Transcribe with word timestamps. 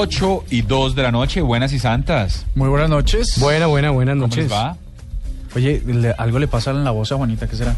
8 0.00 0.44
y 0.50 0.62
2 0.62 0.94
de 0.94 1.02
la 1.02 1.10
noche, 1.10 1.40
buenas 1.40 1.72
y 1.72 1.80
santas. 1.80 2.46
Muy 2.54 2.68
buenas 2.68 2.88
noches. 2.88 3.34
Buena, 3.40 3.66
buena, 3.66 3.90
buenas 3.90 4.14
¿Cómo 4.14 4.28
noches. 4.28 4.44
les 4.44 4.52
va? 4.52 4.76
Oye, 5.56 5.82
le- 5.84 6.12
algo 6.16 6.38
le 6.38 6.46
pasa 6.46 6.70
en 6.70 6.84
la 6.84 6.92
voz 6.92 7.10
a 7.10 7.16
Juanita, 7.16 7.48
¿qué 7.48 7.56
será? 7.56 7.74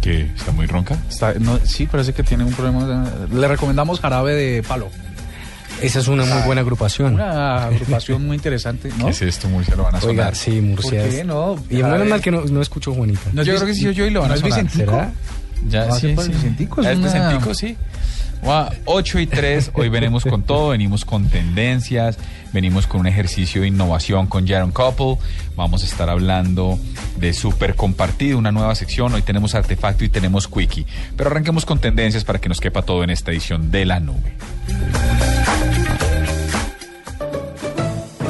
¿Que 0.00 0.22
está 0.22 0.52
muy 0.52 0.64
ronca? 0.66 0.96
Está- 1.10 1.34
no, 1.34 1.58
sí, 1.62 1.86
parece 1.86 2.14
que 2.14 2.22
tiene 2.22 2.44
un 2.44 2.52
problema. 2.54 3.04
Le 3.30 3.46
recomendamos 3.46 4.00
jarabe 4.00 4.34
de 4.34 4.62
palo. 4.62 4.88
Esa 5.82 5.98
es 5.98 6.08
una 6.08 6.24
muy 6.24 6.40
buena 6.46 6.62
agrupación. 6.62 7.14
Una 7.14 7.64
agrupación 7.66 8.26
muy 8.26 8.36
interesante, 8.36 8.90
¿no? 8.98 9.04
¿Qué 9.06 9.10
es 9.10 9.20
esto, 9.22 9.48
Murcia? 9.50 9.76
Lo 9.76 9.82
van 9.82 9.96
a 9.96 10.00
sonar. 10.00 10.10
Oiga, 10.28 10.34
sí, 10.34 10.62
Murcia. 10.62 11.02
¿Por 11.02 11.10
qué 11.10 11.20
es- 11.20 11.26
no? 11.26 11.56
Y 11.68 11.82
menos 11.82 12.08
mal 12.08 12.22
que 12.22 12.30
no, 12.30 12.42
no 12.46 12.62
escucho 12.62 12.94
Juanita. 12.94 13.20
¿No 13.34 13.42
es 13.42 13.46
Yo 13.46 13.52
Vic- 13.52 13.58
creo 13.60 13.68
que 13.68 13.74
sí, 13.74 13.94
yo 13.94 14.06
y 14.06 14.10
lo 14.10 14.20
van 14.20 14.28
¿no 14.30 14.34
a 14.34 14.36
es 14.36 14.40
sonar. 14.42 14.62
Vicentico? 14.64 14.92
¿Será? 14.92 15.12
Ya, 15.68 15.86
No, 15.88 15.94
sí, 15.96 16.16
sí. 16.16 16.28
Vicentico, 16.32 16.80
es 16.80 16.86
Ah, 16.86 16.92
es 16.92 16.98
una- 16.98 17.06
Vicentico, 17.12 17.54
sí. 17.54 17.76
Guau, 18.42 18.70
8 18.86 19.18
y 19.18 19.26
3, 19.26 19.72
hoy 19.74 19.88
venimos 19.90 20.24
con 20.24 20.42
todo, 20.42 20.70
venimos 20.70 21.04
con 21.04 21.28
tendencias, 21.28 22.18
venimos 22.52 22.86
con 22.86 23.00
un 23.00 23.06
ejercicio 23.06 23.62
de 23.62 23.68
innovación 23.68 24.26
con 24.26 24.48
Jaron 24.48 24.72
Couple, 24.72 25.16
vamos 25.56 25.82
a 25.82 25.86
estar 25.86 26.08
hablando 26.08 26.78
de 27.16 27.34
Super 27.34 27.74
Compartido, 27.74 28.38
una 28.38 28.50
nueva 28.50 28.74
sección, 28.74 29.12
hoy 29.12 29.22
tenemos 29.22 29.54
Artefacto 29.54 30.04
y 30.04 30.08
tenemos 30.08 30.48
Quickie, 30.48 30.86
pero 31.16 31.30
arranquemos 31.30 31.66
con 31.66 31.80
tendencias 31.80 32.24
para 32.24 32.40
que 32.40 32.48
nos 32.48 32.60
quepa 32.60 32.82
todo 32.82 33.04
en 33.04 33.10
esta 33.10 33.30
edición 33.30 33.70
de 33.70 33.84
La 33.84 34.00
Nube. 34.00 34.34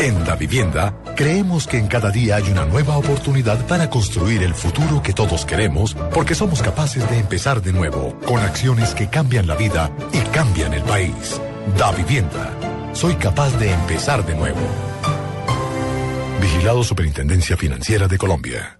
En 0.00 0.24
Da 0.24 0.34
Vivienda, 0.34 0.94
creemos 1.14 1.66
que 1.66 1.76
en 1.76 1.86
cada 1.86 2.10
día 2.10 2.36
hay 2.36 2.50
una 2.50 2.64
nueva 2.64 2.96
oportunidad 2.96 3.66
para 3.66 3.90
construir 3.90 4.42
el 4.42 4.54
futuro 4.54 5.02
que 5.02 5.12
todos 5.12 5.44
queremos, 5.44 5.94
porque 6.14 6.34
somos 6.34 6.62
capaces 6.62 7.06
de 7.10 7.18
empezar 7.18 7.60
de 7.60 7.74
nuevo, 7.74 8.18
con 8.24 8.40
acciones 8.40 8.94
que 8.94 9.10
cambian 9.10 9.46
la 9.46 9.56
vida 9.56 9.92
y 10.14 10.20
cambian 10.30 10.72
el 10.72 10.82
país. 10.84 11.38
Da 11.76 11.92
Vivienda. 11.92 12.50
Soy 12.94 13.14
capaz 13.16 13.50
de 13.58 13.72
empezar 13.72 14.24
de 14.24 14.34
nuevo. 14.34 14.60
Vigilado 16.40 16.82
Superintendencia 16.82 17.58
Financiera 17.58 18.08
de 18.08 18.16
Colombia. 18.16 18.79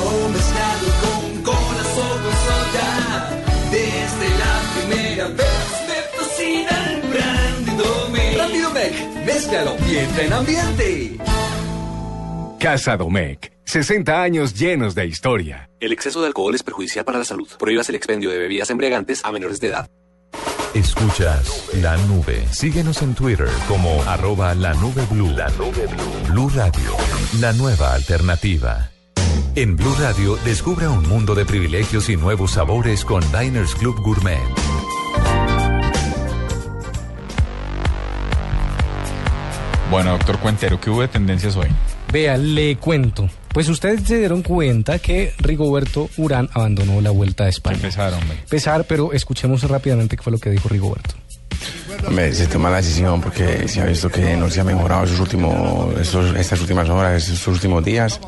Domec, 9.51 9.75
mézclalo 9.75 9.75
y 9.87 9.97
entra 9.97 10.23
en 10.23 10.33
ambiente. 10.33 11.17
Casa 12.59 12.97
Domecq. 12.97 13.51
60 13.65 14.21
años 14.21 14.53
llenos 14.53 14.95
de 14.95 15.05
historia. 15.05 15.69
El 15.79 15.91
exceso 15.91 16.21
de 16.21 16.27
alcohol 16.27 16.53
es 16.55 16.63
perjudicial 16.63 17.05
para 17.05 17.19
la 17.19 17.25
salud. 17.25 17.47
Prohíbas 17.57 17.87
el 17.89 17.95
expendio 17.95 18.29
de 18.29 18.37
bebidas 18.37 18.69
embriagantes 18.69 19.23
a 19.23 19.31
menores 19.31 19.59
de 19.59 19.67
edad. 19.67 19.89
Escuchas 20.73 21.69
La 21.81 21.97
Nube. 21.97 22.45
Síguenos 22.51 23.01
en 23.01 23.13
Twitter 23.13 23.49
como 23.67 24.01
arroba 24.03 24.55
la 24.55 24.73
nube 24.75 25.05
blue. 25.09 25.29
La 25.31 25.49
nube 25.49 25.87
blue. 25.87 26.33
Blue 26.33 26.49
Radio, 26.49 26.95
la 27.39 27.51
nueva 27.53 27.93
alternativa. 27.93 28.89
En 29.55 29.75
Blue 29.75 29.95
Radio, 29.99 30.37
descubra 30.45 30.89
un 30.89 31.07
mundo 31.09 31.35
de 31.35 31.45
privilegios 31.45 32.09
y 32.09 32.15
nuevos 32.15 32.51
sabores 32.51 33.03
con 33.03 33.21
Diners 33.31 33.75
Club 33.75 33.99
Gourmet. 34.01 34.39
Bueno, 39.91 40.11
doctor 40.11 40.39
Cuentero, 40.39 40.79
¿qué 40.79 40.89
hubo 40.89 41.01
de 41.01 41.09
tendencias 41.09 41.57
hoy? 41.57 41.67
Vea, 42.13 42.37
le 42.37 42.77
cuento. 42.77 43.29
Pues 43.49 43.67
ustedes 43.67 44.03
se 44.03 44.19
dieron 44.19 44.41
cuenta 44.41 44.99
que 44.99 45.33
Rigoberto 45.39 46.09
Urán 46.15 46.49
abandonó 46.53 47.01
la 47.01 47.11
Vuelta 47.11 47.43
a 47.43 47.49
España. 47.49 47.75
Empezaron, 47.75 48.21
hombre. 48.21 48.37
Pesar, 48.49 48.85
pero 48.85 49.11
escuchemos 49.11 49.61
rápidamente 49.63 50.15
qué 50.15 50.23
fue 50.23 50.31
lo 50.31 50.39
que 50.39 50.49
dijo 50.49 50.69
Rigoberto. 50.69 51.15
Hombre, 52.07 52.33
se 52.33 52.47
toma 52.47 52.69
la 52.69 52.77
decisión 52.77 53.21
porque 53.21 53.67
se 53.67 53.81
ha 53.81 53.85
visto 53.85 54.09
que 54.09 54.35
no 54.35 54.49
se 54.49 54.61
ha 54.61 54.63
mejorado 54.63 55.03
esos 55.03 55.19
últimos, 55.19 55.99
estos- 55.99 56.35
estas 56.35 56.59
últimas 56.61 56.89
horas, 56.89 57.23
estos 57.29 57.47
últimos 57.47 57.83
días. 57.83 58.19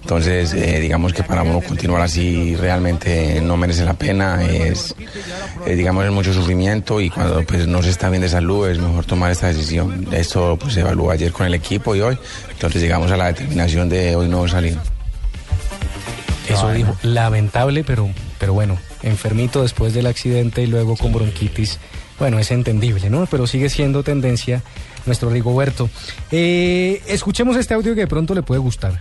Entonces, 0.00 0.52
eh, 0.54 0.80
digamos 0.80 1.12
que 1.12 1.22
para 1.22 1.42
uno 1.42 1.60
continuar 1.60 2.02
así 2.02 2.56
realmente 2.56 3.40
no 3.40 3.56
merece 3.56 3.84
la 3.84 3.94
pena. 3.94 4.42
Es, 4.44 4.94
eh, 5.66 5.74
digamos, 5.76 6.04
es 6.04 6.10
mucho 6.10 6.32
sufrimiento 6.32 7.00
y 7.00 7.10
cuando 7.10 7.42
pues, 7.44 7.66
no 7.68 7.82
se 7.82 7.90
está 7.90 8.10
bien 8.10 8.22
de 8.22 8.28
salud 8.28 8.68
es 8.68 8.78
mejor 8.78 9.04
tomar 9.04 9.30
esta 9.30 9.46
decisión. 9.48 10.08
Esto 10.10 10.58
pues, 10.60 10.74
se 10.74 10.80
evaluó 10.80 11.10
ayer 11.12 11.30
con 11.32 11.46
el 11.46 11.54
equipo 11.54 11.94
y 11.94 12.00
hoy. 12.00 12.18
Entonces 12.50 12.82
llegamos 12.82 13.10
a 13.12 13.16
la 13.16 13.26
determinación 13.26 13.88
de 13.88 14.16
hoy 14.16 14.28
no 14.28 14.46
salir. 14.48 14.76
Eso 16.48 16.70
dijo. 16.72 16.96
Lamentable, 17.02 17.84
pero, 17.84 18.10
pero 18.38 18.52
bueno, 18.52 18.76
enfermito 19.02 19.62
después 19.62 19.94
del 19.94 20.06
accidente 20.06 20.62
y 20.62 20.66
luego 20.66 20.96
con 20.96 21.12
bronquitis. 21.12 21.78
Bueno, 22.18 22.38
es 22.38 22.50
entendible, 22.50 23.10
¿no? 23.10 23.26
Pero 23.26 23.46
sigue 23.46 23.68
siendo 23.68 24.02
tendencia 24.02 24.62
nuestro 25.06 25.30
Rigoberto. 25.30 25.90
Eh, 26.30 27.02
escuchemos 27.06 27.56
este 27.56 27.74
audio 27.74 27.94
que 27.94 28.02
de 28.02 28.06
pronto 28.06 28.34
le 28.34 28.42
puede 28.42 28.60
gustar. 28.60 28.98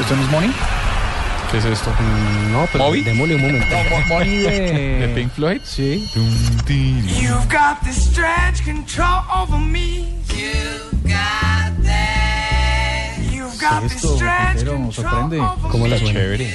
¿Esto 0.00 0.16
no 0.16 0.22
es 0.22 0.30
Money? 0.30 0.52
¿Qué 1.52 1.58
es 1.58 1.64
esto? 1.66 1.90
Mm, 1.90 2.52
No, 2.52 2.66
pero 2.72 2.84
¿Moby? 2.84 3.02
démosle 3.02 3.34
un 3.36 3.42
momento. 3.42 3.66
De... 3.68 4.98
¿De 5.00 5.08
Pink 5.14 5.30
Floyd? 5.32 5.60
Sí. 5.64 6.08
You've 6.14 7.46
got 7.48 7.80
this 7.84 7.96
strange 8.10 8.64
control 8.64 9.22
over 9.30 9.58
me. 9.58 10.06
You've 10.34 11.02
got 11.04 11.72
that. 11.84 13.18
You've 13.30 13.58
got 13.60 13.82
this 13.82 13.96
Esto, 13.96 14.14
strange 14.16 14.64
control 14.64 14.92
sorprende. 14.92 15.40
over 15.40 15.70
¿Cómo 15.70 15.86
la 15.86 15.96
me. 15.96 16.00
suena? 16.00 16.20
Chévere. 16.20 16.54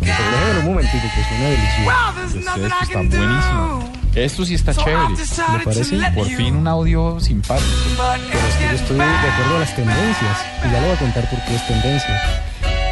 Déjelo 0.00 0.60
un 0.60 0.66
momentito, 0.66 1.02
que 1.02 1.24
suena 1.24 1.44
delicioso. 1.50 1.86
Well, 1.86 1.96
Pues 2.14 2.34
esto 2.36 2.84
está 2.84 3.16
buenísimo. 3.18 3.92
Esto 4.14 4.44
sí 4.46 4.54
está 4.54 4.72
So 4.72 4.84
chévere. 4.84 5.58
¿Le 5.58 5.64
parece? 5.64 5.96
Por 6.14 6.26
fin 6.28 6.56
un 6.56 6.68
audio 6.68 7.18
simpático. 7.20 7.68
Pero 7.96 8.46
es 8.48 8.54
que 8.54 8.64
yo 8.64 8.70
estoy 8.76 8.96
de 8.98 9.04
acuerdo 9.04 9.56
a 9.56 9.58
las 9.60 9.74
tendencias. 9.74 10.38
Y 10.64 10.70
ya 10.70 10.80
le 10.80 10.86
voy 10.86 10.96
a 10.96 10.98
contar 11.00 11.28
por 11.30 11.38
qué 11.44 11.54
es 11.56 11.66
tendencia. 11.66 12.42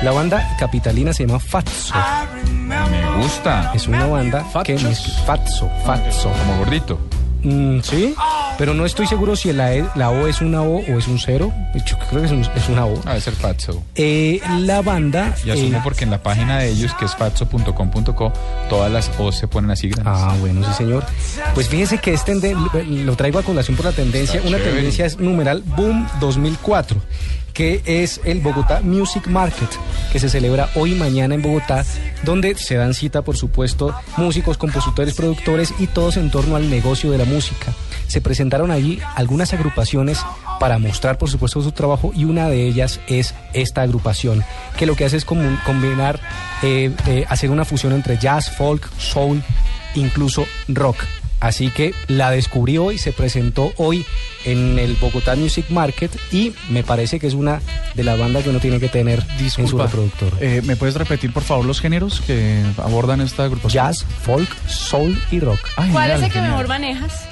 La 0.04 0.12
banda 0.12 0.56
capitalina 0.59 1.12
se 1.15 1.26
llama 1.26 1.41
Fatso. 1.41 1.94
Me 2.47 2.76
gusta. 3.22 3.72
Es 3.75 3.88
una 3.88 4.06
banda 4.06 4.44
que 4.62 4.75
mezcla- 4.75 5.25
Fatso, 5.25 5.70
Fatso. 5.84 6.31
Como 6.31 6.59
gordito. 6.59 6.98
Mm, 7.42 7.81
sí, 7.81 8.14
pero 8.56 8.72
no 8.72 8.87
estoy 8.87 9.06
seguro 9.06 9.37
si 9.37 9.53
la, 9.53 9.75
E- 9.75 9.84
la 9.97 10.09
O 10.10 10.26
es 10.26 10.41
una 10.41 10.62
O 10.62 10.76
o 10.78 10.98
es 10.98 11.09
un 11.09 11.19
cero. 11.19 11.53
Yo 11.87 11.99
creo 12.08 12.20
que 12.23 12.26
es, 12.26 12.32
un- 12.32 12.40
es 12.55 12.69
una 12.70 12.87
O. 12.87 12.94
Ah, 13.05 13.11
debe 13.11 13.20
ser 13.20 13.34
Fatso. 13.34 13.82
Eh, 13.94 14.40
la 14.61 14.81
banda. 14.82 15.34
Y 15.44 15.50
asumo 15.50 15.78
eh, 15.78 15.81
porque 15.84 16.05
en 16.05 16.11
la 16.11 16.23
página 16.23 16.58
de 16.58 16.69
ellos, 16.70 16.94
que 16.94 17.05
es 17.06 17.14
fatso.com.co, 17.17 18.32
todas 18.70 18.90
las 18.93 19.11
O 19.19 19.31
se 19.32 19.46
ponen 19.49 19.70
así 19.70 19.88
grandes. 19.88 20.14
Ah, 20.17 20.34
bueno, 20.40 20.67
sí, 20.67 20.73
señor. 20.75 21.05
Pues 21.55 21.69
fíjese 21.69 21.99
que 21.99 22.12
es 22.14 22.25
tenden- 22.25 22.56
lo 23.05 23.17
traigo 23.17 23.38
a 23.38 23.43
colación 23.43 23.76
por 23.76 23.87
la 23.87 23.93
tendencia. 23.93 24.37
Está 24.37 24.49
Una 24.49 24.56
chévere. 24.58 24.75
tendencia 24.76 25.06
es 25.06 25.19
numeral 25.19 25.62
Boom 25.76 26.06
2004, 26.20 26.99
que 27.54 27.82
es 27.86 28.20
el 28.24 28.40
Bogotá 28.40 28.80
Music 28.82 29.28
Market, 29.28 29.68
que 30.12 30.18
se 30.18 30.28
celebra 30.28 30.68
hoy 30.74 30.92
y 30.92 30.96
mañana 30.96 31.36
en 31.36 31.42
Bogotá, 31.42 31.84
donde 32.24 32.56
se 32.56 32.74
dan 32.74 32.94
cita, 32.94 33.22
por 33.22 33.36
supuesto, 33.36 33.94
músicos, 34.16 34.58
compositores, 34.58 35.14
productores 35.14 35.72
y 35.78 35.86
todos 35.86 36.16
en 36.16 36.30
torno 36.30 36.56
al 36.56 36.68
negocio 36.68 37.12
de 37.12 37.18
la 37.18 37.24
música. 37.24 37.72
Se 38.08 38.20
presentaron 38.20 38.70
allí 38.70 39.00
algunas 39.14 39.54
agrupaciones 39.54 40.20
para 40.58 40.78
mostrar, 40.78 41.16
por 41.16 41.30
supuesto, 41.30 41.62
su 41.62 41.72
trabajo 41.72 42.12
y 42.14 42.24
una 42.24 42.48
de 42.48 42.66
ellas 42.66 43.00
es 43.06 43.34
esta 43.52 43.82
agrupación, 43.82 44.44
que 44.76 44.86
lo 44.86 44.96
que 44.96 45.04
hace 45.04 45.16
es 45.16 45.24
combinar, 45.24 46.20
eh, 46.62 47.24
hacer 47.28 47.50
una 47.50 47.64
fusión 47.64 47.92
entre 47.92 48.18
jazz, 48.18 48.50
folk, 48.50 48.90
soul, 48.98 49.42
incluso 49.94 50.44
rock. 50.68 50.96
Así 51.40 51.70
que 51.70 51.94
la 52.08 52.31
descubrí 52.31 52.78
hoy, 52.78 52.96
se 52.96 53.12
presentó 53.12 53.72
hoy 53.76 54.04
en 54.46 54.78
el 54.78 54.94
Bogotá 54.96 55.36
Music 55.36 55.66
Market 55.69 56.10
y 56.32 56.52
me 56.70 56.82
parece 56.82 57.20
que 57.20 57.26
es 57.26 57.34
una 57.34 57.60
de 57.94 58.02
las 58.04 58.19
bandas 58.19 58.44
que 58.44 58.50
uno 58.50 58.60
tiene 58.60 58.81
que 58.81 58.88
tener 58.88 59.20
en 59.20 59.26
su 59.38 59.44
Disculpa, 59.62 59.84
reproductor. 59.84 60.32
eh, 60.40 60.62
¿Me 60.64 60.76
puedes 60.76 60.94
repetir, 60.94 61.32
por 61.32 61.42
favor, 61.42 61.64
los 61.66 61.81
géneros 61.81 62.20
que 62.26 62.62
abordan 62.78 63.20
esta 63.20 63.44
agrupación? 63.44 63.72
Jazz, 63.86 64.04
folk, 64.22 64.48
soul 64.66 65.19
y 65.31 65.40
rock. 65.40 65.58
Ah, 65.76 65.86
¿Cuál 65.92 66.10
es 66.12 66.12
genial, 66.12 66.12
el 66.12 66.25
que 66.26 66.31
genial. 66.32 66.50
mejor 66.52 66.69
manejas? 66.69 67.28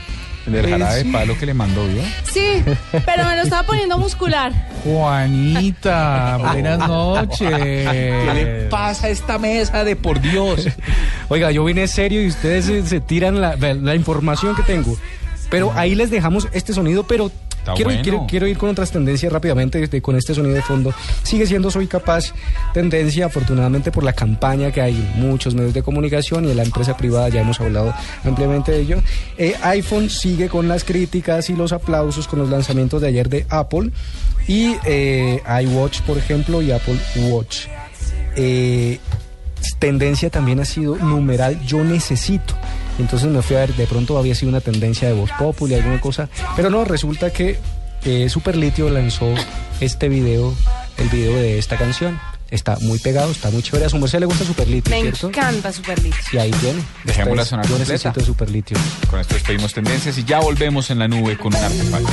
El 0.47 0.53
del 0.53 0.71
jarabe 0.71 1.05
de 1.05 1.13
palo 1.13 1.39
que 1.39 1.47
le 1.47 1.55
mandó, 1.55 1.87
¿vio? 1.87 2.03
Sí, 2.33 2.65
pero 3.05 3.25
me 3.25 3.37
lo 3.37 3.43
estaba 3.43 3.65
poniendo 3.65 3.97
muscular. 3.99 4.53
Juanita, 4.85 6.37
buenas 6.53 6.79
noches. 6.89 7.39
¿Qué 7.49 8.31
le 8.35 8.47
pasa 8.69 9.07
a 9.07 9.11
esta 9.11 9.39
mesa 9.39 9.85
de 9.85 9.97
por 9.97 10.21
Dios? 10.21 10.69
Oiga, 11.29 11.51
yo 11.51 11.65
vine 11.65 11.87
serio 11.87 12.23
y 12.23 12.29
ustedes 12.29 12.65
se, 12.67 12.87
se 12.87 13.01
tiran 13.01 13.41
la, 13.41 13.57
la 13.57 13.95
información 13.95 14.57
que 14.57 14.63
tengo. 14.63 14.97
Pero 15.51 15.73
ahí 15.77 15.95
les 15.95 16.11
dejamos 16.11 16.49
este 16.53 16.73
sonido, 16.73 17.05
pero 17.07 17.31
quiero, 17.75 17.85
bueno. 17.91 18.03
quiero, 18.03 18.27
quiero 18.29 18.47
ir 18.47 18.59
con 18.59 18.71
otras 18.71 18.91
tendencias 18.91 19.33
rápidamente 19.33 19.83
este- 19.83 20.03
con 20.03 20.17
este 20.17 20.35
sonido 20.35 20.55
de 20.55 20.63
fondo. 20.63 20.93
Sigue 21.23 21.47
siendo 21.47 21.71
Soy 21.71 21.87
Capaz 21.87 22.33
tendencia, 22.75 23.27
afortunadamente 23.27 23.91
por 23.93 24.05
la 24.05 24.13
campaña 24.13 24.71
que 24.71 24.81
hay 24.81 24.95
en 25.15 25.21
muchos 25.29 25.55
medios 25.55 25.75
de 25.75 25.83
comunicación 25.83 26.45
y 26.47 26.51
en 26.51 26.57
la 26.57 26.63
empresa 26.65 26.97
privada, 26.97 27.29
ya 27.29 27.41
hemos 27.43 27.61
hablado 27.61 27.95
ampliamente 28.25 28.73
de 28.73 28.81
ello. 28.81 28.97
Eh, 29.39 29.55
iPhone 29.63 30.11
sigue 30.11 30.49
con 30.49 30.69
las 30.69 30.85
críticas 30.85 31.51
y 31.51 31.55
los 31.57 31.73
aplausos 31.73 32.27
con 32.29 32.39
los 32.39 32.49
lanzamientos 32.51 33.01
de 33.01 33.09
ayer 33.09 33.29
de 33.29 33.47
Apple 33.49 33.91
y 34.49 34.75
eh, 34.85 35.41
iWatch, 35.65 36.01
por 36.03 36.19
ejemplo, 36.19 36.63
y 36.63 36.73
Apple 36.73 36.99
Watch. 37.29 37.67
Eh, 38.37 38.99
tendencia 39.79 40.31
también 40.31 40.59
ha 40.61 40.65
sido 40.65 40.97
numeral 40.97 41.61
yo 41.65 41.85
necesito. 41.85 42.55
Entonces 42.99 43.29
me 43.29 43.43
fui 43.43 43.57
a 43.57 43.61
ver, 43.61 43.75
de 43.75 43.87
pronto 43.87 44.19
había 44.19 44.35
sido 44.35 44.51
una 44.51 44.61
tendencia 44.61 45.09
de 45.09 45.15
voz 45.15 45.31
popular, 45.39 45.81
alguna 45.81 46.01
cosa. 46.01 46.29
Pero 46.57 46.71
no, 46.71 46.85
resulta 46.85 47.33
que 47.33 47.59
eh, 48.05 48.29
Superlitio 48.29 48.91
lanzó 48.91 49.33
este 49.81 50.09
video, 50.09 50.55
el 50.99 51.09
video 51.09 51.35
de 51.35 51.59
esta 51.59 51.77
canción. 51.77 52.19
Está 52.51 52.77
muy 52.83 52.99
pegado, 52.99 53.31
está 53.33 53.51
muy 53.51 53.63
chévere. 53.63 53.87
A 53.87 53.89
su 53.89 53.99
merced 53.99 54.21
le 54.21 54.27
gusta 54.27 54.45
Superlitio, 54.45 54.95
Me 54.95 55.01
¿cierto? 55.01 55.29
encanta 55.29 55.73
Superlit. 55.73 56.15
Y 56.33 56.37
ahí 56.37 56.51
tiene. 56.51 56.83
Dejémosla 57.05 57.47
sonar 57.47 57.65
Yo 57.67 57.77
completa. 57.77 57.93
necesito 57.95 58.21
Superlitio. 58.21 58.77
Con 59.09 59.21
esto 59.21 59.35
despedimos 59.35 59.73
tendencias 59.73 60.19
y 60.19 60.25
ya 60.25 60.39
volvemos 60.41 60.91
en 60.91 60.99
la 60.99 61.09
nube 61.09 61.39
con 61.39 61.55
un 61.55 61.63
artefacto. 61.65 62.13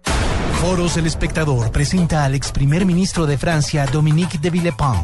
Foros 0.61 0.95
El 0.95 1.07
Espectador 1.07 1.71
presenta 1.71 2.23
al 2.23 2.35
ex 2.35 2.51
primer 2.51 2.85
ministro 2.85 3.25
de 3.25 3.39
Francia, 3.39 3.87
Dominique 3.87 4.37
de 4.37 4.51
Villepin. 4.51 5.01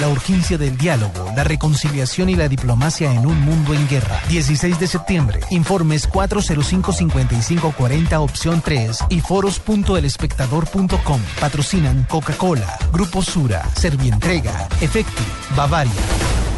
La 0.00 0.08
urgencia 0.08 0.56
del 0.56 0.78
diálogo, 0.78 1.30
la 1.36 1.44
reconciliación 1.44 2.30
y 2.30 2.34
la 2.34 2.48
diplomacia 2.48 3.12
en 3.12 3.26
un 3.26 3.38
mundo 3.42 3.74
en 3.74 3.86
guerra. 3.88 4.22
16 4.30 4.80
de 4.80 4.86
septiembre. 4.86 5.40
Informes 5.50 6.08
405-5540 6.08 8.20
opción 8.20 8.62
3 8.64 9.00
y 9.10 9.20
foros.elespectador.com. 9.20 11.20
Patrocinan 11.38 12.06
Coca-Cola, 12.08 12.78
Grupo 12.90 13.20
Sura, 13.20 13.68
Servientrega, 13.74 14.66
Efecti, 14.80 15.24
Bavaria. 15.54 15.92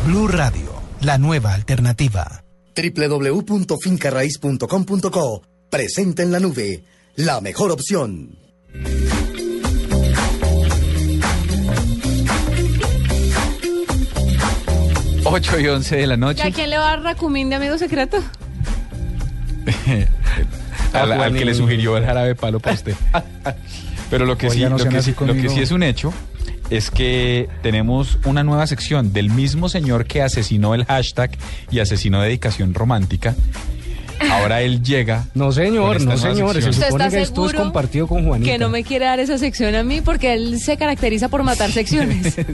Blue 0.07 0.29
Radio, 0.29 0.73
la 1.00 1.19
nueva 1.19 1.55
alternativa. 1.55 2.45
www.fincarraiz.com.co 2.76 5.43
Presenta 5.69 6.23
en 6.23 6.31
la 6.31 6.38
nube 6.38 6.85
la 7.16 7.40
mejor 7.40 7.71
opción. 7.73 8.38
8 15.25 15.61
y 15.61 15.66
11 15.69 15.97
de 15.97 16.07
la 16.07 16.14
¿Y 16.14 16.19
noche. 16.19 16.42
a 16.42 16.50
quién 16.50 16.71
le 16.71 16.78
va 16.78 16.92
a 16.92 16.97
Racumín 16.97 17.49
de 17.49 17.57
amigo 17.57 17.78
secreto? 17.78 18.19
al, 20.92 21.12
al 21.12 21.33
que 21.35 21.45
le 21.45 21.54
sugirió 21.54 21.97
el 21.97 22.04
jarabe 22.04 22.35
palo 22.35 22.61
para 22.61 22.75
usted. 22.75 22.95
Pero 24.11 24.26
lo 24.26 24.37
que, 24.37 24.50
sí, 24.50 24.61
no 24.64 24.71
lo, 24.76 24.76
que, 24.88 24.97
así 24.99 25.12
sí- 25.12 25.16
lo 25.21 25.26
que 25.26 25.33
conmigo. 25.33 25.54
sí 25.54 25.61
es 25.61 25.71
un 25.71 25.83
hecho 25.83 26.12
es 26.69 26.90
que 26.90 27.49
tenemos 27.62 28.19
una 28.25 28.42
nueva 28.45 28.66
sección 28.66 29.12
del 29.12 29.31
mismo 29.31 29.69
señor 29.69 30.07
que 30.07 30.23
asesinó 30.23 30.75
el 30.75 30.85
hashtag 30.87 31.31
y 31.71 31.78
asesinó 31.81 32.21
dedicación 32.21 32.75
romántica. 32.75 33.35
Ahora 34.31 34.61
él 34.62 34.83
llega. 34.83 35.26
No, 35.35 35.52
señor, 35.52 36.00
no, 36.00 36.17
señor. 36.17 36.55
Se 36.55 36.62
sección. 36.62 36.71
¿Usted 36.71 36.87
supone 36.87 37.05
está 37.05 37.17
que 37.17 37.23
esto 37.23 37.47
es 37.47 37.55
compartido 37.55 38.07
con 38.07 38.26
Juanita. 38.26 38.50
Que 38.50 38.59
no 38.59 38.69
me 38.69 38.85
quiere 38.85 39.07
dar 39.07 39.21
esa 39.21 39.38
sección 39.38 39.75
a 39.75 39.83
mí 39.83 40.00
porque 40.00 40.35
él 40.35 40.61
se 40.61 40.76
caracteriza 40.76 41.29
por 41.29 41.43
matar 41.43 41.71
secciones. 41.73 42.37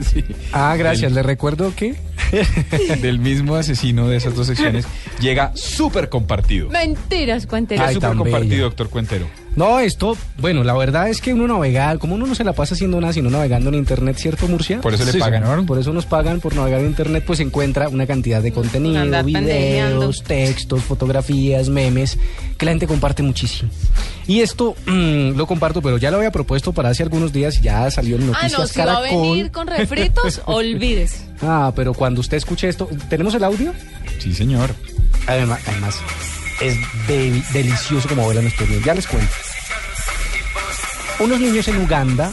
Ah, 0.51 0.75
gracias. 0.77 1.11
Le 1.11 1.21
recuerdo 1.21 1.73
que 1.75 1.95
Del 3.01 3.19
mismo 3.19 3.55
asesino 3.55 4.07
de 4.07 4.17
esas 4.17 4.35
dos 4.35 4.47
secciones 4.47 4.85
llega 5.19 5.51
súper 5.55 6.09
compartido. 6.09 6.69
Mentiras, 6.69 7.45
cuéntenos. 7.45 7.87
Ay, 7.87 7.95
súper 7.95 8.15
compartido, 8.15 8.49
bella. 8.51 8.63
doctor 8.63 8.89
Cuentero. 8.89 9.27
No, 9.59 9.79
esto, 9.81 10.15
bueno, 10.37 10.63
la 10.63 10.73
verdad 10.73 11.09
es 11.09 11.19
que 11.19 11.33
uno 11.33 11.45
navega, 11.45 11.97
como 11.97 12.15
uno 12.15 12.25
no 12.25 12.33
se 12.33 12.45
la 12.45 12.53
pasa 12.53 12.75
haciendo 12.75 13.01
nada 13.01 13.11
sino 13.11 13.29
navegando 13.29 13.67
en 13.67 13.75
internet, 13.75 14.15
¿cierto, 14.17 14.47
Murcia? 14.47 14.79
Por 14.79 14.93
eso 14.93 15.03
le 15.03 15.11
Sí, 15.11 15.19
pagan. 15.19 15.43
señor. 15.43 15.65
Por 15.65 15.77
eso 15.77 15.91
nos 15.91 16.05
pagan 16.05 16.39
por 16.39 16.55
navegar 16.55 16.79
en 16.79 16.85
internet, 16.87 17.25
pues 17.27 17.41
encuentra 17.41 17.89
una 17.89 18.07
cantidad 18.07 18.41
de 18.41 18.53
contenido, 18.53 19.01
Andar 19.01 19.25
videos, 19.25 20.23
textos, 20.23 20.81
fotografías, 20.83 21.67
memes, 21.67 22.17
que 22.57 22.65
la 22.65 22.71
gente 22.71 22.87
comparte 22.87 23.21
muchísimo. 23.21 23.69
Y 24.27 24.39
esto 24.39 24.77
mm, 24.85 25.31
lo 25.35 25.45
comparto, 25.45 25.81
pero 25.81 25.97
ya 25.97 26.09
lo 26.09 26.17
había 26.17 26.31
propuesto 26.31 26.71
para 26.71 26.87
hace 26.87 27.03
algunos 27.03 27.33
días 27.33 27.57
y 27.57 27.63
ya 27.63 27.91
salió 27.91 28.15
en 28.15 28.23
Ah, 28.23 28.25
Noticias 28.27 28.59
no, 28.61 28.65
si 28.67 28.79
va 28.79 28.97
a 28.97 29.01
venir 29.01 29.51
con 29.51 29.67
refritos, 29.67 30.41
olvides. 30.45 31.25
Ah, 31.41 31.73
pero 31.75 31.93
cuando 31.93 32.21
usted 32.21 32.37
escuche 32.37 32.69
esto, 32.69 32.87
¿tenemos 33.09 33.35
el 33.35 33.43
audio? 33.43 33.73
Sí, 34.19 34.33
señor. 34.33 34.73
Además, 35.27 35.59
además 35.67 35.97
es 36.61 36.77
de- 37.07 37.41
delicioso 37.51 38.07
como 38.07 38.25
bailan 38.25 38.47
estos 38.47 38.69
niños. 38.69 38.85
Ya 38.85 38.93
les 38.93 39.05
cuento. 39.05 39.29
Unos 41.19 41.39
niños 41.39 41.67
en 41.67 41.81
Uganda, 41.81 42.31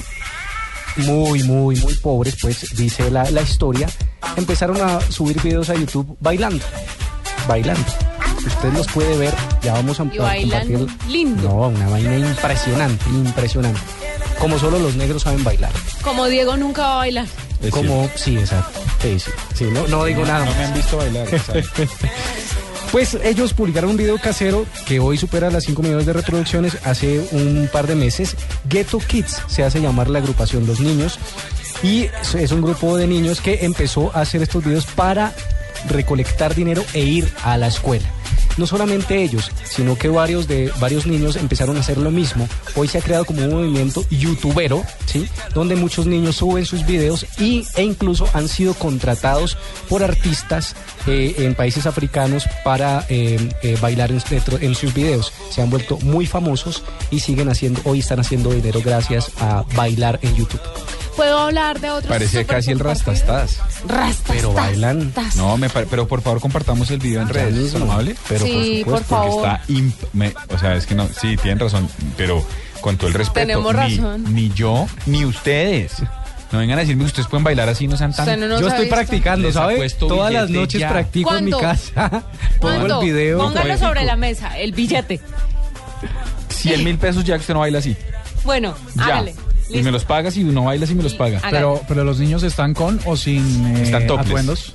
muy, 0.96 1.42
muy, 1.42 1.76
muy 1.76 1.94
pobres, 1.94 2.36
pues 2.40 2.74
dice 2.76 3.10
la, 3.10 3.28
la 3.30 3.42
historia, 3.42 3.88
empezaron 4.36 4.80
a 4.80 5.00
subir 5.00 5.40
videos 5.42 5.70
a 5.70 5.74
YouTube 5.74 6.16
bailando. 6.20 6.64
Bailando. 7.48 7.84
Usted 8.46 8.72
los 8.72 8.86
puede 8.88 9.16
ver, 9.16 9.34
ya 9.62 9.72
vamos 9.72 9.98
a, 9.98 10.04
Y 10.04 10.16
compartir. 10.16 10.86
lindo. 11.08 11.48
No, 11.48 11.54
una 11.68 11.88
vaina 11.88 12.16
impresionante, 12.16 13.04
impresionante. 13.10 13.80
Como 14.38 14.58
solo 14.58 14.78
los 14.78 14.94
negros 14.94 15.22
saben 15.22 15.42
bailar. 15.42 15.72
Como 16.02 16.26
Diego 16.26 16.56
nunca 16.56 16.82
va 16.82 16.92
a 16.92 16.96
bailar. 16.98 17.26
Es 17.62 17.70
Como, 17.70 18.08
sí, 18.14 18.36
exacto. 18.36 18.78
Sí, 19.02 19.18
sí. 19.18 19.30
Sí, 19.54 19.64
no, 19.72 19.86
no 19.88 20.04
digo 20.04 20.24
nada. 20.24 20.44
No 20.44 20.54
me 20.54 20.64
han 20.64 20.74
visto 20.74 20.96
bailar. 20.98 21.26
Pues 22.92 23.14
ellos 23.22 23.52
publicaron 23.52 23.90
un 23.90 23.96
video 23.96 24.18
casero 24.18 24.64
que 24.86 25.00
hoy 25.00 25.18
supera 25.18 25.50
las 25.50 25.64
5 25.64 25.82
millones 25.82 26.06
de 26.06 26.12
reproducciones 26.12 26.78
hace 26.84 27.26
un 27.32 27.68
par 27.72 27.86
de 27.86 27.94
meses. 27.94 28.36
Ghetto 28.68 28.98
Kids 28.98 29.42
se 29.48 29.64
hace 29.64 29.80
llamar 29.80 30.08
la 30.08 30.20
agrupación 30.20 30.66
Los 30.66 30.80
Niños 30.80 31.18
y 31.82 32.08
es 32.34 32.52
un 32.52 32.62
grupo 32.62 32.96
de 32.96 33.06
niños 33.06 33.40
que 33.40 33.64
empezó 33.64 34.10
a 34.16 34.22
hacer 34.22 34.42
estos 34.42 34.64
videos 34.64 34.86
para 34.86 35.34
recolectar 35.88 36.54
dinero 36.54 36.84
e 36.94 37.02
ir 37.02 37.30
a 37.44 37.56
la 37.58 37.66
escuela. 37.66 38.15
No 38.56 38.66
solamente 38.66 39.22
ellos, 39.22 39.50
sino 39.64 39.96
que 39.96 40.08
varios 40.08 40.48
de 40.48 40.72
varios 40.80 41.06
niños 41.06 41.36
empezaron 41.36 41.76
a 41.76 41.80
hacer 41.80 41.98
lo 41.98 42.10
mismo. 42.10 42.48
Hoy 42.74 42.88
se 42.88 42.98
ha 42.98 43.02
creado 43.02 43.24
como 43.24 43.42
un 43.42 43.50
movimiento 43.50 44.04
youtubero, 44.10 44.84
¿sí? 45.06 45.28
Donde 45.54 45.76
muchos 45.76 46.06
niños 46.06 46.36
suben 46.36 46.64
sus 46.64 46.86
videos 46.86 47.26
y, 47.38 47.64
e 47.76 47.82
incluso 47.82 48.28
han 48.32 48.48
sido 48.48 48.74
contratados 48.74 49.56
por 49.88 50.02
artistas 50.02 50.74
eh, 51.06 51.34
en 51.38 51.54
países 51.54 51.86
africanos 51.86 52.46
para 52.64 53.04
eh, 53.08 53.38
eh, 53.62 53.76
bailar 53.80 54.10
en, 54.10 54.22
en 54.60 54.74
sus 54.74 54.94
videos. 54.94 55.32
Se 55.50 55.62
han 55.62 55.70
vuelto 55.70 55.98
muy 55.98 56.26
famosos 56.26 56.82
y 57.10 57.20
siguen 57.20 57.48
haciendo, 57.48 57.80
hoy 57.84 58.00
están 58.00 58.20
haciendo 58.20 58.50
dinero 58.50 58.80
gracias 58.84 59.30
a 59.38 59.64
bailar 59.74 60.18
en 60.22 60.34
YouTube. 60.34 60.60
¿Puedo 61.16 61.38
hablar 61.38 61.80
de 61.80 61.90
otros? 61.90 62.08
Parece 62.08 62.44
casi 62.44 62.70
el 62.72 62.78
rastastas. 62.78 63.58
Rastas. 63.86 64.36
Pero 64.36 64.52
bailan. 64.52 65.12
No, 65.36 65.56
me 65.56 65.68
pero 65.70 66.06
por 66.06 66.20
favor 66.20 66.40
compartamos 66.40 66.90
el 66.90 66.98
video 66.98 67.22
en 67.22 67.28
redes. 67.28 67.74
¿Es 67.74 67.80
amable? 67.80 68.14
Pero 68.28 68.44
Sí, 68.44 68.82
por 68.84 68.94
Porque 68.94 69.06
favor. 69.08 69.46
está 69.46 69.62
imp- 69.72 70.08
me- 70.12 70.34
o 70.54 70.58
sea, 70.58 70.74
es 70.74 70.86
que 70.86 70.94
no, 70.94 71.08
sí, 71.08 71.36
tienen 71.38 71.58
razón, 71.58 71.88
pero 72.16 72.44
con 72.82 72.96
todo 72.98 73.08
el 73.08 73.14
respeto, 73.14 73.40
Tenemos 73.46 73.74
ni, 73.74 73.80
razón. 73.96 74.34
ni 74.34 74.50
yo 74.50 74.86
ni 75.06 75.24
ustedes. 75.24 75.94
No 76.52 76.58
vengan 76.60 76.78
a 76.78 76.82
decirme 76.82 77.02
que 77.04 77.08
ustedes 77.08 77.26
pueden 77.28 77.42
bailar 77.44 77.68
así, 77.68 77.88
no 77.88 77.96
sean 77.96 78.14
tan. 78.14 78.38
No 78.38 78.46
Yo 78.60 78.68
estoy 78.68 78.84
visto. 78.84 78.94
practicando, 78.94 79.50
¿sabe? 79.52 79.88
Todas 79.98 80.32
las 80.32 80.48
noches 80.50 80.80
ya. 80.80 80.88
practico 80.90 81.34
en 81.34 81.46
mi 81.46 81.50
casa. 81.52 82.24
Pongo 82.60 83.00
el 83.00 83.04
video. 83.10 83.38
Póngalo 83.38 83.76
sobre 83.78 84.04
la 84.04 84.16
mesa, 84.16 84.56
el 84.58 84.72
billete. 84.72 85.20
100 86.50 86.84
mil 86.84 86.98
pesos 86.98 87.24
ya 87.24 87.34
que 87.34 87.40
usted 87.40 87.54
no 87.54 87.60
baila 87.60 87.78
así. 87.78 87.96
Bueno, 88.44 88.74
Ya. 88.94 89.04
hágale. 89.04 89.34
Y 89.68 89.82
me 89.82 89.90
los 89.90 90.04
pagas 90.04 90.36
y 90.36 90.44
no 90.44 90.64
bailas 90.64 90.90
y 90.90 90.94
me 90.94 91.02
los 91.02 91.14
paga. 91.14 91.40
Pero, 91.50 91.82
pero 91.88 92.04
los 92.04 92.18
niños 92.18 92.42
están 92.42 92.72
con 92.74 93.00
o 93.04 93.16
sin 93.16 93.66
eh, 93.76 93.82
Están 93.82 94.06
topless. 94.06 94.28
atuendos. 94.28 94.72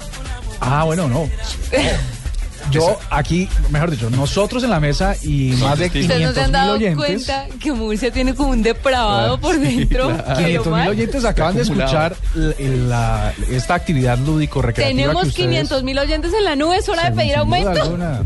Ah, 0.59 0.83
bueno, 0.83 1.07
no. 1.07 1.29
Yo 2.69 2.97
aquí, 3.09 3.49
mejor 3.69 3.89
dicho, 3.91 4.09
nosotros 4.11 4.63
en 4.63 4.69
la 4.69 4.79
mesa 4.79 5.15
y 5.23 5.53
más 5.59 5.77
de 5.79 5.89
testigos. 5.89 6.05
¿Ustedes 6.15 6.21
no 6.21 6.33
500 6.33 6.35
se 6.35 6.39
han 6.41 6.45
mil 6.45 6.53
dado 6.53 6.73
oyentes. 6.73 7.25
cuenta 7.25 7.47
que 7.59 7.71
Murcia 7.73 8.11
tiene 8.11 8.35
como 8.35 8.49
un 8.51 8.61
depravado 8.63 9.39
por 9.41 9.59
dentro? 9.59 10.07
500 10.09 10.65
mil 10.67 10.71
mal? 10.71 10.87
oyentes 10.89 11.25
acaban 11.25 11.55
de 11.55 11.61
Acumulado. 11.63 12.13
escuchar 12.13 12.15
la- 12.35 12.53
la- 12.87 13.33
esta 13.49 13.73
actividad 13.73 14.17
lúdico 14.19 14.61
recreativa 14.61 14.95
que 14.95 15.01
Tenemos 15.03 15.27
ustedes- 15.27 15.47
500 15.47 15.83
mil 15.83 15.97
oyentes 15.99 16.31
en 16.33 16.45
la 16.45 16.55
nube, 16.55 16.77
es 16.77 16.87
hora 16.87 17.09
de 17.09 17.15
pedir 17.15 17.33
sin 17.33 17.33
duda 17.33 17.39
aumento. 17.41 17.81
alguna. 17.81 18.21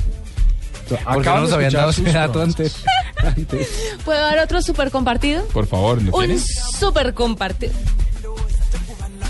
¿Por 0.90 0.98
qué 0.98 1.04
no 1.06 1.20
Acaban 1.22 1.42
nos 1.42 1.50
de 1.50 1.56
habían 1.56 1.68
escuchar 1.70 1.82
dado 1.82 1.94
sus 1.94 2.06
ese 2.08 2.18
dato 2.18 2.32
pronósticos. 2.34 2.76
antes? 2.76 2.84
¿Puedo 4.06 4.20
dar 4.22 4.40
otro 4.40 4.62
súper 4.62 4.92
compartido? 4.92 5.44
Por 5.48 5.68
favor, 5.68 6.02
¿lo 6.02 6.12
Un 6.16 6.26
tienes? 6.26 6.46
súper 6.80 7.14
compartido. 7.14 7.74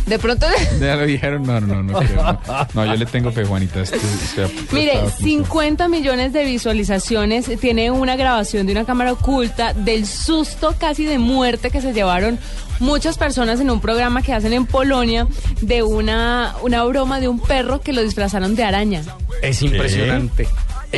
De 0.06 0.20
pronto, 0.20 0.46
Ya 0.80 0.96
lo 0.98 1.06
dijeron, 1.08 1.42
no, 1.44 1.60
no, 1.60 1.82
no, 1.82 1.84
no, 1.84 1.98
creo, 2.00 2.22
no. 2.24 2.40
No, 2.76 2.86
yo 2.86 2.94
le 2.96 3.08
tengo 3.08 3.32
fe, 3.32 3.44
Juanita. 3.44 3.82
este- 3.82 3.98
este- 3.98 4.48
mire, 4.72 4.92
estaba 4.94 5.10
como- 5.10 5.24
50 5.26 5.88
millones 5.88 6.32
de 6.32 6.46
visualizaciones. 6.46 7.50
Tiene 7.60 7.90
una 7.90 8.16
grabación 8.16 8.68
de 8.68 8.74
una 8.74 8.86
cámara 8.86 9.14
oculta 9.14 9.74
del 9.74 10.06
susto 10.06 10.76
casi 10.80 11.06
de 11.06 11.18
muerte 11.18 11.72
que 11.72 11.82
se 11.82 11.92
llevaron 11.92 12.38
muchas 12.80 13.18
personas 13.18 13.60
en 13.62 13.72
un 13.72 13.82
programa 13.82 14.22
que 14.22 14.32
hacen 14.34 14.54
en 14.54 14.68
Polonia 14.68 15.28
de 15.62 15.82
una, 15.82 16.54
una 16.62 16.84
broma 16.84 17.20
de 17.20 17.28
un 17.28 17.40
perro 17.40 17.82
que 17.82 17.92
lo 17.92 18.04
disfrazaron 18.04 18.54
de 18.56 18.64
araña. 18.64 19.02
Es 19.42 19.64
impresionante. 19.64 20.48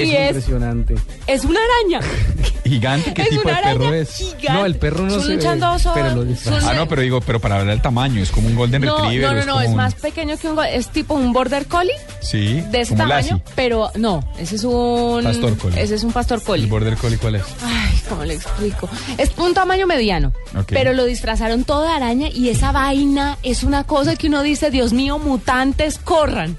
Es 0.04 0.08
Y 0.08 0.16
es- 0.16 0.28
impresionante. 0.28 0.96
Es 1.28 1.44
una 1.46 1.60
araña. 1.60 2.08
Gigante, 2.64 3.14
¿qué 3.14 3.22
es 3.22 3.30
tipo 3.30 3.48
de 3.48 3.56
perro 3.56 3.94
es? 3.94 4.10
gigante. 4.18 4.50
No, 4.52 4.66
el 4.66 4.76
perro 4.76 5.04
no 5.04 5.08
Es 5.08 5.14
un 5.16 5.22
se 5.24 5.36
ve, 5.38 5.58
pero 5.94 6.16
lo 6.16 6.24
es 6.24 6.48
Ah, 6.48 6.74
no, 6.74 6.88
pero 6.88 7.02
digo, 7.02 7.22
pero 7.22 7.40
para 7.40 7.56
hablar 7.56 7.70
del 7.76 7.82
tamaño, 7.82 8.22
es 8.22 8.30
como 8.30 8.48
un 8.48 8.56
Golden 8.56 8.82
No, 8.82 8.98
Retriever. 9.04 9.30
no, 9.30 9.34
no, 9.34 9.40
es 9.40 9.46
no, 9.48 9.62
es 9.62 9.70
un- 9.70 9.76
más 9.78 9.94
pequeño 9.96 10.38
que 10.38 10.50
un... 10.50 10.60
Es 10.66 10.90
tipo 10.90 11.14
un 11.14 11.32
Border 11.32 11.66
Collie 11.68 11.94
Sí, 12.22 12.62
de 12.72 12.82
ese 12.82 12.94
como 12.96 13.04
tamaño, 13.10 13.38
Lassie. 13.38 13.54
pero 13.56 13.90
no, 13.96 14.20
ese 14.38 14.56
es 14.58 14.64
un... 14.66 15.24
Pastor 15.24 15.58
Collie. 15.58 15.82
Ese 15.82 15.96
es 15.96 16.04
un 16.04 16.12
Pastor 16.12 16.40
¿El 16.40 16.44
Collie. 16.46 16.66
Border 16.68 16.98
Collie 16.98 17.18
cuál 17.18 17.36
es? 17.36 17.44
Ay, 17.64 18.02
¿cómo 18.10 18.26
le 18.26 18.34
explico? 18.34 18.90
Es 19.18 19.32
un 19.38 19.54
tamaño 19.54 19.88
mediano, 19.88 20.34
Ok. 20.58 20.66
pero 20.68 20.92
lo 20.94 21.06
disfrazaron 21.06 21.64
todo 21.64 21.84
de 21.84 21.90
araña 21.90 22.28
y 22.28 22.50
esa 22.50 22.74
vaina 22.74 23.38
es 23.44 23.64
una 23.64 23.86
cosa 23.86 24.18
que 24.18 24.28
uno 24.28 24.44
dice, 24.44 24.72
Dios 24.72 24.92
mío, 24.92 25.20
mutantes, 25.20 25.98
corran. 26.00 26.58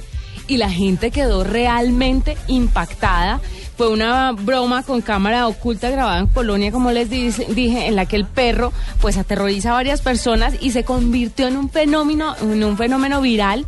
Y 0.49 0.57
la 0.57 0.71
gente 0.71 1.11
quedó 1.13 1.45
realmente 1.45 2.37
impactada. 2.49 3.41
Fue 3.77 3.89
una 3.91 4.33
broma 4.33 4.83
con 4.83 5.03
cámara 5.03 5.47
oculta 5.47 5.89
grabada 5.91 6.19
en 6.19 6.27
Polonia, 6.27 6.73
como 6.73 6.91
les 6.91 7.09
dice- 7.11 7.47
dije, 7.51 7.87
en 7.87 7.95
la 7.95 8.07
que 8.07 8.17
el 8.17 8.25
perro 8.25 8.73
pues 9.01 9.17
aterroriza 9.17 9.71
a 9.71 9.75
varias 9.75 10.01
personas 10.01 10.55
y 10.61 10.73
se 10.73 10.83
convirtió 10.83 11.47
en 11.47 11.57
un 11.57 11.71
fenómeno, 11.71 12.35
en 12.41 12.65
un 12.65 12.77
fenómeno 12.77 13.21
viral 13.21 13.67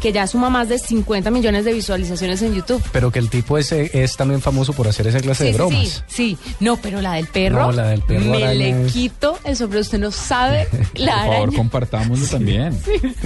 que 0.00 0.10
ya 0.12 0.26
suma 0.26 0.50
más 0.50 0.68
de 0.68 0.80
50 0.80 1.30
millones 1.30 1.64
de 1.64 1.72
visualizaciones 1.72 2.42
en 2.42 2.54
YouTube. 2.54 2.82
Pero 2.90 3.12
que 3.12 3.20
el 3.20 3.30
tipo 3.30 3.56
ese 3.56 3.88
es 4.02 4.16
también 4.16 4.40
famoso 4.40 4.72
por 4.72 4.88
hacer 4.88 5.06
esa 5.06 5.20
clase 5.20 5.44
de 5.44 5.50
Sí, 5.50 5.52
sí, 5.52 5.56
bromas. 5.58 6.04
Sí, 6.08 6.38
sí. 6.40 6.54
No, 6.58 6.76
pero 6.78 7.00
la 7.00 7.12
del 7.12 7.28
perro. 7.28 7.60
No, 7.66 7.70
la 7.70 7.86
del 7.86 8.02
perro 8.02 8.24
Me 8.32 8.38
araña 8.38 8.54
le 8.54 8.86
es- 8.86 8.92
quito 8.92 9.38
el 9.44 9.54
sombrero. 9.54 9.82
Usted 9.82 10.00
no 10.00 10.10
sabe 10.10 10.66
la 10.94 11.12
Por 11.12 11.20
favor, 11.20 11.36
araña. 11.36 11.56
compartámoslo 11.56 12.26
también. 12.26 12.76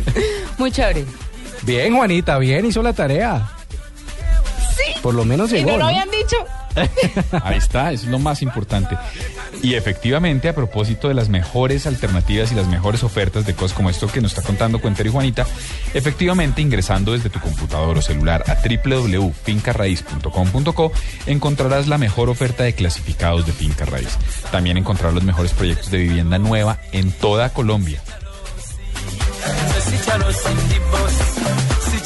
Muy 0.59 0.71
chévere. 0.71 1.07
Bien, 1.67 1.95
Juanita, 1.95 2.39
bien, 2.39 2.65
hizo 2.65 2.83
la 2.83 2.93
tarea. 2.93 3.49
Sí. 4.77 4.93
Por 5.03 5.15
lo 5.15 5.25
menos 5.25 5.51
Y 5.53 5.57
llegó. 5.57 5.73
no 5.73 5.79
lo 5.79 5.85
¿no? 5.85 5.89
habían 5.89 6.09
dicho. 6.11 6.37
Ahí 7.43 7.57
está, 7.57 7.91
es 7.93 8.05
lo 8.05 8.19
más 8.19 8.43
importante. 8.43 8.99
Y 9.63 9.73
efectivamente, 9.75 10.51
a 10.51 10.55
propósito 10.55 11.09
de 11.09 11.15
las 11.15 11.31
mejores 11.31 11.87
alternativas 11.87 12.53
y 12.53 12.55
las 12.55 12.67
mejores 12.69 13.03
ofertas 13.03 13.47
de 13.47 13.55
cosas 13.55 13.75
como 13.75 13.89
esto 13.89 14.07
que 14.09 14.21
nos 14.21 14.33
está 14.33 14.43
contando 14.47 14.79
Cuentero 14.79 15.09
y 15.09 15.13
Juanita, 15.13 15.47
efectivamente 15.95 16.61
ingresando 16.61 17.13
desde 17.13 17.31
tu 17.31 17.41
computador 17.41 17.97
o 17.97 18.03
celular 18.03 18.45
a 18.47 18.57
www.fincarraiz.com.co 18.57 20.93
encontrarás 21.27 21.87
la 21.89 21.97
mejor 21.97 22.29
oferta 22.29 22.65
de 22.65 22.75
clasificados 22.75 23.47
de 23.47 23.53
Finca 23.53 23.87
Raíz. 23.87 24.19
También 24.53 24.77
encontrarás 24.77 25.15
los 25.15 25.25
mejores 25.25 25.53
proyectos 25.53 25.91
de 25.91 25.97
vivienda 25.99 26.39
nueva 26.39 26.79
en 26.93 27.11
toda 27.11 27.55
Colombia. 27.55 28.03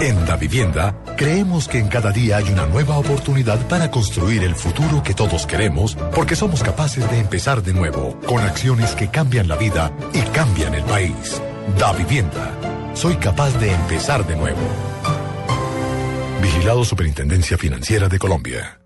En 0.00 0.24
Da 0.26 0.36
Vivienda, 0.36 0.94
creemos 1.16 1.66
que 1.66 1.78
en 1.78 1.88
cada 1.88 2.12
día 2.12 2.36
hay 2.36 2.48
una 2.50 2.66
nueva 2.66 2.98
oportunidad 2.98 3.58
para 3.66 3.90
construir 3.90 4.44
el 4.44 4.54
futuro 4.54 5.02
que 5.02 5.12
todos 5.12 5.44
queremos, 5.44 5.96
porque 6.14 6.36
somos 6.36 6.62
capaces 6.62 7.10
de 7.10 7.18
empezar 7.18 7.62
de 7.64 7.72
nuevo, 7.72 8.16
con 8.24 8.40
acciones 8.40 8.94
que 8.94 9.08
cambian 9.08 9.48
la 9.48 9.56
vida 9.56 9.92
y 10.14 10.20
cambian 10.30 10.74
el 10.74 10.84
país. 10.84 11.42
Da 11.80 11.92
Vivienda. 11.94 12.54
Soy 12.94 13.16
capaz 13.16 13.50
de 13.58 13.72
empezar 13.72 14.24
de 14.24 14.36
nuevo. 14.36 14.60
Vigilado 16.42 16.84
Superintendencia 16.84 17.58
Financiera 17.58 18.08
de 18.08 18.20
Colombia. 18.20 18.78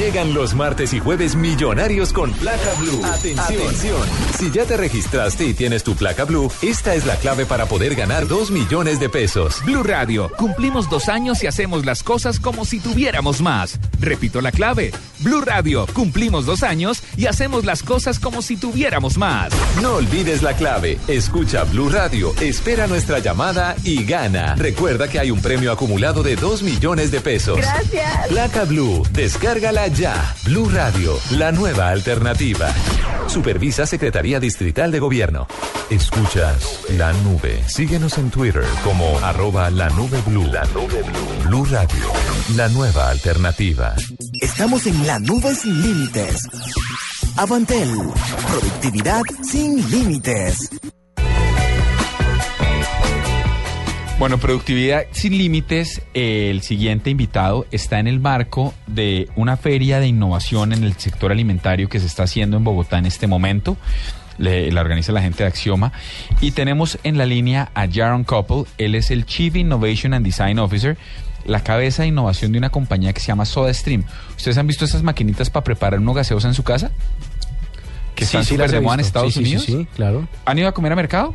Llegan 0.00 0.32
los 0.32 0.54
martes 0.54 0.94
y 0.94 0.98
jueves 0.98 1.36
millonarios 1.36 2.14
con 2.14 2.32
placa 2.32 2.72
blue. 2.78 3.04
Atención. 3.04 4.00
Si 4.38 4.50
ya 4.50 4.64
te 4.64 4.78
registraste 4.78 5.44
y 5.44 5.52
tienes 5.52 5.84
tu 5.84 5.94
placa 5.94 6.24
blue, 6.24 6.50
esta 6.62 6.94
es 6.94 7.04
la 7.04 7.16
clave 7.16 7.44
para 7.44 7.66
poder 7.66 7.94
ganar 7.94 8.26
2 8.26 8.50
millones 8.50 8.98
de 8.98 9.10
pesos. 9.10 9.62
Blue 9.66 9.82
Radio, 9.82 10.32
cumplimos 10.38 10.88
dos 10.88 11.10
años 11.10 11.44
y 11.44 11.48
hacemos 11.48 11.84
las 11.84 12.02
cosas 12.02 12.40
como 12.40 12.64
si 12.64 12.80
tuviéramos 12.80 13.42
más. 13.42 13.78
Repito 14.00 14.40
la 14.40 14.52
clave. 14.52 14.90
Blue 15.18 15.42
Radio, 15.42 15.86
cumplimos 15.92 16.46
dos 16.46 16.62
años 16.62 17.02
y 17.18 17.26
hacemos 17.26 17.66
las 17.66 17.82
cosas 17.82 18.18
como 18.18 18.40
si 18.40 18.56
tuviéramos 18.56 19.18
más. 19.18 19.52
No 19.82 19.96
olvides 19.96 20.40
la 20.40 20.54
clave. 20.54 20.98
Escucha 21.08 21.64
Blue 21.64 21.90
Radio, 21.90 22.32
espera 22.40 22.86
nuestra 22.86 23.18
llamada 23.18 23.76
y 23.84 24.04
gana. 24.04 24.54
Recuerda 24.54 25.08
que 25.08 25.20
hay 25.20 25.30
un 25.30 25.42
premio 25.42 25.70
acumulado 25.70 26.22
de 26.22 26.36
2 26.36 26.62
millones 26.62 27.10
de 27.10 27.20
pesos. 27.20 27.58
Gracias. 27.58 28.28
Placa 28.28 28.64
Blue, 28.64 29.06
descárgala 29.12 29.89
ya. 29.94 30.34
Blue 30.44 30.68
Radio, 30.68 31.18
la 31.32 31.52
nueva 31.52 31.88
alternativa. 31.88 32.68
Supervisa 33.26 33.86
Secretaría 33.86 34.40
Distrital 34.40 34.90
de 34.90 34.98
Gobierno. 34.98 35.46
Escuchas 35.88 36.80
la 36.96 37.12
nube. 37.12 37.62
Síguenos 37.68 38.18
en 38.18 38.30
Twitter 38.30 38.64
como 38.84 39.18
arroba 39.20 39.70
la 39.70 39.88
nube 39.90 40.20
blue. 40.26 40.46
La 40.46 40.64
nube 40.66 41.02
blue. 41.02 41.48
Blue 41.48 41.64
Radio, 41.66 42.04
la 42.56 42.68
nueva 42.68 43.10
alternativa. 43.10 43.94
Estamos 44.40 44.86
en 44.86 45.06
la 45.06 45.18
nube 45.18 45.54
sin 45.54 45.80
límites. 45.82 46.48
Avantel, 47.36 47.90
productividad 48.48 49.22
sin 49.42 49.90
límites. 49.90 50.70
Bueno, 54.20 54.36
productividad 54.36 55.06
sin 55.12 55.38
límites. 55.38 56.02
El 56.12 56.60
siguiente 56.60 57.08
invitado 57.08 57.66
está 57.70 57.98
en 58.00 58.06
el 58.06 58.20
marco 58.20 58.74
de 58.86 59.30
una 59.34 59.56
feria 59.56 59.98
de 59.98 60.08
innovación 60.08 60.74
en 60.74 60.84
el 60.84 60.92
sector 60.98 61.32
alimentario 61.32 61.88
que 61.88 61.98
se 62.00 62.06
está 62.06 62.24
haciendo 62.24 62.58
en 62.58 62.64
Bogotá 62.64 62.98
en 62.98 63.06
este 63.06 63.26
momento. 63.26 63.78
Le- 64.36 64.70
la 64.72 64.82
organiza 64.82 65.12
la 65.12 65.22
gente 65.22 65.42
de 65.42 65.48
Axioma. 65.48 65.92
Y 66.42 66.50
tenemos 66.50 66.98
en 67.02 67.16
la 67.16 67.24
línea 67.24 67.70
a 67.74 67.86
Jaron 67.90 68.24
Couple. 68.24 68.64
Él 68.76 68.94
es 68.94 69.10
el 69.10 69.24
Chief 69.24 69.56
Innovation 69.56 70.12
and 70.12 70.24
Design 70.26 70.58
Officer, 70.58 70.98
la 71.46 71.64
cabeza 71.64 72.02
de 72.02 72.08
innovación 72.08 72.52
de 72.52 72.58
una 72.58 72.68
compañía 72.68 73.14
que 73.14 73.20
se 73.20 73.28
llama 73.28 73.46
SodaStream. 73.46 74.04
¿Ustedes 74.36 74.58
han 74.58 74.66
visto 74.66 74.84
esas 74.84 75.02
maquinitas 75.02 75.48
para 75.48 75.64
preparar 75.64 75.98
unos 75.98 76.14
gaseosa 76.14 76.46
en 76.46 76.54
su 76.54 76.62
casa? 76.62 76.90
Que 78.14 78.26
Sí, 78.26 78.36
están 78.36 78.44
sí, 78.44 78.48
súper 78.50 78.60
las 78.66 78.72
he 78.72 78.76
de 78.76 78.80
moda 78.82 78.94
en 78.96 78.98
visto. 78.98 79.08
Estados 79.08 79.32
Sí, 79.34 79.40
Unidos. 79.40 79.62
sí, 79.64 79.86
claro. 79.96 80.28
¿Han 80.44 80.58
ido 80.58 80.68
a 80.68 80.72
comer 80.72 80.92
a 80.92 80.96
mercado? 80.96 81.34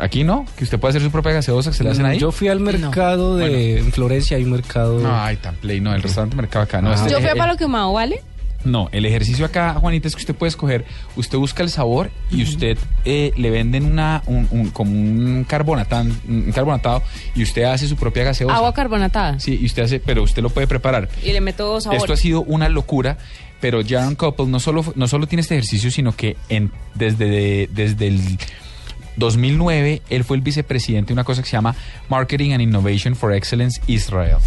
Aquí 0.00 0.24
no, 0.24 0.46
que 0.56 0.64
usted 0.64 0.78
puede 0.78 0.90
hacer 0.90 1.02
su 1.02 1.10
propia 1.10 1.32
gaseosa 1.32 1.70
que 1.70 1.76
se 1.76 1.84
le 1.84 1.90
hacen 1.90 2.06
ahí. 2.06 2.18
Yo 2.18 2.32
fui 2.32 2.48
al 2.48 2.60
mercado 2.60 3.36
de 3.36 3.78
en 3.78 3.92
Florencia, 3.92 4.36
hay 4.36 4.44
un 4.44 4.50
mercado. 4.52 5.00
No, 5.00 5.14
ay, 5.22 5.36
tan 5.36 5.54
play, 5.56 5.80
no, 5.80 5.94
el 5.94 6.02
restaurante 6.02 6.36
mercado 6.36 6.64
acá. 6.64 6.80
No, 6.82 6.90
Ah. 6.90 6.94
este- 6.94 7.10
Yo 7.10 7.18
fui 7.20 7.28
a 7.28 7.32
eh, 7.32 7.36
Palo 7.36 7.56
Quemado, 7.56 7.92
¿vale? 7.92 8.20
no, 8.64 8.88
el 8.92 9.04
ejercicio 9.06 9.44
acá, 9.44 9.74
Juanita, 9.74 10.06
es 10.06 10.14
que 10.14 10.20
usted 10.20 10.36
puede 10.36 10.50
escoger, 10.50 10.84
usted 11.16 11.36
busca 11.36 11.64
el 11.64 11.68
sabor 11.70 12.10
y 12.30 12.44
usted 12.44 12.78
eh, 13.04 13.32
le 13.36 13.50
venden 13.50 13.84
una, 13.84 14.22
un, 14.26 14.46
un- 14.52 14.70
como 14.70 14.92
un 14.92 15.44
carbonatán, 15.48 16.16
un 16.28 16.52
carbonatado 16.52 17.02
y 17.34 17.42
usted 17.42 17.64
hace 17.64 17.88
su 17.88 17.96
propia 17.96 18.22
gaseosa. 18.22 18.54
Agua 18.54 18.72
carbonatada. 18.72 19.40
Sí, 19.40 19.58
y 19.60 19.66
usted 19.66 19.82
hace, 19.82 19.98
pero 19.98 20.22
usted 20.22 20.42
lo 20.42 20.50
puede 20.50 20.68
preparar. 20.68 21.08
Y 21.24 21.32
le 21.32 21.40
meto 21.40 21.80
sabor. 21.80 21.98
Esto 21.98 22.12
ha 22.12 22.16
sido 22.16 22.42
una 22.42 22.68
locura, 22.68 23.18
pero 23.60 23.80
Jaron 23.84 24.14
Couple 24.14 24.46
no 24.46 24.60
solo, 24.60 24.84
no 24.94 25.08
solo 25.08 25.26
tiene 25.26 25.40
este 25.40 25.54
ejercicio, 25.56 25.90
sino 25.90 26.14
que 26.14 26.36
en, 26.48 26.70
desde, 26.94 27.68
desde 27.72 28.06
el 28.06 28.20
2009 29.16 30.02
él 30.10 30.24
fue 30.24 30.36
el 30.36 30.42
vicepresidente 30.42 31.08
de 31.08 31.12
una 31.14 31.24
cosa 31.24 31.42
que 31.42 31.48
se 31.48 31.56
llama 31.56 31.74
Marketing 32.08 32.52
and 32.52 32.62
Innovation 32.62 33.14
for 33.14 33.32
Excellence 33.32 33.80
Israel. 33.86 34.38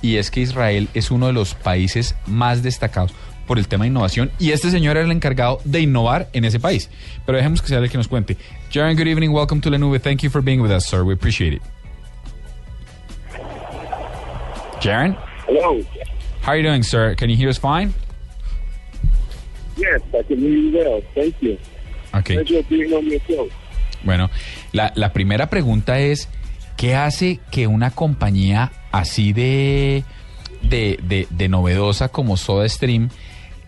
Y 0.00 0.16
es 0.16 0.30
que 0.30 0.40
Israel 0.40 0.88
es 0.94 1.10
uno 1.10 1.26
de 1.28 1.32
los 1.32 1.54
países 1.54 2.14
más 2.26 2.62
destacados 2.62 3.12
por 3.46 3.58
el 3.58 3.68
tema 3.68 3.84
de 3.84 3.88
innovación 3.90 4.30
y 4.38 4.52
este 4.52 4.70
señor 4.70 4.96
era 4.96 5.04
el 5.04 5.12
encargado 5.12 5.60
de 5.64 5.80
innovar 5.80 6.28
en 6.32 6.44
ese 6.44 6.60
país. 6.60 6.90
Pero 7.26 7.36
dejemos 7.36 7.60
que 7.60 7.68
sea 7.68 7.78
el 7.78 7.90
que 7.90 7.98
nos 7.98 8.08
cuente. 8.08 8.36
Jaron, 8.72 8.96
good 8.96 9.06
evening, 9.06 9.30
welcome 9.30 9.60
to 9.60 9.70
La 9.70 9.78
Nube. 9.78 9.98
Thank 10.00 10.22
you 10.22 10.30
for 10.30 10.42
being 10.42 10.60
with 10.60 10.70
us, 10.70 10.86
sir. 10.86 11.02
We 11.04 11.14
appreciate 11.14 11.54
it. 11.54 11.62
Jaron? 14.80 15.16
Hello. 15.46 15.80
How 16.42 16.52
are 16.52 16.56
you 16.56 16.62
doing, 16.62 16.82
sir? 16.82 17.14
Can 17.14 17.30
you 17.30 17.36
hear 17.36 17.48
us 17.48 17.58
fine? 17.58 17.94
Yes, 19.76 20.00
I 20.12 20.22
can 20.22 20.38
hear 20.38 20.50
you 20.50 20.76
well. 20.76 21.02
Thank 21.14 21.40
you. 21.40 21.58
Okay. 22.14 22.34
Pleasure 22.34 22.62
being 22.68 22.92
on 22.92 23.06
your 23.06 23.20
show. 23.20 23.48
Bueno, 24.04 24.30
la, 24.72 25.12
primera 25.12 25.48
pregunta 25.50 25.98
es, 25.98 26.28
¿qué 26.76 26.94
hace 26.94 27.40
que 27.50 27.66
una 27.66 27.90
compañía 27.90 28.72
así 28.90 29.32
de, 29.32 30.04
de, 30.62 30.98
de- 31.02 31.26
de 31.30 31.48
novedosa 31.48 32.08
como 32.08 32.36
SodaStream 32.36 33.10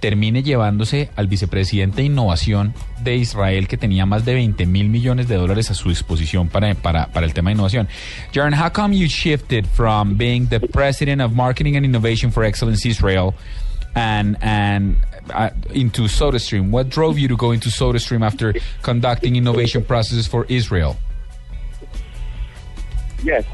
termine 0.00 0.42
llevándose 0.42 1.08
al 1.16 1.28
vicepresidente 1.28 1.98
de 2.02 2.04
innovación 2.08 2.74
de 3.02 3.16
Israel 3.16 3.66
que 3.68 3.78
tenía 3.78 4.04
más 4.04 4.26
de 4.26 4.34
20 4.34 4.66
mil 4.66 4.90
millones 4.90 5.28
de 5.28 5.36
dólares 5.36 5.70
a 5.70 5.74
su 5.74 5.88
disposición 5.88 6.48
para, 6.48 6.74
para, 6.74 7.06
para 7.06 7.24
el 7.24 7.32
tema 7.32 7.48
de 7.48 7.54
innovación? 7.54 7.88
Jaron, 8.34 8.52
how 8.52 8.70
come 8.70 8.94
you 8.98 9.06
shifted 9.06 9.64
from 9.66 10.18
being 10.18 10.46
the 10.48 10.60
president 10.60 11.22
of 11.22 11.32
marketing 11.32 11.76
and 11.76 11.86
innovation 11.86 12.30
for 12.30 12.44
Excellence 12.44 12.86
Israel 12.86 13.32
and 13.94 14.36
and 14.42 14.96
uh, 15.30 15.50
into 15.72 16.02
SodaStream? 16.02 16.70
What 16.70 16.88
drove 16.88 17.18
you 17.18 17.28
to 17.28 17.36
go 17.36 17.50
into 17.52 17.68
SodaStream 17.68 18.24
after 18.24 18.54
conducting 18.82 19.36
innovation 19.36 19.84
processes 19.84 20.26
for 20.26 20.46
Israel? 20.48 20.96
Yes. 23.22 23.44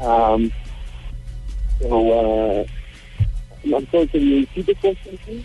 Um, 0.00 0.52
so, 1.80 2.60
uh, 2.60 2.64
I'm 3.64 3.86
sorry, 3.90 4.06
can 4.08 4.20
you 4.20 4.40
repeat 4.40 4.66
the 4.66 4.74
question, 4.74 5.18
please? 5.24 5.44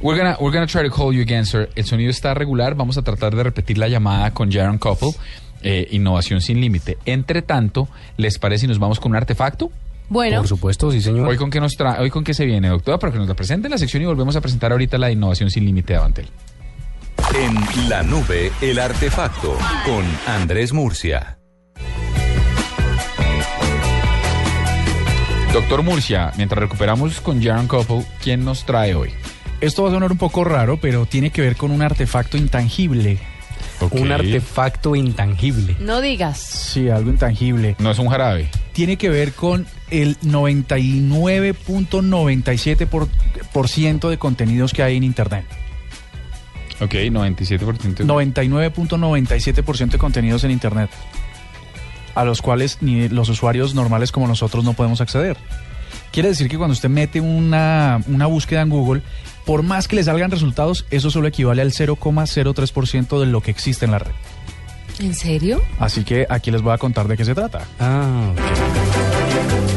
We're 0.00 0.16
gonna, 0.16 0.36
we're 0.40 0.50
gonna 0.50 0.66
try 0.66 0.82
to 0.82 0.90
call 0.90 1.12
you 1.12 1.22
again, 1.22 1.46
sir. 1.46 1.68
El 1.76 1.84
sonido 1.84 2.10
está 2.10 2.34
regular. 2.34 2.74
Vamos 2.74 2.98
a 2.98 3.02
tratar 3.02 3.34
de 3.34 3.42
repetir 3.42 3.78
la 3.78 3.88
llamada 3.88 4.32
con 4.34 4.50
Jaron 4.50 4.78
Couple. 4.78 5.12
eh, 5.64 5.88
innovación 5.90 6.40
sin 6.40 6.60
límite. 6.60 6.98
Entre 7.06 7.42
tanto, 7.42 7.88
¿les 8.16 8.38
parece 8.38 8.62
si 8.62 8.66
nos 8.68 8.78
vamos 8.78 9.00
con 9.00 9.12
un 9.12 9.16
artefacto? 9.16 9.72
Bueno. 10.08 10.38
Por 10.38 10.48
supuesto, 10.48 10.90
sí, 10.90 11.00
señor. 11.00 11.28
Hoy 11.28 11.36
con 11.36 11.50
qué 11.50 11.60
nos 11.60 11.76
trae, 11.76 12.00
hoy 12.00 12.10
con 12.10 12.24
qué 12.24 12.34
se 12.34 12.44
viene, 12.44 12.68
doctora, 12.68 12.98
para 12.98 13.12
que 13.12 13.18
nos 13.18 13.28
la 13.28 13.34
presente 13.34 13.66
en 13.68 13.72
la 13.72 13.78
sección 13.78 14.02
y 14.02 14.06
volvemos 14.06 14.36
a 14.36 14.40
presentar 14.40 14.72
ahorita 14.72 14.98
la 14.98 15.10
innovación 15.10 15.50
sin 15.50 15.64
límite 15.64 15.94
de 15.94 15.98
Avantel. 15.98 16.28
En 17.34 17.88
la 17.88 18.02
nube, 18.02 18.52
el 18.60 18.78
artefacto 18.78 19.56
con 19.84 20.04
Andrés 20.26 20.72
Murcia. 20.72 21.38
Doctor 25.52 25.82
Murcia, 25.82 26.32
mientras 26.36 26.58
recuperamos 26.58 27.20
con 27.20 27.42
Jaron 27.42 27.68
Couple, 27.68 28.04
¿quién 28.20 28.44
nos 28.44 28.64
trae 28.64 28.94
hoy? 28.94 29.10
Esto 29.60 29.84
va 29.84 29.88
a 29.88 29.92
sonar 29.92 30.10
un 30.10 30.18
poco 30.18 30.44
raro, 30.44 30.78
pero 30.80 31.06
tiene 31.06 31.30
que 31.30 31.42
ver 31.42 31.56
con 31.56 31.70
un 31.70 31.80
artefacto 31.80 32.36
intangible. 32.36 33.18
Un 33.90 34.12
artefacto 34.12 34.96
intangible. 34.96 35.76
No 35.80 36.00
digas. 36.00 36.38
Sí, 36.38 36.88
algo 36.88 37.10
intangible. 37.10 37.76
No 37.78 37.90
es 37.90 37.98
un 37.98 38.08
jarabe. 38.08 38.48
Tiene 38.72 38.96
que 38.96 39.10
ver 39.10 39.32
con 39.32 39.66
el 39.90 40.18
99.97% 40.20 42.86
por, 42.86 43.08
por 43.52 43.68
ciento 43.68 44.08
de 44.10 44.18
contenidos 44.18 44.72
que 44.72 44.82
hay 44.82 44.96
en 44.96 45.04
Internet. 45.04 45.44
Ok, 46.80 46.94
97%. 46.94 48.04
99.97% 48.04 49.90
de 49.90 49.98
contenidos 49.98 50.44
en 50.44 50.50
Internet. 50.50 50.90
A 52.14 52.24
los 52.24 52.42
cuales 52.42 52.78
ni 52.80 53.08
los 53.08 53.28
usuarios 53.28 53.74
normales 53.74 54.12
como 54.12 54.26
nosotros 54.26 54.64
no 54.64 54.74
podemos 54.74 55.00
acceder. 55.00 55.36
Quiere 56.12 56.28
decir 56.28 56.48
que 56.48 56.56
cuando 56.56 56.74
usted 56.74 56.88
mete 56.88 57.20
una, 57.20 58.00
una 58.06 58.26
búsqueda 58.26 58.62
en 58.62 58.70
Google, 58.70 59.02
por 59.44 59.62
más 59.62 59.88
que 59.88 59.96
le 59.96 60.04
salgan 60.04 60.30
resultados, 60.30 60.86
eso 60.90 61.10
solo 61.10 61.28
equivale 61.28 61.62
al 61.62 61.72
0,03% 61.72 63.20
de 63.20 63.26
lo 63.26 63.40
que 63.40 63.50
existe 63.50 63.84
en 63.84 63.90
la 63.90 63.98
red. 63.98 64.12
¿En 65.00 65.14
serio? 65.14 65.60
Así 65.78 66.04
que 66.04 66.26
aquí 66.28 66.50
les 66.50 66.62
voy 66.62 66.72
a 66.72 66.78
contar 66.78 67.08
de 67.08 67.16
qué 67.16 67.24
se 67.24 67.34
trata. 67.34 67.62
Ah, 67.80 68.32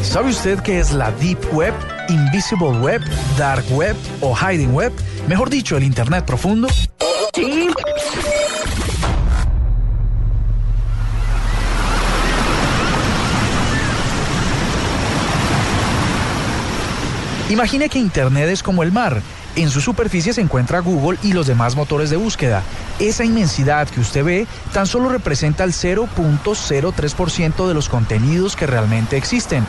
¿Sabe 0.02 0.30
usted 0.30 0.60
qué 0.60 0.78
es 0.78 0.92
la 0.92 1.10
Deep 1.12 1.52
Web, 1.52 1.74
Invisible 2.08 2.78
Web, 2.78 3.02
Dark 3.36 3.64
Web 3.70 3.96
o 4.20 4.34
Hiding 4.34 4.72
Web? 4.72 4.92
Mejor 5.26 5.50
dicho, 5.50 5.76
el 5.76 5.82
Internet 5.82 6.24
profundo. 6.24 6.68
Imagine 17.50 17.88
que 17.88 17.98
Internet 17.98 18.48
es 18.50 18.62
como 18.62 18.82
el 18.82 18.92
mar. 18.92 19.22
En 19.58 19.70
su 19.70 19.80
superficie 19.80 20.32
se 20.32 20.40
encuentra 20.40 20.78
Google 20.78 21.18
y 21.20 21.32
los 21.32 21.48
demás 21.48 21.74
motores 21.74 22.10
de 22.10 22.16
búsqueda. 22.16 22.62
Esa 23.00 23.24
inmensidad 23.24 23.88
que 23.88 23.98
usted 23.98 24.22
ve 24.22 24.46
tan 24.72 24.86
solo 24.86 25.08
representa 25.08 25.64
el 25.64 25.72
0.03% 25.72 27.66
de 27.66 27.74
los 27.74 27.88
contenidos 27.88 28.54
que 28.54 28.68
realmente 28.68 29.16
existen, 29.16 29.66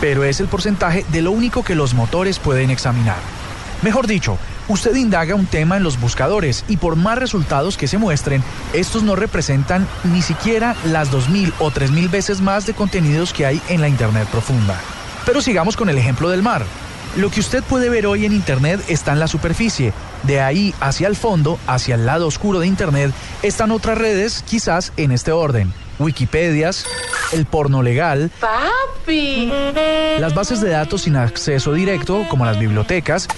pero 0.00 0.22
es 0.22 0.38
el 0.38 0.46
porcentaje 0.46 1.04
de 1.10 1.22
lo 1.22 1.32
único 1.32 1.64
que 1.64 1.74
los 1.74 1.92
motores 1.92 2.38
pueden 2.38 2.70
examinar. 2.70 3.16
Mejor 3.82 4.06
dicho, 4.06 4.38
usted 4.68 4.94
indaga 4.94 5.34
un 5.34 5.46
tema 5.46 5.76
en 5.76 5.82
los 5.82 5.98
buscadores 5.98 6.64
y 6.68 6.76
por 6.76 6.94
más 6.94 7.18
resultados 7.18 7.76
que 7.76 7.88
se 7.88 7.98
muestren, 7.98 8.44
estos 8.72 9.02
no 9.02 9.16
representan 9.16 9.88
ni 10.04 10.22
siquiera 10.22 10.76
las 10.84 11.10
2.000 11.10 11.52
o 11.58 11.72
3.000 11.72 12.08
veces 12.08 12.40
más 12.40 12.64
de 12.64 12.74
contenidos 12.74 13.32
que 13.32 13.44
hay 13.44 13.60
en 13.68 13.80
la 13.80 13.88
Internet 13.88 14.28
profunda. 14.30 14.78
Pero 15.26 15.42
sigamos 15.42 15.76
con 15.76 15.88
el 15.88 15.98
ejemplo 15.98 16.28
del 16.28 16.44
mar. 16.44 16.64
Lo 17.16 17.30
que 17.30 17.40
usted 17.40 17.62
puede 17.62 17.90
ver 17.90 18.06
hoy 18.06 18.24
en 18.24 18.32
Internet 18.32 18.80
está 18.88 19.12
en 19.12 19.20
la 19.20 19.28
superficie. 19.28 19.92
De 20.22 20.40
ahí 20.40 20.74
hacia 20.80 21.08
el 21.08 21.16
fondo, 21.16 21.58
hacia 21.66 21.96
el 21.96 22.06
lado 22.06 22.26
oscuro 22.26 22.60
de 22.60 22.66
Internet, 22.66 23.12
están 23.42 23.70
otras 23.70 23.98
redes, 23.98 24.42
quizás 24.48 24.92
en 24.96 25.12
este 25.12 25.30
orden. 25.30 25.72
Wikipedias, 25.98 26.86
el 27.32 27.44
porno 27.44 27.82
legal, 27.82 28.30
Papi. 28.40 29.52
las 30.18 30.34
bases 30.34 30.62
de 30.62 30.70
datos 30.70 31.02
sin 31.02 31.16
acceso 31.16 31.74
directo, 31.74 32.24
como 32.30 32.46
las 32.46 32.58
bibliotecas, 32.58 33.28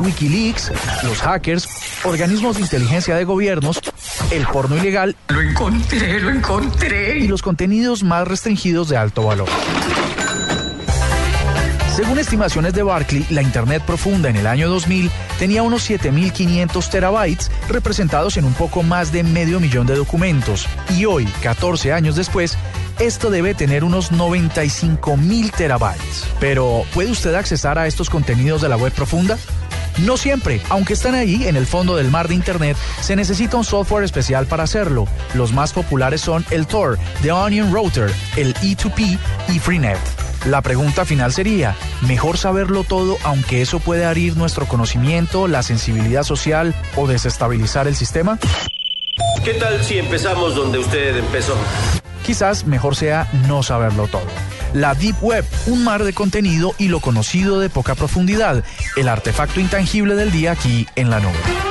Wikileaks, 0.00 0.72
los 1.04 1.20
hackers, 1.20 1.68
organismos 2.04 2.56
de 2.56 2.62
inteligencia 2.62 3.14
de 3.16 3.24
gobiernos, 3.24 3.80
el 4.30 4.46
porno 4.46 4.76
ilegal. 4.76 5.14
Lo 5.28 5.42
encontré, 5.42 6.20
lo 6.20 6.30
encontré. 6.30 7.18
Y 7.18 7.28
los 7.28 7.42
contenidos 7.42 8.02
más 8.02 8.26
restringidos 8.26 8.88
de 8.88 8.96
alto 8.96 9.24
valor. 9.24 9.48
Según 11.94 12.18
estimaciones 12.18 12.74
de 12.74 12.82
Barclay, 12.82 13.24
la 13.30 13.40
Internet 13.40 13.80
profunda 13.86 14.28
en 14.28 14.34
el 14.34 14.48
año 14.48 14.68
2000 14.68 15.12
tenía 15.38 15.62
unos 15.62 15.88
7.500 15.88 16.90
terabytes 16.90 17.52
representados 17.68 18.36
en 18.36 18.44
un 18.44 18.52
poco 18.52 18.82
más 18.82 19.12
de 19.12 19.22
medio 19.22 19.60
millón 19.60 19.86
de 19.86 19.94
documentos. 19.94 20.66
Y 20.98 21.04
hoy, 21.04 21.24
14 21.40 21.92
años 21.92 22.16
después, 22.16 22.58
esto 22.98 23.30
debe 23.30 23.54
tener 23.54 23.84
unos 23.84 24.10
95.000 24.10 25.52
terabytes. 25.52 26.26
Pero, 26.40 26.82
¿puede 26.94 27.12
usted 27.12 27.36
accesar 27.36 27.78
a 27.78 27.86
estos 27.86 28.10
contenidos 28.10 28.60
de 28.60 28.70
la 28.70 28.76
web 28.76 28.92
profunda? 28.92 29.38
No 29.98 30.16
siempre, 30.16 30.60
aunque 30.70 30.94
están 30.94 31.14
ahí 31.14 31.46
en 31.46 31.54
el 31.54 31.64
fondo 31.64 31.94
del 31.94 32.10
mar 32.10 32.26
de 32.26 32.34
Internet, 32.34 32.76
se 33.02 33.14
necesita 33.14 33.56
un 33.56 33.64
software 33.64 34.02
especial 34.02 34.46
para 34.46 34.64
hacerlo. 34.64 35.06
Los 35.34 35.52
más 35.52 35.72
populares 35.72 36.22
son 36.22 36.44
el 36.50 36.66
Tor, 36.66 36.98
The 37.22 37.30
Onion 37.30 37.72
Router, 37.72 38.12
el 38.36 38.52
E2P 38.54 39.16
y 39.46 39.58
Freenet. 39.60 40.23
La 40.46 40.60
pregunta 40.60 41.06
final 41.06 41.32
sería, 41.32 41.74
¿mejor 42.06 42.36
saberlo 42.36 42.84
todo 42.84 43.16
aunque 43.24 43.62
eso 43.62 43.80
puede 43.80 44.04
herir 44.04 44.36
nuestro 44.36 44.66
conocimiento, 44.66 45.48
la 45.48 45.62
sensibilidad 45.62 46.22
social 46.22 46.74
o 46.96 47.06
desestabilizar 47.06 47.88
el 47.88 47.96
sistema? 47.96 48.38
¿Qué 49.42 49.54
tal 49.54 49.82
si 49.82 49.98
empezamos 49.98 50.54
donde 50.54 50.78
usted 50.78 51.16
empezó? 51.16 51.56
Quizás 52.26 52.66
mejor 52.66 52.94
sea 52.94 53.26
no 53.48 53.62
saberlo 53.62 54.06
todo. 54.06 54.26
La 54.74 54.94
Deep 54.94 55.16
Web, 55.22 55.46
un 55.66 55.82
mar 55.82 56.04
de 56.04 56.12
contenido 56.12 56.74
y 56.78 56.88
lo 56.88 57.00
conocido 57.00 57.58
de 57.58 57.70
poca 57.70 57.94
profundidad, 57.94 58.62
el 58.96 59.08
artefacto 59.08 59.60
intangible 59.60 60.14
del 60.14 60.30
día 60.30 60.52
aquí 60.52 60.86
en 60.94 61.08
la 61.08 61.20
nube. 61.20 61.63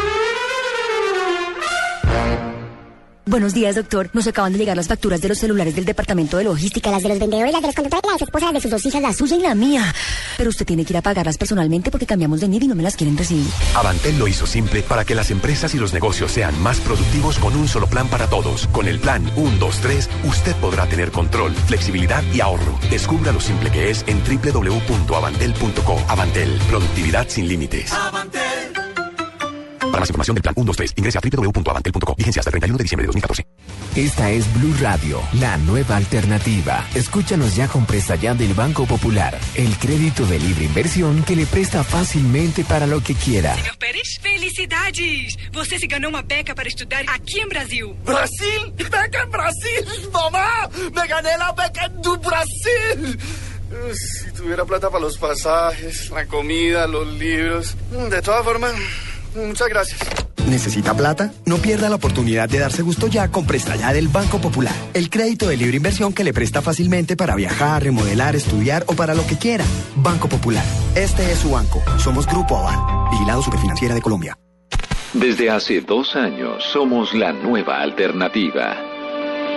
Buenos 3.25 3.53
días, 3.53 3.75
doctor. 3.75 4.09
Nos 4.11 4.27
acaban 4.27 4.51
de 4.51 4.59
llegar 4.59 4.75
las 4.75 4.89
facturas 4.89 5.21
de 5.21 5.29
los 5.29 5.37
celulares 5.37 5.73
del 5.75 5.85
departamento 5.85 6.37
de 6.37 6.43
logística, 6.43 6.91
las 6.91 7.03
de 7.03 7.07
los 7.07 7.19
vendedores, 7.19 7.53
las 7.53 7.61
de 7.61 7.67
los 7.67 7.75
conductores, 7.75 8.11
las 8.11 8.21
esposas 8.21 8.53
de 8.53 8.59
sus 8.59 8.69
dos 8.69 8.85
hijas, 8.85 9.01
la 9.01 9.13
suya 9.13 9.37
y 9.37 9.41
la 9.41 9.55
mía. 9.55 9.95
Pero 10.37 10.49
usted 10.49 10.65
tiene 10.65 10.83
que 10.83 10.91
ir 10.91 10.97
a 10.97 11.01
pagarlas 11.01 11.37
personalmente 11.37 11.89
porque 11.89 12.05
cambiamos 12.05 12.41
de 12.41 12.49
NID 12.49 12.63
y 12.63 12.67
no 12.67 12.75
me 12.75 12.83
las 12.83 12.97
quieren 12.97 13.17
recibir. 13.17 13.47
Avantel 13.75 14.19
lo 14.19 14.27
hizo 14.27 14.45
simple 14.45 14.83
para 14.83 15.05
que 15.05 15.15
las 15.15 15.31
empresas 15.31 15.73
y 15.73 15.77
los 15.77 15.93
negocios 15.93 16.33
sean 16.33 16.61
más 16.61 16.81
productivos 16.81 17.39
con 17.39 17.55
un 17.55 17.69
solo 17.69 17.87
plan 17.87 18.09
para 18.09 18.27
todos. 18.27 18.67
Con 18.67 18.89
el 18.89 18.99
plan 18.99 19.23
123, 19.35 20.09
usted 20.25 20.55
podrá 20.57 20.85
tener 20.87 21.11
control, 21.11 21.55
flexibilidad 21.55 22.23
y 22.33 22.41
ahorro. 22.41 22.77
Descubra 22.89 23.31
lo 23.31 23.39
simple 23.39 23.71
que 23.71 23.89
es 23.89 24.03
en 24.05 24.21
www.avantel.co. 24.21 26.03
Avantel, 26.09 26.59
productividad 26.67 27.29
sin 27.29 27.47
límites. 27.47 27.93
Para 29.91 29.99
más 29.99 30.09
información 30.09 30.35
del 30.35 30.43
plan 30.43 30.55
123, 30.55 30.93
ingrese 30.97 31.17
a 31.17 31.21
www.avantel.co. 31.21 32.15
Vigencia 32.15 32.39
hasta 32.39 32.49
el 32.49 32.53
31 32.53 32.77
de 32.77 32.83
diciembre 32.83 33.03
de 33.03 33.07
2014. 33.07 33.45
Esta 33.95 34.31
es 34.31 34.51
Blue 34.55 34.75
Radio, 34.81 35.21
la 35.33 35.57
nueva 35.57 35.97
alternativa. 35.97 36.87
Escúchanos 36.95 37.55
ya 37.55 37.67
con 37.67 37.85
presta 37.85 38.15
ya 38.15 38.33
del 38.33 38.53
Banco 38.53 38.85
Popular, 38.85 39.37
el 39.55 39.77
crédito 39.77 40.25
de 40.25 40.39
libre 40.39 40.65
inversión 40.65 41.23
que 41.23 41.35
le 41.35 41.45
presta 41.45 41.83
fácilmente 41.83 42.63
para 42.63 42.87
lo 42.87 43.01
que 43.01 43.13
quiera. 43.13 43.55
Senhor 43.55 43.77
Pérez, 43.77 44.19
felicidades! 44.21 45.37
Você 45.51 45.77
se 45.77 45.87
ganhou 45.87 46.09
uma 46.09 46.23
beca 46.23 46.55
para 46.55 46.67
estudar 46.67 47.03
aqui 47.07 47.41
em 47.41 47.47
Brasil. 47.47 47.95
Brasil? 48.03 48.73
Beca 48.75 49.23
en 49.23 49.29
Brasil, 49.29 50.09
mamá. 50.11 50.69
Me 50.93 51.07
gané 51.07 51.37
la 51.37 51.51
beca 51.51 51.87
do 51.89 52.17
Brasil. 52.17 53.19
Si 53.93 54.31
tuviera 54.31 54.65
plata 54.65 54.89
para 54.89 55.03
los 55.03 55.17
pasajes, 55.17 56.09
la 56.09 56.25
comida, 56.25 56.87
los 56.87 57.07
libros. 57.07 57.75
De 58.09 58.21
todas 58.21 58.43
formas, 58.43 58.73
muchas 59.35 59.67
gracias. 59.67 59.99
¿Necesita 60.47 60.93
plata? 60.93 61.31
No 61.45 61.57
pierda 61.57 61.89
la 61.89 61.95
oportunidad 61.95 62.49
de 62.49 62.59
darse 62.59 62.81
gusto 62.81 63.07
ya 63.07 63.29
con 63.29 63.45
Presta 63.45 63.75
Ya 63.75 63.93
del 63.93 64.07
Banco 64.09 64.39
Popular. 64.39 64.73
El 64.93 65.09
crédito 65.09 65.47
de 65.47 65.57
libre 65.57 65.77
inversión 65.77 66.13
que 66.13 66.23
le 66.23 66.33
presta 66.33 66.61
fácilmente 66.61 67.15
para 67.15 67.35
viajar, 67.35 67.83
remodelar, 67.83 68.35
estudiar 68.35 68.83
o 68.87 68.93
para 68.93 69.15
lo 69.15 69.25
que 69.25 69.37
quiera. 69.37 69.63
Banco 69.95 70.27
Popular. 70.27 70.65
Este 70.95 71.31
es 71.31 71.39
su 71.39 71.51
banco. 71.51 71.81
Somos 71.97 72.27
Grupo 72.27 72.57
Aval. 72.57 73.09
Vigilado 73.11 73.41
Superfinanciera 73.41 73.95
de 73.95 74.01
Colombia. 74.01 74.37
Desde 75.13 75.49
hace 75.49 75.81
dos 75.81 76.15
años 76.15 76.63
somos 76.63 77.13
la 77.13 77.31
nueva 77.31 77.81
alternativa. 77.81 78.92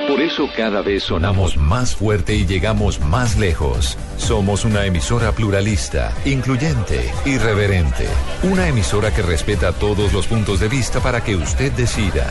Por 0.08 0.20
eso 0.20 0.48
cada 0.56 0.82
vez 0.82 1.02
sonamos 1.02 1.56
más 1.56 1.96
fuerte 1.96 2.34
y 2.34 2.46
llegamos 2.46 3.00
más 3.00 3.36
lejos. 3.36 3.98
Somos 4.16 4.64
una 4.64 4.86
emisora 4.86 5.32
pluralista, 5.32 6.12
incluyente, 6.24 7.12
irreverente. 7.24 8.06
Una 8.44 8.68
emisora 8.68 9.12
que 9.12 9.22
respeta 9.22 9.72
todos 9.72 10.12
los 10.12 10.28
puntos 10.28 10.60
de 10.60 10.68
vista 10.68 11.00
para 11.00 11.24
que 11.24 11.34
usted 11.34 11.72
decida. 11.72 12.28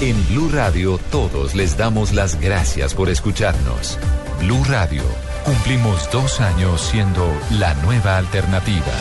En 0.00 0.26
Blue 0.28 0.50
Radio 0.52 0.98
todos 1.10 1.54
les 1.54 1.76
damos 1.76 2.12
las 2.12 2.40
gracias 2.40 2.94
por 2.94 3.08
escucharnos. 3.08 3.98
Blue 4.40 4.64
Radio, 4.64 5.02
cumplimos 5.44 6.10
dos 6.10 6.40
años 6.40 6.80
siendo 6.80 7.26
la 7.52 7.74
nueva 7.74 8.18
alternativa. 8.18 8.92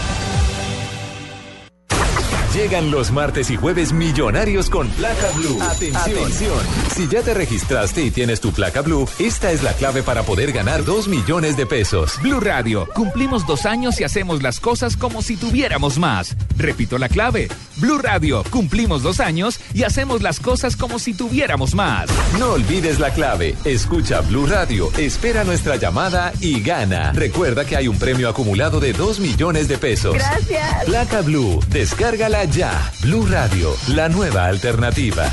Llegan 2.55 2.89
los 2.89 3.11
martes 3.11 3.51
y 3.51 3.57
jueves 3.57 3.91
millonarios 3.91 4.69
con 4.69 4.87
placa 4.87 5.29
blue. 5.35 5.61
Atención. 5.61 6.57
Si 6.95 7.05
ya 7.09 7.21
te 7.21 7.33
registraste 7.33 8.01
y 8.01 8.11
tienes 8.11 8.39
tu 8.39 8.53
placa 8.53 8.81
blue, 8.81 9.09
esta 9.19 9.51
es 9.51 9.61
la 9.61 9.73
clave 9.73 10.03
para 10.03 10.23
poder 10.23 10.53
ganar 10.53 10.85
2 10.85 11.09
millones 11.09 11.57
de 11.57 11.65
pesos. 11.65 12.13
Blue 12.21 12.39
Radio, 12.39 12.87
cumplimos 12.93 13.45
dos 13.45 13.65
años 13.65 13.99
y 13.99 14.05
hacemos 14.05 14.41
las 14.41 14.61
cosas 14.61 14.95
como 14.95 15.21
si 15.21 15.35
tuviéramos 15.35 15.99
más. 15.99 16.33
Repito 16.55 16.97
la 16.97 17.09
clave. 17.09 17.49
Blue 17.75 17.97
Radio, 17.97 18.41
cumplimos 18.49 19.03
dos 19.03 19.19
años 19.19 19.59
y 19.73 19.83
hacemos 19.83 20.21
las 20.21 20.39
cosas 20.39 20.77
como 20.77 20.97
si 20.97 21.13
tuviéramos 21.13 21.75
más. 21.75 22.09
No 22.39 22.53
olvides 22.53 22.99
la 22.99 23.11
clave. 23.11 23.57
Escucha 23.65 24.21
Blue 24.21 24.45
Radio, 24.45 24.89
espera 24.97 25.43
nuestra 25.43 25.75
llamada 25.75 26.31
y 26.39 26.61
gana. 26.61 27.11
Recuerda 27.11 27.65
que 27.65 27.75
hay 27.75 27.89
un 27.89 27.99
premio 27.99 28.29
acumulado 28.29 28.79
de 28.79 28.93
2 28.93 29.19
millones 29.19 29.67
de 29.67 29.77
pesos. 29.77 30.13
Gracias. 30.13 30.85
Placa 30.85 31.19
Blue, 31.19 31.59
descárgala 31.67 32.44
ya. 32.51 32.91
Blue 33.01 33.25
Radio, 33.27 33.75
la 33.89 34.09
nueva 34.09 34.45
alternativa. 34.45 35.29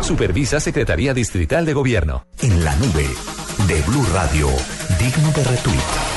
Supervisa 0.00 0.60
Secretaría 0.60 1.14
Distrital 1.14 1.64
de 1.64 1.72
Gobierno. 1.72 2.26
En 2.40 2.64
la 2.64 2.74
nube 2.76 3.06
de 3.66 3.82
Blue 3.82 4.06
Radio, 4.12 4.48
digno 4.98 5.30
de 5.32 5.44
retweet. 5.44 6.11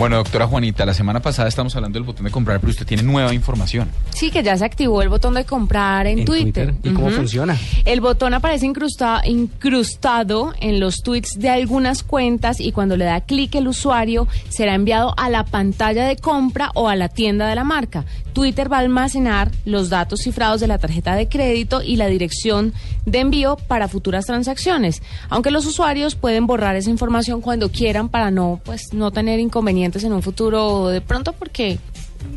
Bueno, 0.00 0.16
doctora 0.16 0.46
Juanita, 0.46 0.86
la 0.86 0.94
semana 0.94 1.20
pasada 1.20 1.46
estamos 1.46 1.76
hablando 1.76 1.98
del 1.98 2.04
botón 2.06 2.24
de 2.24 2.30
comprar, 2.30 2.58
pero 2.58 2.70
usted 2.70 2.86
tiene 2.86 3.02
nueva 3.02 3.34
información. 3.34 3.90
Sí, 4.14 4.30
que 4.30 4.42
ya 4.42 4.56
se 4.56 4.64
activó 4.64 5.02
el 5.02 5.10
botón 5.10 5.34
de 5.34 5.44
comprar 5.44 6.06
en, 6.06 6.20
En 6.20 6.24
Twitter. 6.24 6.72
Twitter. 6.72 6.90
¿Y 6.90 6.94
cómo 6.94 7.10
funciona? 7.10 7.54
El 7.84 8.00
botón 8.00 8.32
aparece 8.32 8.64
incrusta- 8.64 9.20
incrustado 9.26 10.54
en 10.58 10.80
los 10.80 11.02
tweets 11.02 11.38
de 11.38 11.50
algunas 11.50 12.02
cuentas 12.02 12.60
y 12.60 12.72
cuando 12.72 12.96
le 12.96 13.04
da 13.04 13.20
clic 13.20 13.54
el 13.56 13.68
usuario 13.68 14.26
será 14.48 14.74
enviado 14.74 15.12
a 15.18 15.28
la 15.28 15.44
pantalla 15.44 16.06
de 16.06 16.16
compra 16.16 16.70
o 16.74 16.88
a 16.88 16.96
la 16.96 17.10
tienda 17.10 17.46
de 17.46 17.54
la 17.54 17.64
marca. 17.64 18.06
Twitter 18.32 18.72
va 18.72 18.78
a 18.78 18.80
almacenar 18.80 19.50
los 19.66 19.90
datos 19.90 20.20
cifrados 20.20 20.60
de 20.62 20.66
la 20.68 20.78
tarjeta 20.78 21.14
de 21.14 21.28
crédito 21.28 21.82
y 21.82 21.96
la 21.96 22.06
dirección 22.06 22.72
de 23.04 23.18
envío 23.18 23.56
para 23.68 23.88
futuras 23.88 24.24
transacciones, 24.24 25.02
aunque 25.28 25.50
los 25.50 25.66
usuarios 25.66 26.14
pueden 26.14 26.46
borrar 26.46 26.76
esa 26.76 26.88
información 26.90 27.42
cuando 27.42 27.70
quieran 27.70 28.08
para 28.08 28.30
no 28.30 28.60
pues 28.64 28.94
no 28.94 29.10
tener 29.10 29.40
inconvenientes 29.40 29.89
en 30.04 30.12
un 30.12 30.22
futuro 30.22 30.88
de 30.88 31.00
pronto 31.00 31.32
porque 31.32 31.78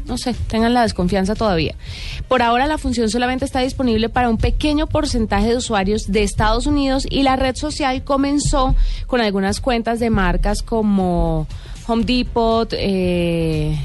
no 0.05 0.17
sé, 0.17 0.33
tengan 0.47 0.73
la 0.73 0.83
desconfianza 0.83 1.35
todavía. 1.35 1.75
Por 2.27 2.41
ahora 2.41 2.67
la 2.67 2.77
función 2.77 3.09
solamente 3.09 3.45
está 3.45 3.59
disponible 3.59 4.09
para 4.09 4.29
un 4.29 4.37
pequeño 4.37 4.87
porcentaje 4.87 5.49
de 5.49 5.57
usuarios 5.57 6.11
de 6.11 6.23
Estados 6.23 6.67
Unidos 6.67 7.05
y 7.09 7.23
la 7.23 7.35
red 7.35 7.55
social 7.55 8.03
comenzó 8.03 8.75
con 9.07 9.21
algunas 9.21 9.59
cuentas 9.59 9.99
de 9.99 10.09
marcas 10.09 10.61
como 10.61 11.47
Home 11.87 12.05
Depot, 12.05 12.73
eh, 12.73 13.77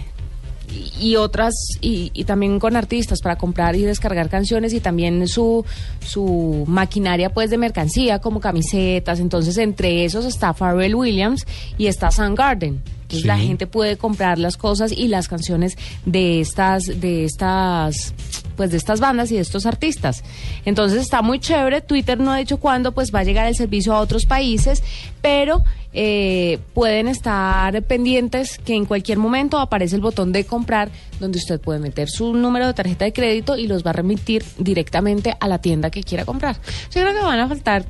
y 1.01 1.17
otras 1.17 1.55
y, 1.81 2.25
también 2.25 2.59
con 2.59 2.77
artistas 2.77 3.21
para 3.23 3.37
comprar 3.37 3.75
y 3.75 3.83
descargar 3.83 4.29
canciones 4.29 4.75
y 4.75 4.81
también 4.81 5.27
su 5.27 5.65
su 6.01 6.65
maquinaria 6.67 7.31
pues 7.31 7.49
de 7.49 7.57
mercancía 7.57 8.19
como 8.19 8.39
camisetas 8.41 9.19
entonces 9.19 9.57
entre 9.57 10.05
esos 10.05 10.27
está 10.27 10.53
Pharrell 10.53 10.95
Williams 10.95 11.47
y 11.79 11.87
está 11.87 12.11
Soundgarden 12.11 12.83
entonces 13.09 13.23
Sí. 13.23 13.27
la 13.27 13.39
gente 13.39 13.67
puede 13.67 13.97
comprar 13.97 14.39
las 14.39 14.59
cosas 14.59 14.93
y 14.93 15.09
las 15.09 15.29
canciones 15.29 15.79
de 16.05 16.41
estas 16.43 16.85
de 17.01 17.25
estas 17.25 18.13
pues 18.55 18.71
de 18.71 18.77
estas 18.77 19.01
bandas 19.01 19.31
y 19.33 19.37
de 19.37 19.41
estos 19.41 19.65
artistas 19.65 20.23
entonces 20.67 21.01
está 21.01 21.23
muy 21.23 21.39
chévere 21.39 21.81
Twitter 21.81 22.21
no 22.21 22.33
ha 22.33 22.37
dicho 22.37 22.59
cuándo 22.59 22.93
pues 22.93 23.15
va 23.15 23.21
a 23.21 23.25
llegar 23.25 23.47
el 23.47 23.55
servicio 23.55 23.95
a 23.95 24.01
otros 24.01 24.27
países 24.27 24.83
pero 25.23 25.63
eh, 25.95 26.59
pueden 26.75 27.09
estar 27.09 27.83
pendientes 27.85 28.59
que 28.59 28.75
en 28.75 28.85
cualquier 28.85 29.17
momento 29.17 29.59
aparece 29.59 29.97
el 29.97 30.03
botón 30.03 30.33
de 30.33 30.45
comprar 30.45 30.91
donde 31.19 31.39
usted 31.39 31.59
puede 31.59 31.79
meter 31.79 32.11
su 32.11 32.35
número 32.35 32.67
de 32.67 32.75
tarjeta 32.75 33.07
de 33.07 33.15
crédito 33.15 33.57
y 33.57 33.67
los 33.69 33.87
va 33.87 33.91
a 33.91 33.95
remitir 33.95 34.45
directamente 34.59 35.35
a 35.41 35.49
la 35.49 35.59
tienda 35.61 35.91
que 35.91 36.03
quiera 36.03 36.27
comprar. 36.27 36.57
Yo 36.95 37.01
creo 37.01 37.15
que 37.15 37.21
van 37.25 37.41
a 37.41 37.49
faltar 37.49 37.87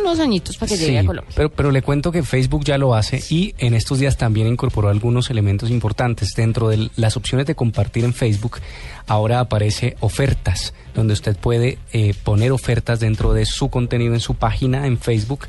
unos 0.00 0.18
añitos 0.20 0.56
para 0.56 0.68
que 0.70 0.76
llegue 0.76 0.90
Sí, 0.92 0.96
a 0.96 1.04
Colombia. 1.04 1.32
Pero, 1.36 1.50
pero 1.50 1.70
le 1.70 1.82
cuento 1.82 2.10
que 2.12 2.22
Facebook 2.22 2.64
ya 2.64 2.78
lo 2.78 2.94
hace 2.94 3.22
y 3.30 3.54
en 3.58 3.74
estos 3.74 3.98
días 3.98 4.16
también 4.16 4.46
incorporó 4.46 4.88
algunos 4.88 5.30
elementos 5.30 5.70
importantes. 5.70 6.34
Dentro 6.34 6.68
de 6.68 6.90
las 6.96 7.16
opciones 7.16 7.46
de 7.46 7.54
compartir 7.54 8.04
en 8.04 8.14
Facebook, 8.14 8.58
ahora 9.06 9.40
aparece 9.40 9.96
ofertas, 10.00 10.74
donde 10.94 11.12
usted 11.14 11.36
puede 11.36 11.78
eh, 11.92 12.14
poner 12.24 12.52
ofertas 12.52 13.00
dentro 13.00 13.32
de 13.32 13.46
su 13.46 13.68
contenido 13.70 14.14
en 14.14 14.20
su 14.20 14.34
página 14.34 14.86
en 14.86 14.98
Facebook. 14.98 15.46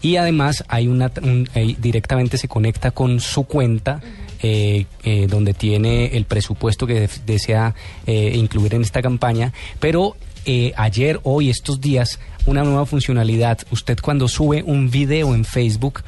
Y 0.00 0.16
además 0.16 0.64
hay 0.68 0.88
una 0.88 1.10
un- 1.22 1.48
directamente 1.78 2.36
se 2.38 2.48
conecta 2.48 2.90
con 2.90 3.20
su 3.20 3.44
cuenta. 3.44 4.00
eh, 4.44 4.86
eh, 5.04 5.28
donde 5.30 5.54
tiene 5.54 6.16
el 6.16 6.24
presupuesto 6.24 6.84
que 6.84 7.08
desea 7.26 7.76
eh, 8.08 8.32
incluir 8.34 8.74
en 8.74 8.82
esta 8.82 9.00
campaña, 9.00 9.52
pero 9.78 10.16
eh, 10.44 10.72
ayer, 10.76 11.20
hoy, 11.22 11.50
estos 11.50 11.80
días, 11.80 12.18
una 12.46 12.64
nueva 12.64 12.86
funcionalidad. 12.86 13.58
Usted 13.70 13.98
cuando 14.00 14.28
sube 14.28 14.62
un 14.62 14.90
video 14.90 15.34
en 15.34 15.44
Facebook, 15.44 16.02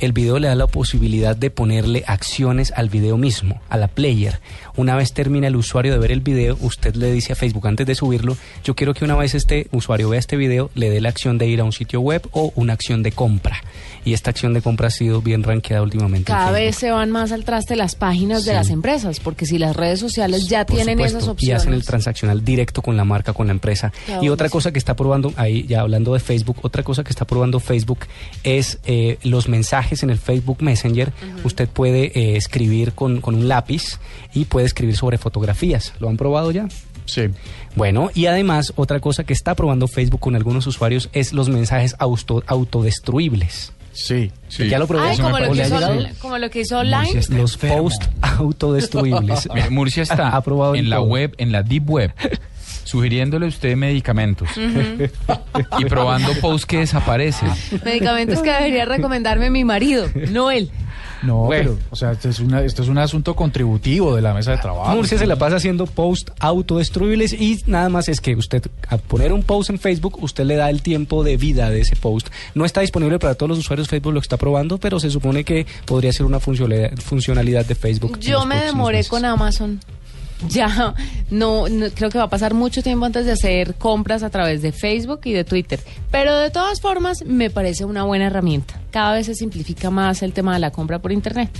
el 0.00 0.12
video 0.12 0.38
le 0.38 0.48
da 0.48 0.54
la 0.54 0.66
posibilidad 0.66 1.36
de 1.36 1.50
ponerle 1.50 2.04
acciones 2.06 2.72
al 2.74 2.88
video 2.88 3.18
mismo, 3.18 3.60
a 3.68 3.76
la 3.76 3.88
player. 3.88 4.40
Una 4.76 4.96
vez 4.96 5.12
termina 5.12 5.48
el 5.48 5.56
usuario 5.56 5.92
de 5.92 5.98
ver 5.98 6.10
el 6.10 6.20
video, 6.20 6.56
usted 6.60 6.94
le 6.94 7.12
dice 7.12 7.34
a 7.34 7.36
Facebook 7.36 7.66
antes 7.66 7.86
de 7.86 7.94
subirlo, 7.94 8.36
yo 8.64 8.74
quiero 8.74 8.94
que 8.94 9.04
una 9.04 9.16
vez 9.16 9.34
este 9.34 9.68
usuario 9.72 10.08
vea 10.08 10.20
este 10.20 10.36
video, 10.36 10.70
le 10.74 10.88
dé 10.88 11.00
la 11.00 11.10
acción 11.10 11.36
de 11.36 11.48
ir 11.48 11.60
a 11.60 11.64
un 11.64 11.72
sitio 11.72 12.00
web 12.00 12.26
o 12.32 12.52
una 12.54 12.72
acción 12.72 13.02
de 13.02 13.12
compra. 13.12 13.62
Y 14.04 14.14
esta 14.14 14.30
acción 14.30 14.54
de 14.54 14.62
compra 14.62 14.88
ha 14.88 14.90
sido 14.90 15.20
bien 15.20 15.42
rankeada 15.42 15.82
últimamente. 15.82 16.32
en 16.32 16.36
Cada 16.38 16.52
vez 16.52 16.76
se 16.76 16.90
van 16.90 17.10
más 17.10 17.32
al 17.32 17.44
traste 17.44 17.76
las 17.76 17.94
páginas 17.94 18.44
de 18.44 18.54
las 18.54 18.70
empresas, 18.70 19.20
porque 19.20 19.44
si 19.46 19.58
las 19.58 19.76
redes 19.76 20.00
sociales 20.00 20.48
ya 20.48 20.64
Por 20.64 20.76
tienen 20.76 20.94
supuesto, 20.96 21.18
esas 21.18 21.28
Y 21.28 21.30
opciones. 21.32 21.62
hacen 21.62 21.74
el 21.74 21.84
transaccional 21.84 22.44
directo 22.44 22.82
con 22.82 22.96
la 22.96 23.04
marca, 23.04 23.32
con 23.32 23.46
la 23.48 23.52
empresa. 23.52 23.92
Claro, 24.06 24.24
y 24.24 24.28
otra 24.30 24.48
cosa 24.48 24.72
que 24.72 24.78
está 24.78 24.96
probando, 24.96 25.32
ahí 25.36 25.66
ya 25.66 25.80
hablando 25.80 26.14
de 26.14 26.20
Facebook, 26.20 26.56
otra 26.62 26.82
cosa 26.82 27.04
que 27.04 27.10
está 27.10 27.26
probando 27.26 27.60
Facebook 27.60 28.00
es 28.42 28.78
eh, 28.84 29.18
los 29.22 29.48
mensajes 29.48 30.02
en 30.02 30.10
el 30.10 30.18
Facebook 30.18 30.62
Messenger. 30.62 31.12
Usted 31.44 31.68
puede 31.68 32.06
eh, 32.18 32.36
escribir 32.36 32.92
con, 32.92 33.20
con 33.20 33.34
un 33.34 33.48
lápiz 33.48 33.98
y 34.32 34.46
puede 34.46 34.66
escribir 34.66 34.96
sobre 34.96 35.18
fotografías. 35.18 35.92
¿Lo 36.00 36.08
han 36.08 36.16
probado 36.16 36.50
ya? 36.50 36.68
Sí. 37.06 37.22
Bueno, 37.76 38.10
y 38.14 38.26
además 38.26 38.72
otra 38.76 39.00
cosa 39.00 39.24
que 39.24 39.32
está 39.32 39.54
probando 39.54 39.88
Facebook 39.88 40.20
con 40.20 40.36
algunos 40.36 40.66
usuarios 40.66 41.08
es 41.12 41.32
los 41.32 41.48
mensajes 41.48 41.96
auto, 41.98 42.42
autodestruibles. 42.46 43.72
Sí, 43.92 44.30
¿Ya 44.68 44.78
lo 44.78 44.86
probó? 44.86 45.04
Ay, 45.04 45.16
como 45.16 45.38
lo, 45.38 45.50
¿O 45.50 45.52
que 45.52 45.62
hizo, 45.62 45.78
como 46.20 46.38
lo 46.38 46.50
que 46.50 46.60
hizo 46.60 46.78
online. 46.78 47.20
Los 47.30 47.56
post 47.56 48.02
autodestruibles. 48.22 49.48
Murcia 49.70 50.02
está 50.02 50.28
Aprobado 50.28 50.74
en 50.74 50.84
en 50.84 50.90
la 50.90 50.96
todo. 50.96 51.06
web, 51.06 51.34
en 51.38 51.52
la 51.52 51.62
deep 51.62 51.90
web, 51.90 52.12
sugiriéndole 52.84 53.46
a 53.46 53.48
usted 53.48 53.76
medicamentos 53.76 54.48
y 55.78 55.84
probando 55.86 56.32
posts 56.40 56.66
que 56.66 56.78
desaparecen. 56.78 57.50
Medicamentos 57.84 58.40
que 58.42 58.50
debería 58.50 58.84
recomendarme 58.84 59.50
mi 59.50 59.64
marido, 59.64 60.06
no 60.30 60.50
él. 60.50 60.70
No, 61.22 61.46
pero, 61.48 61.76
o 61.90 61.96
sea, 61.96 62.12
esto 62.12 62.28
es, 62.28 62.40
una, 62.40 62.62
esto 62.62 62.82
es 62.82 62.88
un 62.88 62.98
asunto 62.98 63.34
contributivo 63.36 64.16
de 64.16 64.22
la 64.22 64.32
mesa 64.32 64.52
de 64.52 64.58
trabajo. 64.58 64.94
Murcia 64.94 65.18
se 65.18 65.26
la 65.26 65.36
pasa 65.36 65.56
haciendo 65.56 65.86
post 65.86 66.30
autodestruibles 66.38 67.32
y 67.32 67.62
nada 67.66 67.88
más 67.88 68.08
es 68.08 68.20
que 68.20 68.34
usted 68.34 68.62
a 68.88 68.96
poner 68.98 69.32
un 69.32 69.42
post 69.42 69.70
en 69.70 69.78
Facebook, 69.78 70.22
usted 70.22 70.44
le 70.44 70.56
da 70.56 70.70
el 70.70 70.82
tiempo 70.82 71.22
de 71.22 71.36
vida 71.36 71.70
de 71.70 71.80
ese 71.80 71.96
post. 71.96 72.28
No 72.54 72.64
está 72.64 72.80
disponible 72.80 73.18
para 73.18 73.34
todos 73.34 73.50
los 73.50 73.58
usuarios, 73.58 73.88
Facebook 73.88 74.14
lo 74.14 74.20
está 74.20 74.36
probando, 74.36 74.78
pero 74.78 74.98
se 74.98 75.10
supone 75.10 75.44
que 75.44 75.66
podría 75.84 76.12
ser 76.12 76.26
una 76.26 76.40
funcionalidad, 76.40 76.96
funcionalidad 76.96 77.66
de 77.66 77.74
Facebook. 77.74 78.18
Yo 78.20 78.46
me 78.46 78.64
demoré 78.64 78.98
meses. 78.98 79.10
con 79.10 79.24
Amazon. 79.24 79.80
Ya, 80.48 80.94
no, 81.30 81.68
no- 81.68 81.86
creo 81.94 82.10
que 82.10 82.18
va 82.18 82.24
a 82.24 82.30
pasar 82.30 82.54
mucho 82.54 82.82
tiempo 82.82 83.04
antes 83.06 83.26
de 83.26 83.32
hacer 83.32 83.74
compras 83.74 84.22
a 84.22 84.30
través 84.30 84.62
de 84.62 84.72
Facebook 84.72 85.20
y 85.24 85.32
de 85.32 85.44
Twitter. 85.44 85.80
Pero 86.10 86.36
de 86.36 86.50
todas 86.50 86.80
formas, 86.80 87.24
me 87.24 87.50
parece 87.50 87.84
una 87.84 88.04
buena 88.04 88.26
herramienta. 88.26 88.80
Cada 88.90 89.14
vez 89.14 89.26
se 89.26 89.34
simplifica 89.34 89.90
más 89.90 90.22
el 90.22 90.32
tema 90.32 90.54
de 90.54 90.60
la 90.60 90.70
compra 90.70 90.98
por 90.98 91.12
Internet. 91.12 91.50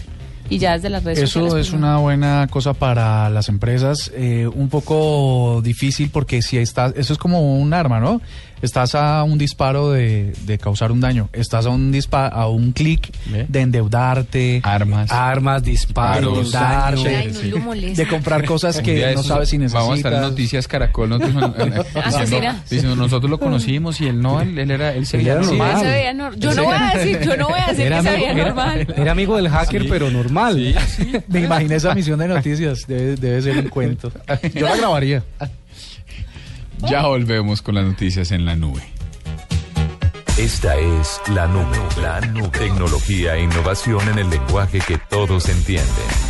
Y 0.48 0.58
ya 0.58 0.72
desde 0.72 0.90
las 0.90 1.04
redes 1.04 1.20
sociales. 1.20 1.46
Eso 1.46 1.54
pues, 1.54 1.66
es 1.68 1.72
no. 1.72 1.78
una 1.78 1.96
buena 1.98 2.48
cosa 2.50 2.72
para 2.74 3.30
las 3.30 3.48
empresas, 3.48 4.10
eh, 4.16 4.48
un 4.52 4.68
poco 4.68 5.60
difícil 5.62 6.10
porque 6.10 6.42
si 6.42 6.58
estás, 6.58 6.92
eso 6.96 7.12
es 7.12 7.18
como 7.20 7.54
un 7.54 7.72
arma, 7.72 8.00
¿no? 8.00 8.20
Estás 8.62 8.94
a 8.94 9.22
un 9.24 9.38
disparo 9.38 9.90
de, 9.92 10.32
de 10.44 10.58
causar 10.58 10.92
un 10.92 11.00
daño, 11.00 11.30
estás 11.32 11.64
a 11.64 11.70
un 11.70 11.90
dispa 11.90 12.26
a 12.28 12.46
un 12.48 12.72
clic 12.72 13.10
de 13.48 13.60
endeudarte, 13.60 14.60
armas, 14.62 15.10
armas, 15.10 15.62
disparos, 15.62 16.54
Ay, 16.54 17.32
no 17.54 17.72
de 17.74 18.06
comprar 18.06 18.44
cosas 18.44 18.80
que 18.80 19.00
no 19.00 19.06
esos 19.08 19.26
sabes 19.26 19.48
si 19.48 19.56
necesitas. 19.58 19.82
Vamos 19.82 19.94
a 19.94 19.96
estar 19.96 20.12
en 20.12 20.20
Noticias 20.20 20.68
Caracol. 20.68 21.08
Nosotros, 21.08 21.32
diciendo, 21.56 21.84
Asesina. 22.04 22.62
diciendo, 22.68 22.96
nosotros 22.96 23.30
lo 23.30 23.38
conocimos 23.38 24.00
y 24.00 24.08
él 24.08 24.20
no, 24.20 24.40
él, 24.42 24.58
él 24.58 24.70
era, 24.70 24.92
él 24.94 25.06
se 25.06 25.16
veía 25.16 25.42
Sí, 25.42 25.56
normal. 25.56 25.80
se 25.80 25.86
veía 25.86 26.12
Yo 26.36 26.54
no 26.54 26.64
voy 26.64 26.74
a 26.78 26.98
decir, 26.98 27.20
yo 27.22 27.36
no 27.36 27.48
voy 27.48 27.60
a 27.60 27.66
decir 27.68 27.86
Era 27.86 27.96
que 27.98 28.02
se 28.02 28.08
amigo, 28.10 28.26
veía 28.26 28.32
era- 28.42 28.44
normal. 28.54 28.94
era 28.96 29.12
amigo 29.12 29.36
del 29.36 29.48
hacker, 29.48 29.82
Sí. 29.82 29.88
pero 29.90 30.10
normal. 30.10 30.74
Me 31.28 31.40
imaginé 31.40 31.76
esa 31.76 31.94
misión 31.94 32.18
de 32.18 32.28
noticias, 32.28 32.80
debe, 32.86 33.16
debe 33.16 33.40
ser 33.42 33.56
un 33.58 33.68
cuento. 33.70 34.12
Yo 34.54 34.66
la 34.68 34.76
grabaría. 34.76 35.22
Ya 36.88 37.06
volvemos 37.06 37.62
con 37.62 37.74
las 37.74 37.84
noticias 37.84 38.30
en 38.32 38.44
la 38.44 38.56
nube. 38.56 38.82
Esta 40.38 40.76
es 40.76 41.20
la 41.34 41.46
nube. 41.46 41.78
La 42.00 42.20
nube. 42.20 42.48
Tecnología 42.48 43.36
e 43.36 43.42
innovación 43.42 44.08
en 44.08 44.18
el 44.18 44.30
lenguaje 44.30 44.78
que 44.80 44.96
todos 44.96 45.48
entienden. 45.48 46.29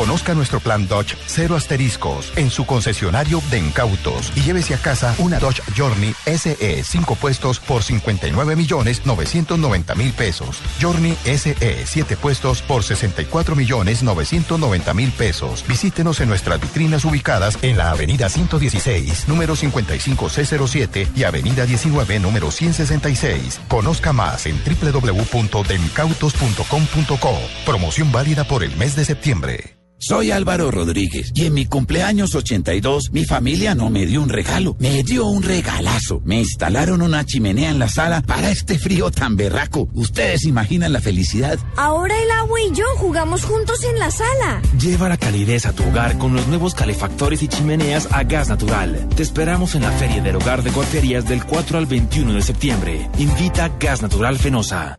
Conozca 0.00 0.32
nuestro 0.32 0.60
plan 0.60 0.88
Dodge 0.88 1.14
cero 1.26 1.56
asteriscos 1.56 2.32
en 2.36 2.48
su 2.48 2.64
concesionario 2.64 3.42
de 3.50 3.58
incautos 3.58 4.32
y 4.34 4.40
llévese 4.40 4.72
a 4.72 4.78
casa 4.78 5.14
una 5.18 5.38
Dodge 5.38 5.60
Journey 5.76 6.14
SE 6.24 6.82
5 6.82 7.16
puestos 7.16 7.60
por 7.60 7.82
59 7.82 8.56
millones 8.56 9.04
990 9.04 9.94
mil 9.96 10.14
pesos. 10.14 10.62
Journey 10.80 11.14
SE 11.24 11.84
7 11.84 12.16
puestos 12.16 12.62
por 12.62 12.82
64 12.82 13.54
millones 13.54 14.02
990 14.02 14.94
mil 14.94 15.12
pesos. 15.12 15.66
Visítenos 15.68 16.22
en 16.22 16.30
nuestras 16.30 16.58
vitrinas 16.62 17.04
ubicadas 17.04 17.58
en 17.60 17.76
la 17.76 17.90
avenida 17.90 18.30
116, 18.30 19.28
número 19.28 19.54
55C07 19.54 21.08
y 21.14 21.24
avenida 21.24 21.66
19, 21.66 22.20
número 22.20 22.50
166. 22.50 23.60
Conozca 23.68 24.14
más 24.14 24.46
en 24.46 24.58
www.demicautos.com.co. 24.64 27.38
Promoción 27.66 28.10
válida 28.10 28.44
por 28.44 28.64
el 28.64 28.74
mes 28.78 28.96
de 28.96 29.04
septiembre. 29.04 29.76
Soy 30.02 30.30
Álvaro 30.30 30.70
Rodríguez 30.70 31.30
y 31.34 31.44
en 31.44 31.52
mi 31.52 31.66
cumpleaños 31.66 32.34
82 32.34 33.12
mi 33.12 33.26
familia 33.26 33.74
no 33.74 33.90
me 33.90 34.06
dio 34.06 34.22
un 34.22 34.30
regalo, 34.30 34.74
me 34.78 35.02
dio 35.02 35.26
un 35.26 35.42
regalazo. 35.42 36.22
Me 36.24 36.38
instalaron 36.38 37.02
una 37.02 37.26
chimenea 37.26 37.68
en 37.68 37.78
la 37.78 37.88
sala 37.88 38.22
para 38.22 38.50
este 38.50 38.78
frío 38.78 39.10
tan 39.10 39.36
berraco. 39.36 39.90
Ustedes 39.92 40.44
imaginan 40.44 40.94
la 40.94 41.02
felicidad. 41.02 41.58
Ahora 41.76 42.14
el 42.18 42.30
agua 42.30 42.62
y 42.62 42.74
yo 42.74 42.86
jugamos 42.96 43.44
juntos 43.44 43.84
en 43.84 43.98
la 43.98 44.10
sala. 44.10 44.62
Lleva 44.80 45.10
la 45.10 45.18
calidez 45.18 45.66
a 45.66 45.74
tu 45.74 45.84
hogar 45.84 46.16
con 46.16 46.34
los 46.34 46.46
nuevos 46.46 46.74
calefactores 46.74 47.42
y 47.42 47.48
chimeneas 47.48 48.08
a 48.10 48.22
gas 48.22 48.48
natural. 48.48 49.06
Te 49.14 49.22
esperamos 49.22 49.74
en 49.74 49.82
la 49.82 49.92
Feria 49.92 50.22
del 50.22 50.36
Hogar 50.36 50.62
de 50.62 50.70
Cuarterías 50.70 51.28
del 51.28 51.44
4 51.44 51.76
al 51.76 51.84
21 51.84 52.32
de 52.32 52.40
septiembre. 52.40 53.10
Invita 53.18 53.70
Gas 53.78 54.00
Natural 54.00 54.38
Fenosa. 54.38 54.96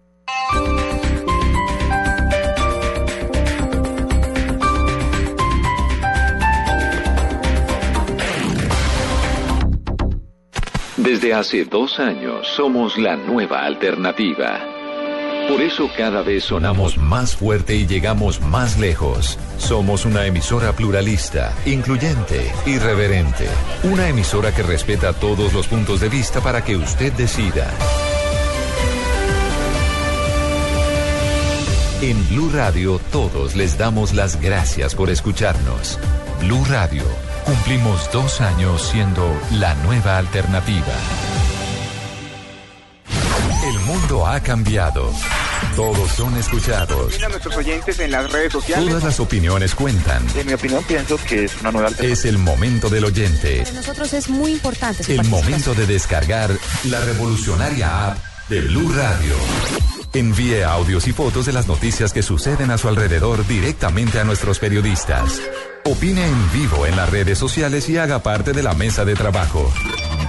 Desde 11.04 11.34
hace 11.34 11.66
dos 11.66 12.00
años 12.00 12.48
somos 12.48 12.96
la 12.96 13.16
nueva 13.16 13.66
alternativa. 13.66 14.60
Por 15.50 15.60
eso 15.60 15.90
cada 15.98 16.22
vez 16.22 16.44
sonamos 16.44 16.96
más 16.96 17.36
fuerte 17.36 17.76
y 17.76 17.88
llegamos 17.88 18.40
más 18.40 18.78
lejos. 18.78 19.40
Somos 19.58 20.06
una 20.06 20.28
emisora 20.28 20.74
pluralista, 20.74 21.56
incluyente, 21.66 22.52
irreverente. 22.68 23.48
Una 23.84 24.10
emisora 24.10 24.54
que 24.54 24.62
respeta 24.62 25.12
todos 25.12 25.54
los 25.54 25.68
puntos 25.68 26.02
de 26.02 26.10
vista 26.10 26.40
para 26.40 26.64
que 26.64 26.78
usted 26.78 27.12
decida. 27.14 27.68
En 32.04 32.30
Blue 32.30 32.52
Radio 32.54 33.02
todos 33.12 33.56
les 33.56 33.76
damos 33.76 34.14
las 34.14 34.40
gracias 34.40 34.94
por 34.94 35.10
escucharnos. 35.10 35.98
Blue 36.42 36.64
Radio, 36.70 37.04
cumplimos 37.42 38.10
dos 38.12 38.42
años 38.42 38.82
siendo 38.82 39.40
la 39.52 39.74
nueva 39.76 40.18
alternativa. 40.18 40.94
El 43.64 43.80
mundo 43.82 44.28
ha 44.28 44.40
cambiado. 44.40 45.12
Todos 45.76 46.12
son 46.12 46.36
escuchados. 46.36 47.22
A 47.24 47.30
nuestros 47.30 47.56
oyentes 47.56 48.00
en 48.00 48.12
las 48.12 48.32
redes 48.32 48.52
sociales. 48.52 48.88
Todas 48.88 49.04
las 49.04 49.20
opiniones 49.20 49.76
cuentan. 49.76 50.26
En 50.36 50.48
mi 50.48 50.54
opinión 50.54 50.84
pienso 50.84 51.18
que 51.28 51.46
es 51.46 51.62
una 51.62 51.72
nueva 51.72 51.88
alternativa. 51.90 52.14
Es 52.14 52.26
el 52.26 52.38
momento 52.38 52.90
del 52.90 53.06
oyente. 53.06 53.60
Para 53.64 53.74
nosotros 53.74 54.14
es 54.14 54.30
muy 54.30 54.52
importante. 54.52 55.04
su 55.04 55.12
El 55.12 55.24
momento 55.26 55.74
de 55.74 55.86
descargar 55.86 56.52
la 56.86 57.00
revolucionaria 57.02 58.08
app 58.08 58.18
de 58.50 58.62
Blue 58.62 58.92
Radio. 58.94 59.36
Envíe 60.14 60.64
audios 60.64 61.08
y 61.08 61.14
fotos 61.14 61.46
de 61.46 61.54
las 61.54 61.68
noticias 61.68 62.12
que 62.12 62.22
suceden 62.22 62.72
a 62.72 62.78
su 62.78 62.90
alrededor 62.90 63.48
directamente 63.48 64.20
a 64.20 64.26
nuestros 64.26 64.60
periodistas. 64.60 65.40
Opine 65.86 66.26
en 66.26 66.52
vivo 66.52 66.86
en 66.86 66.96
las 66.96 67.10
redes 67.10 67.38
sociales 67.38 67.90
y 67.90 67.98
haga 67.98 68.20
parte 68.20 68.54
de 68.54 68.62
la 68.62 68.74
mesa 68.74 69.04
de 69.04 69.16
trabajo. 69.16 69.72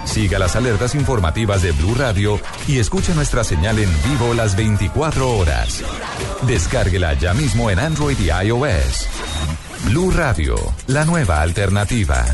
Siga 0.04 0.38
las 0.38 0.56
alertas 0.56 0.94
informativas 0.94 1.62
de 1.62 1.72
Blue 1.72 1.94
Radio 1.94 2.40
y 2.66 2.78
escuche 2.78 3.14
nuestra 3.14 3.44
señal 3.44 3.78
en 3.78 3.90
vivo 4.02 4.34
las 4.34 4.56
24 4.56 5.36
horas. 5.36 5.82
Descárguela 6.42 7.14
ya 7.14 7.34
mismo 7.34 7.70
en 7.70 7.78
Android 7.78 8.18
y 8.18 8.30
iOS. 8.46 9.08
Blue 9.84 10.10
Radio, 10.10 10.56
la 10.86 11.04
nueva 11.04 11.42
alternativa. 11.42 12.24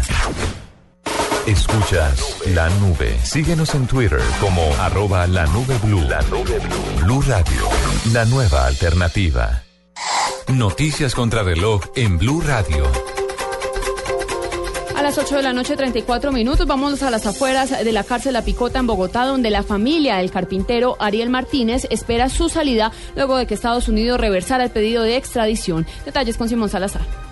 Escuchas 1.47 2.37
la 2.55 2.69
nube. 2.71 3.19
Síguenos 3.25 3.75
en 3.75 3.87
Twitter 3.87 4.21
como 4.41 4.63
arroba 4.81 5.27
la 5.27 5.47
nube 5.47 5.77
blue. 5.83 6.03
La 6.03 6.21
nube 6.23 6.59
blue. 6.59 7.05
Blue 7.05 7.23
Radio, 7.23 7.69
la 8.13 8.25
nueva 8.27 8.67
alternativa. 8.67 9.63
Noticias 10.49 11.15
contra 11.15 11.43
reloj 11.43 11.83
en 11.95 12.17
Blue 12.17 12.41
Radio. 12.41 12.91
A 14.97 15.03
las 15.03 15.19
8 15.19 15.37
de 15.37 15.43
la 15.43 15.53
noche, 15.53 15.77
34 15.77 16.33
minutos, 16.33 16.67
vamos 16.67 17.03
a 17.03 17.11
las 17.11 17.27
afueras 17.27 17.85
de 17.85 17.93
la 17.93 18.03
cárcel 18.03 18.33
La 18.33 18.41
Picota 18.41 18.79
en 18.79 18.87
Bogotá, 18.87 19.27
donde 19.27 19.51
la 19.51 19.63
familia 19.63 20.17
del 20.17 20.31
carpintero 20.31 20.97
Ariel 21.01 21.29
Martínez 21.29 21.87
espera 21.91 22.31
su 22.31 22.49
salida 22.49 22.93
luego 23.15 23.37
de 23.37 23.47
que 23.47 23.53
Estados 23.53 23.89
Unidos 23.89 24.19
reversara 24.19 24.65
el 24.65 24.71
pedido 24.71 25.03
de 25.03 25.19
extradición. 25.19 25.87
Detalles 26.07 26.39
con 26.39 26.49
Simón 26.49 26.71
Salazar. 26.71 27.28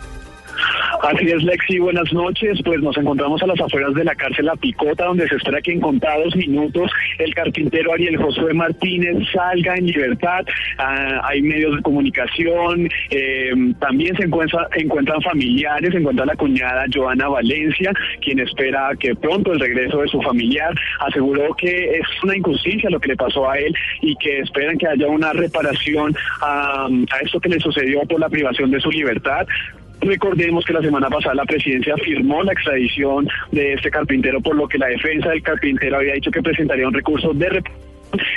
Así 1.02 1.26
es, 1.26 1.42
Lexi, 1.42 1.78
buenas 1.78 2.12
noches. 2.12 2.58
Pues 2.64 2.80
nos 2.80 2.96
encontramos 2.96 3.42
a 3.42 3.46
las 3.46 3.60
afueras 3.60 3.94
de 3.94 4.04
la 4.04 4.14
cárcel 4.14 4.46
La 4.46 4.56
Picota, 4.56 5.04
donde 5.04 5.28
se 5.28 5.36
espera 5.36 5.60
que 5.60 5.72
en 5.72 5.80
contados 5.80 6.34
minutos 6.36 6.90
el 7.18 7.34
carpintero 7.34 7.92
Ariel 7.92 8.16
Josué 8.16 8.54
Martínez 8.54 9.16
salga 9.32 9.76
en 9.76 9.86
libertad. 9.86 10.44
Ah, 10.78 11.20
hay 11.24 11.42
medios 11.42 11.76
de 11.76 11.82
comunicación, 11.82 12.88
eh, 13.10 13.52
también 13.78 14.16
se 14.16 14.24
encuentra- 14.24 14.68
encuentran 14.74 15.20
familiares, 15.22 15.90
se 15.92 15.98
encuentra 15.98 16.24
la 16.26 16.34
cuñada 16.34 16.86
Joana 16.92 17.28
Valencia, 17.28 17.92
quien 18.22 18.40
espera 18.40 18.90
que 18.98 19.14
pronto 19.14 19.52
el 19.52 19.60
regreso 19.60 20.00
de 20.00 20.08
su 20.08 20.20
familiar. 20.22 20.74
Aseguró 21.00 21.54
que 21.54 21.98
es 21.98 22.06
una 22.22 22.36
injusticia 22.36 22.90
lo 22.90 23.00
que 23.00 23.08
le 23.08 23.16
pasó 23.16 23.48
a 23.50 23.58
él 23.58 23.74
y 24.00 24.16
que 24.16 24.40
esperan 24.40 24.78
que 24.78 24.88
haya 24.88 25.06
una 25.06 25.32
reparación 25.32 26.14
a, 26.40 26.86
a 26.86 27.18
esto 27.22 27.40
que 27.40 27.48
le 27.50 27.60
sucedió 27.60 28.00
por 28.02 28.20
la 28.20 28.28
privación 28.28 28.70
de 28.70 28.80
su 28.80 28.90
libertad. 28.90 29.46
Recordemos 30.06 30.64
que 30.64 30.72
la 30.72 30.82
semana 30.82 31.08
pasada 31.08 31.34
la 31.34 31.44
presidencia 31.44 31.96
firmó 31.96 32.42
la 32.44 32.52
extradición 32.52 33.28
de 33.50 33.74
este 33.74 33.90
carpintero, 33.90 34.40
por 34.40 34.54
lo 34.54 34.68
que 34.68 34.78
la 34.78 34.86
defensa 34.86 35.30
del 35.30 35.42
carpintero 35.42 35.96
había 35.96 36.14
dicho 36.14 36.30
que 36.30 36.42
presentaría 36.42 36.86
un 36.86 36.94
recurso 36.94 37.32
de 37.34 37.62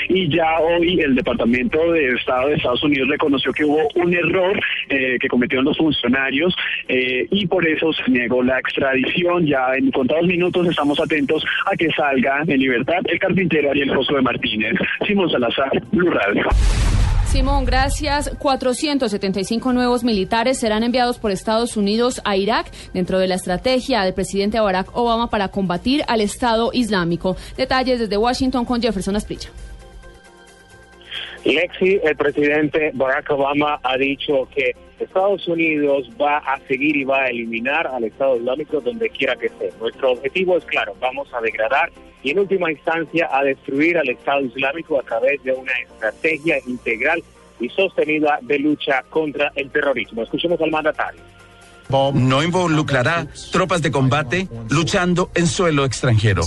y 0.08 0.36
ya 0.36 0.60
hoy 0.60 1.00
el 1.00 1.16
Departamento 1.16 1.92
de 1.92 2.10
Estado 2.16 2.50
de 2.50 2.56
Estados 2.56 2.84
Unidos 2.84 3.08
reconoció 3.10 3.54
que 3.54 3.64
hubo 3.64 3.88
un 3.96 4.14
error 4.14 4.60
eh, 4.90 5.18
que 5.20 5.28
cometieron 5.28 5.66
los 5.66 5.78
funcionarios 5.78 6.56
eh, 6.88 7.28
y 7.30 7.46
por 7.48 7.66
eso 7.68 7.94
se 7.94 8.10
negó 8.10 8.42
la 8.44 8.60
extradición. 8.60 9.46
Ya 9.46 9.76
en 9.76 9.92
contados 9.92 10.26
minutos 10.26 10.68
estamos 10.68 11.00
atentos 11.00 11.46
a 11.72 11.76
que 11.76 11.90
salga 11.92 12.44
en 12.48 12.60
libertad 12.60 13.00
el 13.06 13.20
carpintero 13.20 13.70
Ariel 13.70 13.96
Josué 13.96 14.22
Martínez. 14.22 14.74
Simón 15.06 15.30
Salazar, 15.30 15.72
Blue. 15.92 16.12
Simón, 17.32 17.64
gracias. 17.64 18.32
475 18.40 19.72
nuevos 19.72 20.04
militares 20.04 20.60
serán 20.60 20.82
enviados 20.82 21.20
por 21.20 21.30
Estados 21.30 21.78
Unidos 21.78 22.22
a 22.26 22.36
Irak 22.36 22.72
dentro 22.92 23.20
de 23.20 23.28
la 23.28 23.36
estrategia 23.36 24.02
del 24.02 24.16
presidente 24.16 24.60
Barack 24.60 24.90
Obama 24.98 25.30
para 25.30 25.50
combatir 25.50 26.04
al 26.08 26.22
Estado 26.22 26.72
Islámico. 26.74 27.38
Detalles 27.56 28.00
desde 28.00 28.18
Washington 28.18 28.66
con 28.66 28.82
Jefferson 28.82 29.16
Asprilla. 29.16 29.52
Lexi, 31.46 32.00
el 32.04 32.16
presidente 32.16 32.90
Barack 32.96 33.30
Obama 33.30 33.80
ha 33.84 33.96
dicho 33.96 34.48
que 34.56 34.74
Estados 35.00 35.48
Unidos 35.48 36.10
va 36.20 36.38
a 36.38 36.60
seguir 36.68 36.96
y 36.98 37.04
va 37.04 37.24
a 37.24 37.30
eliminar 37.30 37.88
al 37.88 38.04
Estado 38.04 38.38
Islámico 38.38 38.82
donde 38.82 39.10
quiera 39.10 39.36
que 39.36 39.48
esté. 39.48 39.72
Nuestro 39.80 40.12
objetivo 40.12 40.58
es 40.58 40.66
claro, 40.66 40.96
vamos 41.00 41.34
a 41.34 41.42
degradar 41.42 41.92
y 42.24 42.32
en 42.32 42.40
última 42.40 42.72
instancia 42.72 43.30
a 43.32 43.44
destruir 43.44 43.98
al 43.98 44.10
Estado 44.10 44.42
Islámico 44.42 45.00
a 45.00 45.04
través 45.04 45.42
de 45.44 45.54
una 45.54 45.72
estrategia 45.74 46.58
integral 46.68 47.24
y 47.60 47.70
sostenida 47.70 48.40
de 48.42 48.60
lucha 48.60 49.04
contra 49.10 49.52
el 49.56 49.70
terrorismo. 49.70 50.24
Escuchemos 50.24 50.60
al 50.62 50.72
mandatario. 50.72 51.29
No 51.90 52.44
involucrará 52.44 53.28
tropas 53.52 53.82
de 53.82 53.92
combate 53.92 54.48
luchando 54.70 55.32
en 55.34 55.48
suelo 55.48 55.86
extranjero. 55.86 56.44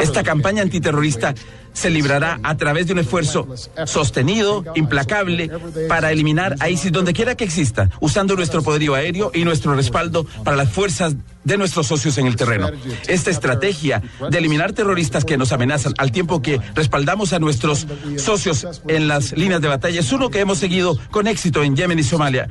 Esta 0.00 0.22
campaña 0.22 0.62
antiterrorista 0.62 1.34
se 1.72 1.90
librará 1.90 2.40
a 2.42 2.56
través 2.56 2.88
de 2.88 2.94
un 2.94 2.98
esfuerzo 2.98 3.46
sostenido, 3.86 4.64
implacable, 4.74 5.50
para 5.88 6.10
eliminar 6.10 6.56
a 6.58 6.68
ISIS 6.68 6.90
donde 6.90 7.12
quiera 7.12 7.36
que 7.36 7.44
exista, 7.44 7.88
usando 8.00 8.34
nuestro 8.34 8.62
poderío 8.62 8.94
aéreo 8.94 9.30
y 9.32 9.44
nuestro 9.44 9.74
respaldo 9.74 10.26
para 10.44 10.56
las 10.56 10.70
fuerzas 10.70 11.14
de 11.44 11.56
nuestros 11.56 11.86
socios 11.86 12.18
en 12.18 12.26
el 12.26 12.34
terreno. 12.34 12.70
Esta 13.06 13.30
estrategia 13.30 14.02
de 14.28 14.38
eliminar 14.38 14.72
terroristas 14.72 15.24
que 15.24 15.38
nos 15.38 15.52
amenazan 15.52 15.94
al 15.98 16.10
tiempo 16.10 16.42
que 16.42 16.60
respaldamos 16.74 17.32
a 17.32 17.38
nuestros 17.38 17.86
socios 18.16 18.66
en 18.88 19.06
las 19.06 19.32
líneas 19.32 19.60
de 19.60 19.68
batalla 19.68 20.00
es 20.00 20.12
uno 20.12 20.30
que 20.30 20.40
hemos 20.40 20.58
seguido 20.58 20.98
con 21.10 21.28
éxito 21.28 21.62
en 21.62 21.76
Yemen 21.76 22.00
y 22.00 22.02
Somalia. 22.02 22.48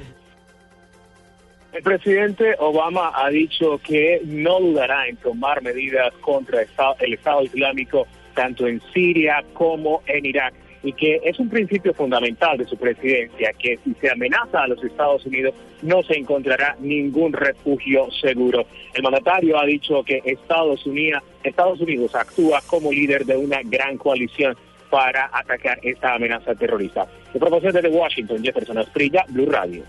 El 1.72 1.84
presidente 1.84 2.56
Obama 2.58 3.12
ha 3.14 3.30
dicho 3.30 3.80
que 3.84 4.22
no 4.26 4.60
dudará 4.60 5.08
en 5.08 5.18
tomar 5.18 5.62
medidas 5.62 6.12
contra 6.22 6.62
el 6.62 7.14
Estado 7.14 7.44
Islámico 7.44 8.08
tanto 8.34 8.68
en 8.68 8.82
Siria 8.94 9.44
como 9.54 10.02
en 10.08 10.26
Irak. 10.26 10.54
y 10.82 10.94
que 10.94 11.20
es 11.26 11.38
un 11.40 11.50
principio 11.50 11.94
fundamental 11.94 12.58
de 12.58 12.66
su 12.66 12.78
presidencia, 12.78 13.52
que 13.60 13.78
si 13.84 13.94
se 13.96 14.10
amenaza 14.10 14.64
a 14.64 14.68
los 14.70 14.82
Estados 14.82 15.26
Unidos 15.26 15.54
no 15.82 16.02
se 16.04 16.18
encontrará 16.18 16.78
ningún 16.80 17.34
refugio 17.34 18.10
seguro. 18.22 18.66
El 18.94 19.04
mandatario 19.04 19.60
ha 19.60 19.66
dicho 19.66 20.02
que 20.04 20.22
Estados 20.24 20.86
Unidos, 20.86 21.22
Estados 21.44 21.82
Unidos 21.82 22.16
actúa 22.16 22.62
como 22.66 22.94
líder 22.94 23.26
de 23.26 23.36
una 23.36 23.60
gran 23.62 23.98
coalición 23.98 24.56
para 24.90 25.30
atacar 25.34 25.80
esta 25.84 26.16
amenaza 26.16 26.56
terrorista. 26.56 27.06
De 27.34 27.40
propósito 27.40 27.74
desde 27.74 27.90
Washington, 27.90 28.42
Jefferson 28.42 28.78
Asprilla, 28.78 29.26
Blue 29.28 29.52
Radio. 29.52 29.84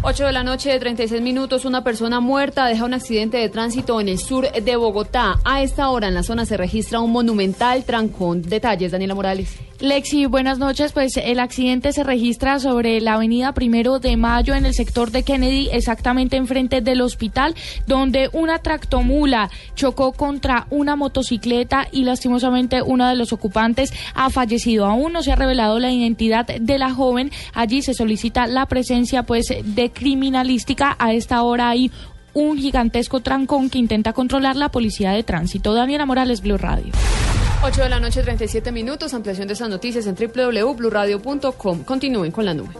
8 0.00 0.26
de 0.26 0.32
la 0.32 0.44
noche 0.44 0.70
de 0.70 0.78
36 0.78 1.20
minutos, 1.22 1.64
una 1.64 1.82
persona 1.82 2.20
muerta 2.20 2.66
deja 2.66 2.84
un 2.84 2.94
accidente 2.94 3.36
de 3.36 3.48
tránsito 3.48 4.00
en 4.00 4.08
el 4.08 4.18
sur 4.18 4.50
de 4.50 4.76
Bogotá. 4.76 5.40
A 5.44 5.62
esta 5.62 5.90
hora 5.90 6.06
en 6.06 6.14
la 6.14 6.22
zona 6.22 6.46
se 6.46 6.56
registra 6.56 7.00
un 7.00 7.10
monumental 7.10 7.84
trancón. 7.84 8.42
Detalles, 8.42 8.92
Daniela 8.92 9.16
Morales. 9.16 9.67
Lexi, 9.80 10.26
buenas 10.26 10.58
noches. 10.58 10.90
Pues 10.90 11.16
el 11.16 11.38
accidente 11.38 11.92
se 11.92 12.02
registra 12.02 12.58
sobre 12.58 13.00
la 13.00 13.14
avenida 13.14 13.52
Primero 13.52 14.00
de 14.00 14.16
Mayo 14.16 14.56
en 14.56 14.66
el 14.66 14.74
sector 14.74 15.12
de 15.12 15.22
Kennedy, 15.22 15.68
exactamente 15.70 16.36
enfrente 16.36 16.80
del 16.80 17.00
hospital, 17.00 17.54
donde 17.86 18.28
una 18.32 18.58
tractomula 18.58 19.50
chocó 19.76 20.10
contra 20.12 20.66
una 20.70 20.96
motocicleta 20.96 21.86
y 21.92 22.02
lastimosamente 22.02 22.82
uno 22.82 23.08
de 23.08 23.14
los 23.14 23.32
ocupantes 23.32 23.92
ha 24.14 24.30
fallecido. 24.30 24.84
Aún 24.84 25.12
no 25.12 25.22
se 25.22 25.30
ha 25.30 25.36
revelado 25.36 25.78
la 25.78 25.92
identidad 25.92 26.44
de 26.44 26.78
la 26.78 26.92
joven. 26.92 27.30
Allí 27.54 27.80
se 27.82 27.94
solicita 27.94 28.48
la 28.48 28.66
presencia 28.66 29.22
pues 29.22 29.46
de 29.62 29.90
criminalística. 29.90 30.96
A 30.98 31.12
esta 31.12 31.40
hora 31.42 31.68
hay 31.68 31.92
un 32.38 32.56
gigantesco 32.56 33.20
trancón 33.20 33.68
que 33.68 33.78
intenta 33.78 34.12
controlar 34.12 34.56
la 34.56 34.68
policía 34.70 35.10
de 35.10 35.24
tránsito. 35.24 35.74
Daniela 35.74 36.06
Morales, 36.06 36.40
Blue 36.40 36.56
Radio. 36.56 36.92
8 37.62 37.82
de 37.82 37.88
la 37.88 37.98
noche, 37.98 38.22
37 38.22 38.70
minutos. 38.70 39.12
Ampliación 39.12 39.48
de 39.48 39.54
esas 39.54 39.68
noticias 39.68 40.06
en 40.06 40.14
www.bluradio.com. 40.14 41.82
Continúen 41.82 42.30
con 42.30 42.44
la 42.44 42.54
nube. 42.54 42.74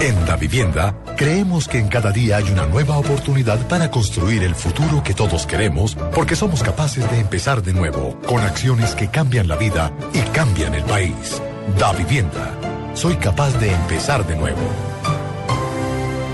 En 0.00 0.24
Da 0.24 0.36
Vivienda, 0.36 0.96
creemos 1.14 1.68
que 1.68 1.78
en 1.78 1.88
cada 1.88 2.10
día 2.10 2.38
hay 2.38 2.44
una 2.44 2.64
nueva 2.64 2.96
oportunidad 2.96 3.68
para 3.68 3.90
construir 3.90 4.42
el 4.44 4.54
futuro 4.54 5.02
que 5.02 5.12
todos 5.12 5.46
queremos, 5.46 5.94
porque 6.14 6.36
somos 6.36 6.62
capaces 6.62 7.08
de 7.10 7.20
empezar 7.20 7.62
de 7.62 7.74
nuevo, 7.74 8.18
con 8.26 8.40
acciones 8.40 8.94
que 8.94 9.08
cambian 9.08 9.46
la 9.46 9.56
vida 9.56 9.92
y 10.14 10.20
cambian 10.32 10.74
el 10.74 10.84
país. 10.84 11.42
Da 11.78 11.92
Vivienda. 11.92 12.50
Soy 12.94 13.16
capaz 13.16 13.52
de 13.60 13.70
empezar 13.70 14.26
de 14.26 14.36
nuevo. 14.36 14.89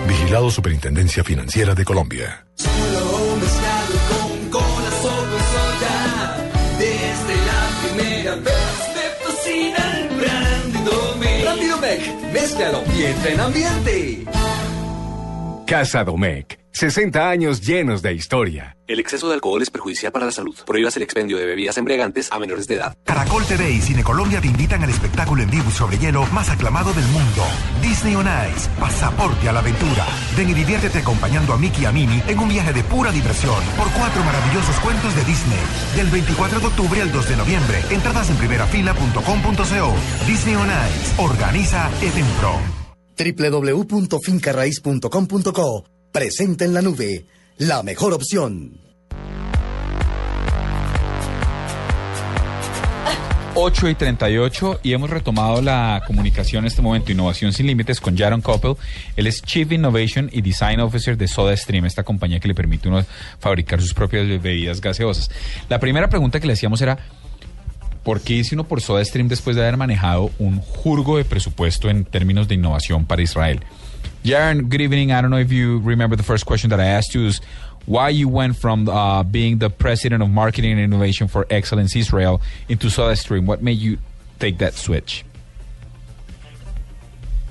Vigilado 0.07 0.51
Superintendencia 0.51 1.25
Financiera 1.25 1.75
de 1.75 1.85
Colombia. 1.85 2.47
Solo 2.55 3.37
mezclado 3.37 3.95
con 4.11 4.51
cola, 4.51 4.91
sopa 5.03 5.41
soya. 5.53 5.97
Desde 6.79 7.37
la 7.47 7.63
primera 7.83 8.35
vez 8.37 8.77
me 8.95 9.07
fascina 9.25 9.81
el 9.99 10.09
Brandy 10.17 10.79
Domec. 10.91 11.43
Brandy 11.43 11.67
Domec, 11.67 12.01
mézclalo 12.33 12.83
y 12.97 13.05
entra 13.05 13.31
en 13.33 13.41
ambiente. 13.41 14.25
Casa 15.67 16.05
Domec, 16.05 16.59
60 16.77 17.31
años 17.31 17.63
llenos 17.63 18.03
de 18.03 18.13
historia. 18.13 18.77
El 18.87 19.01
exceso 19.01 19.29
de 19.29 19.35
alcohol 19.35 19.63
es 19.63 19.71
perjudicial 19.71 20.13
para 20.13 20.27
la 20.27 20.31
salud. 20.31 20.55
Prohíbas 20.67 20.95
el 20.99 21.05
expendio 21.05 21.39
de 21.39 21.47
bebidas 21.47 21.79
embriagantes 21.79 22.31
a 22.31 22.39
menores 22.39 22.69
de 22.69 22.75
edad. 22.75 22.95
Caracol 23.03 23.47
TV 23.47 23.71
y 23.71 23.81
Cine 23.81 24.05
Colombia 24.05 24.43
te 24.43 24.49
invitan 24.49 24.83
al 24.83 24.91
espectáculo 24.91 25.43
en 25.43 25.51
vivo 25.51 25.71
sobre 25.71 25.97
hielo 25.97 26.27
más 26.35 26.51
aclamado 26.51 26.93
del 26.93 27.07
mundo. 27.07 27.45
Disney 27.81 28.15
on 28.15 28.27
Ice, 28.27 28.69
pasaporte 28.79 29.49
a 29.49 29.55
la 29.55 29.61
aventura. 29.61 30.05
Ven 30.37 30.51
y 30.51 30.53
diviértete 30.53 30.99
acompañando 30.99 31.55
a 31.55 31.57
Mickey 31.57 31.85
y 31.85 31.87
a 31.87 31.93
Minnie 31.93 32.23
en 32.29 32.39
un 32.39 32.51
viaje 32.51 32.75
de 32.75 32.85
pura 32.85 33.11
diversión 33.11 33.65
por 33.79 33.91
cuatro 33.93 34.23
maravillosos 34.23 34.79
cuentos 34.81 35.17
de 35.17 35.25
Disney. 35.25 35.63
Del 35.97 36.09
24 36.09 36.61
de 36.61 36.67
octubre 36.67 37.01
al 37.01 37.11
2 37.11 37.27
de 37.27 37.37
noviembre. 37.39 37.81
Entradas 37.89 38.29
en 38.29 38.37
primerafila.com.co. 38.37 39.95
Disney 40.27 40.57
on 40.57 40.69
Ice. 40.69 41.15
Organiza 41.17 41.89
Edenpro. 42.03 42.61
www.fincarraiz.com.co. 43.17 45.96
Presente 46.17 46.65
en 46.65 46.73
la 46.73 46.81
nube. 46.81 47.27
La 47.59 47.83
mejor 47.83 48.15
opción. 48.15 48.81
8 53.55 53.89
y 53.91 53.95
38 53.95 54.81
y 54.83 54.95
hemos 54.95 55.11
retomado 55.11 55.61
la 55.61 56.03
comunicación 56.07 56.65
en 56.65 56.69
este 56.69 56.81
momento, 56.81 57.13
Innovación 57.13 57.53
Sin 57.53 57.67
Límites, 57.67 58.01
con 58.01 58.17
Jaron 58.17 58.41
Koppel. 58.41 58.77
Él 59.15 59.27
es 59.27 59.43
Chief 59.43 59.71
Innovation 59.71 60.31
y 60.33 60.41
Design 60.41 60.81
Officer 60.81 61.19
de 61.19 61.29
SodaStream, 61.29 61.85
esta 61.85 62.03
compañía 62.03 62.41
que 62.41 62.49
le 62.49 62.55
permite 62.55 62.89
uno 62.89 63.05
fabricar 63.39 63.83
sus 63.83 63.93
propias 63.93 64.27
bebidas 64.27 64.81
gaseosas. 64.81 65.31
La 65.69 65.81
primera 65.81 66.09
pregunta 66.09 66.41
que 66.41 66.47
le 66.47 66.55
hacíamos 66.55 66.81
era, 66.81 66.97
¿por 68.03 68.23
qué 68.23 68.37
hice 68.37 68.55
uno 68.55 68.65
por 68.65 68.81
SodaStream 68.81 69.29
después 69.29 69.55
de 69.55 69.61
haber 69.61 69.77
manejado 69.77 70.31
un 70.39 70.61
jurgo 70.61 71.19
de 71.19 71.27
presupuesto 71.27 71.91
en 71.91 72.07
términos 72.07 72.49
de 72.49 72.55
innovación 72.55 73.05
para 73.05 73.21
Israel? 73.21 73.61
Jaron, 74.25 74.69
good 74.69 74.81
evening. 74.81 75.13
I 75.13 75.21
don't 75.21 75.31
know 75.31 75.39
if 75.39 75.53
you 75.53 75.79
remember 75.81 76.17
the 76.17 76.23
first 76.23 76.47
question 76.47 76.71
that 76.71 76.81
I 76.81 76.87
asked 76.87 77.15
you 77.15 77.27
is 77.27 77.41
why 77.87 78.09
you 78.09 78.29
went 78.29 78.57
from 78.57 78.89
uh, 78.89 79.23
being 79.23 79.59
the 79.59 79.71
president 79.71 80.23
of 80.23 80.29
marketing 80.29 80.73
and 80.73 80.81
innovation 80.81 81.29
for 81.29 81.47
Excellence 81.51 81.95
Israel 81.95 82.41
into 82.69 82.89
SodaStream. 82.89 83.47
What 83.47 83.63
made 83.63 83.79
you 83.79 83.99
take 84.41 84.59
that 84.59 84.75
switch? 84.75 85.25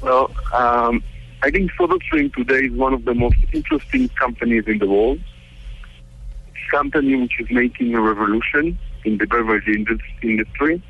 Well, 0.02 0.30
um, 0.54 1.02
I 1.42 1.50
think 1.50 1.72
SodaStream 1.72 2.34
today 2.34 2.66
is 2.66 2.74
one 2.74 2.94
of 2.94 3.06
the 3.06 3.14
most 3.14 3.38
interesting 3.54 4.10
companies 4.10 4.66
in 4.68 4.80
the 4.80 4.88
world. 4.88 5.20
It's 6.50 6.58
a 6.68 6.72
company 6.72 7.16
which 7.16 7.40
is 7.40 7.50
making 7.50 7.96
a 7.96 8.02
revolution 8.02 8.78
in 9.06 9.18
the 9.18 9.26
beverage 9.26 9.68
industry. 10.22 10.82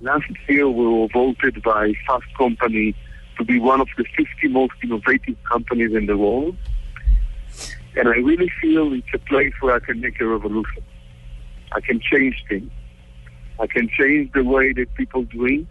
Last 0.00 0.30
year, 0.48 0.68
we 0.68 0.86
were 0.86 1.08
voted 1.08 1.62
by 1.62 1.92
Fast 2.06 2.26
Company 2.36 2.94
to 3.36 3.44
be 3.44 3.58
one 3.58 3.80
of 3.80 3.88
the 3.96 4.04
50 4.16 4.48
most 4.48 4.74
innovative 4.82 5.36
companies 5.44 5.94
in 5.94 6.06
the 6.06 6.16
world. 6.16 6.56
And 7.96 8.08
I 8.08 8.16
really 8.16 8.50
feel 8.60 8.92
it's 8.92 9.06
a 9.14 9.18
place 9.18 9.52
where 9.60 9.76
I 9.76 9.80
can 9.80 10.00
make 10.00 10.20
a 10.20 10.26
revolution. 10.26 10.82
I 11.72 11.80
can 11.80 12.00
change 12.00 12.44
things. 12.48 12.70
I 13.60 13.66
can 13.66 13.88
change 13.88 14.32
the 14.32 14.42
way 14.42 14.72
that 14.72 14.92
people 14.94 15.22
drink. 15.24 15.68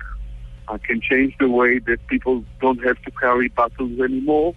I 0.68 0.78
can 0.78 1.02
change 1.02 1.36
the 1.40 1.50
way 1.50 1.80
that 1.80 2.06
people 2.08 2.46
don't 2.62 2.82
have 2.84 3.02
to 3.02 3.12
carry 3.12 3.50
bottles 3.50 4.00
anymore. 4.00 4.56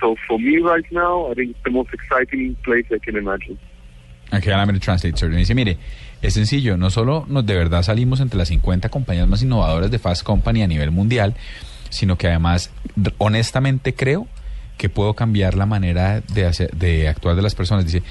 So 0.00 0.16
for 0.26 0.38
me 0.38 0.58
right 0.58 0.84
now, 0.90 1.30
I 1.30 1.34
think 1.34 1.50
it's 1.50 1.64
the 1.64 1.70
most 1.70 1.92
exciting 1.92 2.56
place 2.64 2.86
I 2.90 2.98
can 2.98 3.16
imagine. 3.16 3.58
Okay, 4.32 4.52
I'm 4.52 4.66
going 4.66 4.78
to 4.78 4.84
translate, 4.84 5.18
sir. 5.18 5.28
Me 5.28 5.38
dice, 5.38 5.54
mire, 5.54 5.76
es 6.22 6.34
sencillo, 6.34 6.76
no 6.76 6.88
solo 6.90 7.26
nos 7.28 7.44
de 7.44 7.54
verdad 7.54 7.82
salimos 7.82 8.20
entre 8.20 8.38
las 8.38 8.48
50 8.48 8.88
compañías 8.88 9.26
más 9.26 9.42
innovadoras 9.42 9.90
de 9.90 9.98
Fast 9.98 10.22
Company 10.22 10.62
a 10.62 10.68
nivel 10.68 10.92
mundial, 10.92 11.34
sino 11.90 12.16
que 12.16 12.28
además, 12.28 12.70
honestamente 13.18 13.94
creo 13.94 14.26
que 14.78 14.88
puedo 14.88 15.14
cambiar 15.14 15.54
la 15.54 15.66
manera 15.66 16.22
de, 16.32 16.46
hacer, 16.46 16.70
de 16.70 17.08
actuar 17.08 17.36
de 17.36 17.42
las 17.42 17.54
personas. 17.54 17.84
Dice, 17.84 18.02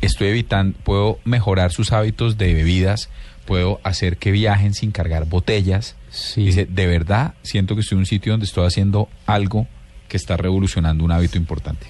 estoy 0.00 0.28
evitando, 0.28 0.76
puedo 0.82 1.20
mejorar 1.24 1.72
sus 1.72 1.92
hábitos 1.92 2.36
de 2.36 2.52
bebidas, 2.52 3.08
puedo 3.44 3.80
hacer 3.84 4.16
que 4.16 4.32
viajen 4.32 4.74
sin 4.74 4.90
cargar 4.90 5.26
botellas. 5.26 5.94
Dice, 6.34 6.66
de 6.66 6.86
verdad 6.86 7.34
siento 7.42 7.74
que 7.74 7.82
estoy 7.82 7.96
en 7.96 8.00
un 8.00 8.06
sitio 8.06 8.32
donde 8.32 8.46
estoy 8.46 8.66
haciendo 8.66 9.08
algo 9.26 9.68
que 10.08 10.16
está 10.16 10.36
revolucionando 10.36 11.04
un 11.04 11.12
hábito 11.12 11.38
importante. 11.38 11.86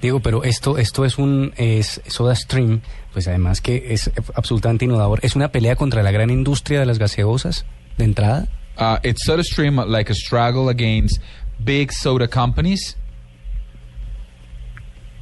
Diego, 0.00 0.20
pero 0.20 0.44
esto, 0.44 0.78
esto 0.78 1.04
es 1.04 1.18
un 1.18 1.52
es 1.56 2.00
Soda 2.06 2.34
Stream, 2.34 2.80
pues 3.12 3.28
además 3.28 3.60
que 3.60 3.92
es 3.92 4.10
absolutamente 4.34 4.84
innovador. 4.84 5.20
¿Es 5.22 5.36
una 5.36 5.48
pelea 5.48 5.76
contra 5.76 6.02
la 6.02 6.10
gran 6.10 6.30
industria 6.30 6.80
de 6.80 6.86
las 6.86 6.98
gaseosas 6.98 7.64
de 7.98 8.04
entrada? 8.04 8.48
Uh, 8.76 8.98
it's 9.02 9.24
Soda 9.24 9.44
Stream 9.44 9.76
like 9.76 10.10
a 10.10 10.14
struggle 10.14 10.68
against 10.68 11.20
big 11.62 11.92
soda 11.92 12.26
companies. 12.26 12.96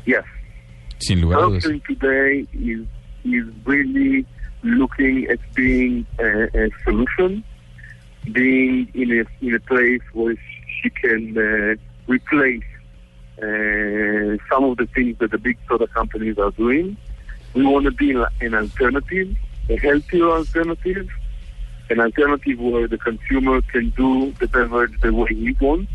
Yes. 0.06 0.24
Sin 1.00 1.20
lugar. 1.20 1.36
SodaStream 1.36 1.84
today 1.84 2.46
is, 2.52 2.86
is 3.24 3.46
really 3.64 4.26
looking 4.62 5.26
at 5.26 5.38
being 5.54 6.06
a, 6.18 6.66
a 6.66 6.70
solution, 6.84 7.44
being 8.32 8.88
in 8.94 9.20
a, 9.20 9.44
in 9.44 9.54
a 9.54 9.60
place 9.60 10.00
where 10.12 10.36
she 10.80 10.90
can 10.90 11.36
uh, 11.36 11.74
replace 12.06 12.62
uh, 13.38 14.36
some 14.48 14.64
of 14.64 14.76
the 14.76 14.88
things 14.94 15.18
that 15.18 15.30
the 15.30 15.38
big 15.38 15.58
soda 15.68 15.86
companies 15.88 16.38
are 16.38 16.52
doing. 16.52 16.96
We 17.54 17.66
want 17.66 17.84
to 17.84 17.90
be 17.90 18.12
an 18.12 18.54
alternative, 18.54 19.36
a 19.68 19.76
healthier 19.76 20.30
alternative, 20.30 21.08
an 21.92 22.00
alternative 22.00 22.58
where 22.58 22.88
the 22.88 22.96
consumer 22.96 23.60
can 23.60 23.90
do 23.90 24.32
the 24.40 24.48
beverage 24.48 24.98
the 25.02 25.12
way 25.12 25.28
he 25.28 25.54
wants. 25.60 25.92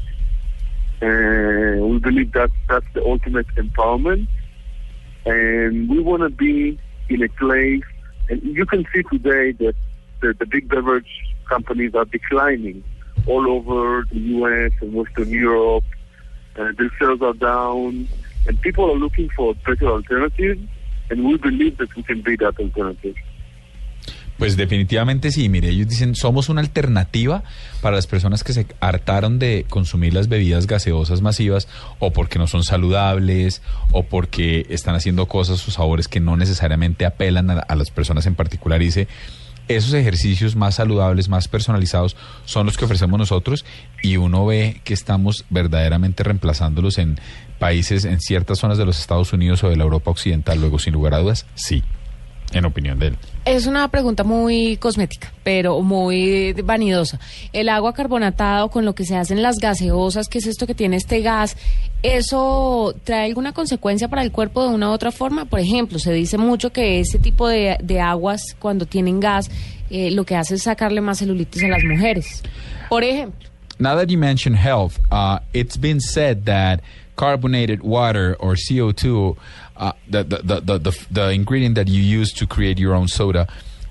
Uh, 1.02 1.86
we 1.88 1.98
believe 1.98 2.32
that 2.34 2.52
that's 2.70 2.86
the 2.94 3.04
ultimate 3.04 3.48
empowerment. 3.56 4.28
And 5.26 5.90
we 5.90 6.00
want 6.00 6.22
to 6.22 6.30
be 6.30 6.80
in 7.10 7.24
a 7.24 7.30
place, 7.30 7.84
and 8.30 8.42
you 8.44 8.66
can 8.66 8.86
see 8.94 9.02
today 9.04 9.54
that 9.54 9.76
the, 10.22 10.34
the 10.34 10.46
big 10.46 10.70
beverage 10.70 11.10
companies 11.50 11.96
are 11.96 12.06
declining 12.06 12.84
all 13.26 13.50
over 13.50 14.06
the 14.12 14.20
U.S. 14.38 14.72
and 14.82 14.94
Western 14.94 15.30
Europe. 15.30 15.84
Uh, 16.58 16.72
their 16.78 16.92
sales 17.00 17.22
are 17.24 17.34
down, 17.34 18.08
and 18.48 18.62
people 18.62 18.90
are 18.92 18.96
looking 18.96 19.30
for 19.36 19.56
better 19.66 19.88
alternatives, 19.88 20.62
and 21.10 21.26
we 21.26 21.38
believe 21.38 21.78
that 21.78 21.96
we 21.96 22.04
can 22.04 22.22
be 22.22 22.36
that 22.36 22.60
alternative. 22.60 23.16
Pues 24.38 24.56
definitivamente 24.56 25.32
sí, 25.32 25.50
mire, 25.50 25.70
ellos 25.70 25.88
dicen, 25.88 26.16
somos 26.16 26.50
una 26.50 26.62
alternativa 26.62 27.44
para 27.82 27.96
las 27.96 28.06
personas 28.06 28.44
que 28.44 28.54
se 28.54 28.68
hartaron 28.80 29.40
de 29.40 29.66
consumir 29.68 30.14
las 30.14 30.28
bebidas 30.28 30.68
gaseosas 30.68 31.22
masivas 31.22 31.68
o 31.98 32.12
porque 32.12 32.38
no 32.38 32.46
son 32.46 32.64
saludables 32.64 33.64
o 33.92 34.04
porque 34.04 34.68
están 34.70 34.94
haciendo 34.94 35.28
cosas 35.28 35.68
o 35.68 35.72
sabores 35.72 36.08
que 36.08 36.20
no 36.20 36.38
necesariamente 36.38 37.06
apelan 37.06 37.50
a, 37.50 37.76
las 37.76 37.90
personas 37.90 38.28
en 38.28 38.36
particular. 38.36 38.80
Y 38.82 38.86
dice, 38.86 39.08
esos 39.68 39.94
ejercicios 39.96 40.56
más 40.56 40.76
saludables, 40.76 41.30
más 41.30 41.48
personalizados, 41.48 42.16
son 42.46 42.68
los 42.68 42.78
que 42.78 42.86
ofrecemos 42.86 43.18
nosotros 43.18 43.66
y 44.04 44.18
uno 44.18 44.46
ve 44.46 44.82
que 44.84 44.94
estamos 44.94 45.46
verdaderamente 45.50 46.24
reemplazándolos 46.24 47.00
en 47.00 47.20
países, 47.58 48.06
en 48.06 48.20
ciertas 48.20 48.60
zonas 48.60 48.78
de 48.78 48.86
los 48.86 49.00
Estados 49.00 49.34
Unidos 49.34 49.64
o 49.64 49.70
de 49.70 49.78
la 49.78 49.84
Europa 49.84 50.12
Occidental. 50.12 50.60
Luego, 50.60 50.78
sin 50.78 50.94
lugar 50.94 51.16
a 51.16 51.20
dudas, 51.20 51.48
sí, 51.56 51.84
en 52.54 52.66
opinión 52.66 53.00
de 53.00 53.08
él. 53.08 53.18
Es 53.46 53.66
una 53.66 53.88
pregunta 53.90 54.24
muy 54.24 54.78
cosmética, 54.78 55.34
pero 55.44 55.82
muy 55.82 56.54
vanidosa. 56.54 57.20
El 57.54 57.70
agua 57.70 57.94
carbonatada 57.94 58.66
o 58.66 58.70
con 58.70 58.86
lo 58.86 58.96
que 58.96 59.06
se 59.06 59.16
hacen 59.16 59.42
las 59.42 59.58
gaseosas, 59.58 60.28
que 60.28 60.40
es 60.40 60.48
esto 60.48 60.68
que 60.68 60.76
tiene 60.76 60.98
este 60.98 61.22
gas, 61.22 61.58
¿eso 62.04 62.96
trae 63.04 63.26
alguna 63.26 63.54
consecuencia 63.54 64.08
para 64.08 64.24
el 64.24 64.32
cuerpo 64.32 64.64
de 64.64 64.76
una 64.76 64.90
u 64.90 64.92
otra 64.92 65.12
forma? 65.12 65.46
Por 65.46 65.60
ejemplo, 65.60 66.00
se 66.00 66.12
dice 66.14 66.38
mucho 66.38 66.72
que 66.72 67.00
ese 67.00 67.20
tipo 67.20 67.48
de, 67.48 67.78
de 67.82 68.02
aguas, 68.02 68.42
cuando 68.60 68.86
tienen 68.86 69.20
gas, 69.20 69.50
eh, 69.90 70.12
lo 70.12 70.26
que 70.26 70.36
hace 70.36 70.56
es 70.56 70.64
sacarle 70.64 71.02
más 71.02 71.20
celulitis 71.20 71.64
a 71.64 71.68
las 71.68 71.84
mujeres. 71.84 72.44
Por 72.90 73.04
ejemplo. 73.04 73.48
Now 73.80 73.96
that 73.96 74.10
you 74.10 74.18
mention 74.18 74.56
health, 74.56 75.00
uh, 75.12 75.40
it's 75.54 75.78
been 75.78 76.00
said 76.00 76.46
that 76.46 76.82
carbonated 77.16 77.84
water 77.84 78.36
or 78.40 78.56
CO2, 78.56 79.36
uh, 79.78 79.92
the, 80.10 80.24
the, 80.24 80.38
the, 80.38 80.60
the, 80.62 80.78
the, 80.80 81.06
the 81.12 81.30
ingredient 81.30 81.76
that 81.76 81.88
you 81.88 82.02
use 82.02 82.32
to 82.34 82.48
create 82.48 82.80
your 82.80 82.94
own 82.94 83.08
soda, 83.08 83.48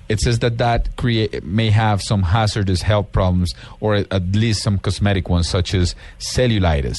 it 0.09 0.19
says 0.19 0.39
that 0.39 0.57
that 0.57 0.95
create, 0.95 1.43
may 1.43 1.69
have 1.69 2.01
some 2.01 2.23
hazardous 2.23 2.81
health 2.81 3.11
problems 3.11 3.53
or 3.79 3.95
at 3.95 4.35
least 4.35 4.63
some 4.63 4.79
cosmetic 4.79 5.29
ones, 5.29 5.49
such 5.49 5.73
as 5.73 5.95
cellulitis. 6.19 6.97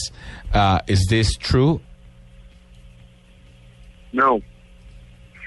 Uh, 0.52 0.80
is 0.86 1.06
this 1.08 1.34
true? 1.36 1.80
No. 4.12 4.42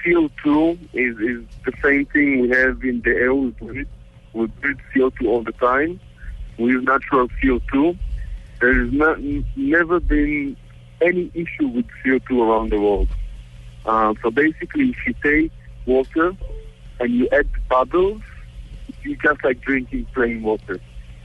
CO2 0.04 0.78
is, 0.92 1.16
is 1.18 1.44
the 1.64 1.72
same 1.82 2.06
thing 2.06 2.40
we 2.40 2.48
have 2.50 2.82
in 2.82 3.00
the 3.02 3.10
air 3.10 3.34
we 3.34 3.50
breathe. 3.50 3.86
We 4.32 4.46
breathe 4.46 4.78
CO2 4.94 5.26
all 5.26 5.42
the 5.44 5.52
time. 5.52 6.00
We 6.58 6.70
use 6.70 6.84
natural 6.84 7.28
CO2. 7.28 7.96
There 8.60 8.84
has 8.84 8.92
not, 8.92 9.20
never 9.56 10.00
been 10.00 10.56
any 11.00 11.30
issue 11.34 11.68
with 11.68 11.86
CO2 12.04 12.30
around 12.40 12.70
the 12.70 12.80
world. 12.80 13.08
Uh, 13.84 14.14
so 14.22 14.30
basically, 14.30 14.90
if 14.90 14.96
you 15.06 15.14
take 15.22 15.52
water 15.86 16.34
and 17.00 17.14
you 17.14 17.28
add 17.32 17.48
bubbles, 17.68 18.22
it's 19.02 19.22
just 19.22 19.42
like 19.42 19.60
drinking 19.60 20.06
plain 20.14 20.42
water. 20.42 20.80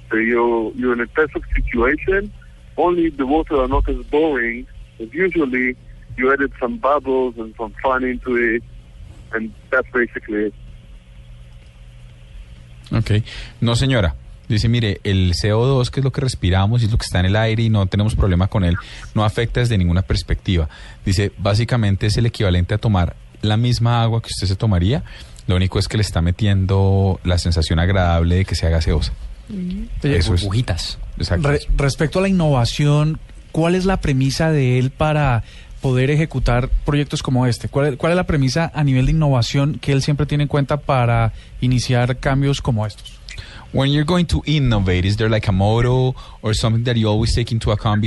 So 0.10 0.18
you're, 0.18 0.72
you're 0.74 0.93
in 0.93 1.01
a 1.01 1.08
perfect 1.08 1.45
situation. 1.55 2.34
Only 2.78 3.10
the 3.10 3.26
water 3.26 3.62
are 3.62 3.68
not 3.68 3.88
as 3.89 4.03
boring 4.05 4.68
as 4.99 5.14
usually 5.14 5.76
you 6.16 6.34
added 6.34 6.51
some 6.60 6.78
bubbles 6.78 7.36
and 7.38 7.53
some 7.58 7.74
fun 7.84 8.03
into 8.03 8.36
it, 8.36 8.64
and 9.34 9.53
that's 9.70 9.88
basically 9.91 10.45
it. 10.45 10.53
Ok. 12.91 13.24
No, 13.62 13.76
señora. 13.76 14.16
Dice, 14.50 14.70
mire, 14.70 15.02
el 15.04 15.34
CO2, 15.34 15.89
que 15.89 16.00
es 16.00 16.04
lo 16.04 16.12
que 16.12 16.22
respiramos 16.22 16.82
y 16.82 16.86
es 16.86 16.91
lo 16.91 16.98
que 16.98 17.06
está 17.06 17.20
en 17.20 17.26
el 17.26 17.36
aire 17.36 17.64
y 17.64 17.70
no 17.70 17.86
tenemos 17.88 18.16
problema 18.16 18.48
con 18.48 18.64
él, 18.64 18.78
no 19.14 19.26
afecta 19.26 19.60
desde 19.60 19.78
ninguna 19.78 20.04
perspectiva. 20.04 20.70
Dice, 21.06 21.32
básicamente 21.38 22.08
es 22.08 22.16
el 22.18 22.26
equivalente 22.28 22.74
a 22.74 22.78
tomar 22.78 23.16
la 23.41 23.58
misma 23.58 24.02
agua 24.02 24.22
que 24.22 24.28
usted 24.28 24.48
se 24.48 24.56
tomaría, 24.56 25.04
lo 25.48 25.56
único 25.56 25.80
es 25.80 25.88
que 25.88 25.98
le 25.98 26.02
está 26.02 26.22
metiendo 26.22 27.20
la 27.24 27.38
sensación 27.38 27.80
agradable 27.80 28.36
de 28.38 28.45
que 28.45 28.56
sea 28.56 28.70
gaseosa. 28.70 29.14
Eso 30.04 30.34
es. 30.34 30.41
Burbujitas. 30.41 30.98
Exacto. 31.18 31.48
Re- 31.50 31.62
respecto 31.78 32.20
a 32.20 32.22
la 32.22 32.28
innovación, 32.28 33.20
¿cuál 33.52 33.76
es 33.76 33.86
la 33.86 33.98
premisa 34.02 34.52
de 34.52 34.78
él 34.80 34.91
para 34.91 35.43
poder 35.82 36.10
ejecutar 36.10 36.70
proyectos 36.86 37.22
como 37.24 37.45
este? 37.48 37.70
¿Cuál, 37.70 37.98
cuál 37.98 38.12
es 38.14 38.16
la 38.18 38.26
premisa 38.26 38.72
a 38.74 38.84
nivel 38.84 39.06
de 39.06 39.12
innovación 39.12 39.78
que 39.80 39.91
él 39.91 40.02
siempre 40.02 40.26
tiene 40.26 40.43
en 40.43 40.48
cuenta 40.50 40.78
para 40.78 41.32
iniciar 41.62 42.18
cambios 42.18 42.62
como 42.62 42.86
estos? 42.86 43.16
When 43.74 43.89
you're 43.89 44.05
going 44.05 44.26
to 44.28 44.41
innovate, 44.45 45.03
is 45.05 45.18
there 45.18 45.30
like 45.30 45.47
a 45.47 45.51
motto 45.51 46.15
or 46.41 46.53
something 46.53 46.84
that 46.86 46.95
you 46.95 47.07
always 47.07 47.36
take 47.36 47.51
into 47.51 47.72
account 47.72 48.03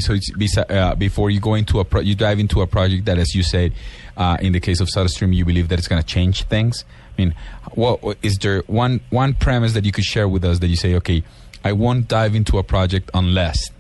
uh, 0.71 0.95
before 0.95 1.31
you 1.31 1.39
go 1.41 1.55
into 1.55 1.81
a 1.81 1.85
pro- 1.85 2.01
you 2.01 2.15
dive 2.15 2.39
into 2.39 2.63
a 2.63 2.67
project 2.67 3.05
that, 3.05 3.19
as 3.19 3.35
you 3.35 3.43
said, 3.43 3.73
uh, 4.17 4.37
in 4.41 4.53
the 4.53 4.61
case 4.61 4.81
of 4.81 4.89
SodaStream, 4.89 5.35
you 5.35 5.45
believe 5.45 5.69
that 5.69 5.79
it's 5.79 5.87
going 5.89 6.01
to 6.01 6.07
change 6.07 6.45
things? 6.45 6.85
I 7.17 7.23
mean, 7.23 7.35
what 7.75 8.03
what- 8.03 8.17
is 8.23 8.39
there 8.39 8.63
one 8.69 9.01
one 9.11 9.35
premise 9.35 9.75
that 9.75 9.85
you 9.85 9.93
could 9.93 10.05
share 10.05 10.29
with 10.29 10.45
us 10.45 10.61
that 10.61 10.69
you 10.69 10.77
say, 10.77 10.95
okay, 10.95 11.23
I 11.63 11.73
won't 11.73 12.09
dive 12.09 12.35
into 12.35 12.57
a 12.59 12.63
project 12.63 13.11
unless? 13.13 13.71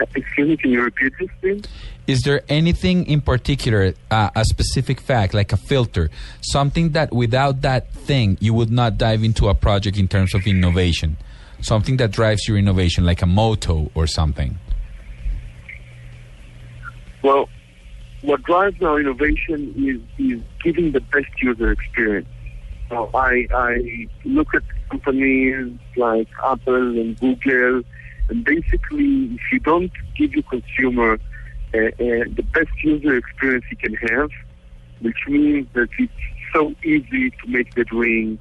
Uh, 0.00 0.04
Excuse 0.16 0.48
me, 0.48 0.56
can 0.56 0.70
you 0.72 0.82
repeat 0.82 1.12
this, 1.20 1.28
please? 1.40 1.62
Is 2.08 2.22
there 2.22 2.40
anything 2.48 3.04
in 3.04 3.20
particular, 3.20 3.92
uh, 4.10 4.30
a 4.34 4.42
specific 4.46 4.98
fact, 4.98 5.34
like 5.34 5.52
a 5.52 5.58
filter, 5.58 6.08
something 6.40 6.92
that 6.92 7.12
without 7.12 7.60
that 7.60 7.92
thing 7.92 8.38
you 8.40 8.54
would 8.54 8.70
not 8.70 8.96
dive 8.96 9.22
into 9.22 9.48
a 9.48 9.54
project 9.54 9.98
in 9.98 10.08
terms 10.08 10.34
of 10.34 10.46
innovation? 10.46 11.18
Something 11.60 11.98
that 11.98 12.10
drives 12.10 12.48
your 12.48 12.56
innovation, 12.56 13.04
like 13.04 13.20
a 13.20 13.26
motto 13.26 13.90
or 13.94 14.06
something? 14.06 14.58
Well, 17.22 17.50
what 18.22 18.42
drives 18.44 18.82
our 18.82 18.98
innovation 18.98 19.74
is, 19.76 20.00
is 20.32 20.40
giving 20.64 20.92
the 20.92 21.00
best 21.00 21.28
user 21.42 21.72
experience. 21.72 22.28
So 22.88 23.10
I, 23.12 23.46
I 23.54 24.08
look 24.24 24.54
at 24.54 24.62
companies 24.88 25.78
like 25.94 26.28
Apple 26.42 26.98
and 26.98 27.20
Google, 27.20 27.82
and 28.30 28.44
basically, 28.44 29.34
if 29.34 29.40
you 29.52 29.60
don't 29.60 29.92
give 30.16 30.32
your 30.32 30.44
consumer 30.44 31.18
the 31.72 32.44
best 32.54 32.70
user 32.82 33.16
experience 33.16 33.64
you 33.70 33.76
can 33.76 33.94
have, 33.94 34.30
which 35.00 35.18
means 35.28 35.66
that 35.74 35.88
it's 35.98 36.12
so 36.52 36.74
easy 36.84 37.30
to 37.30 37.46
make 37.46 37.74
the 37.74 37.84
drink. 37.84 38.40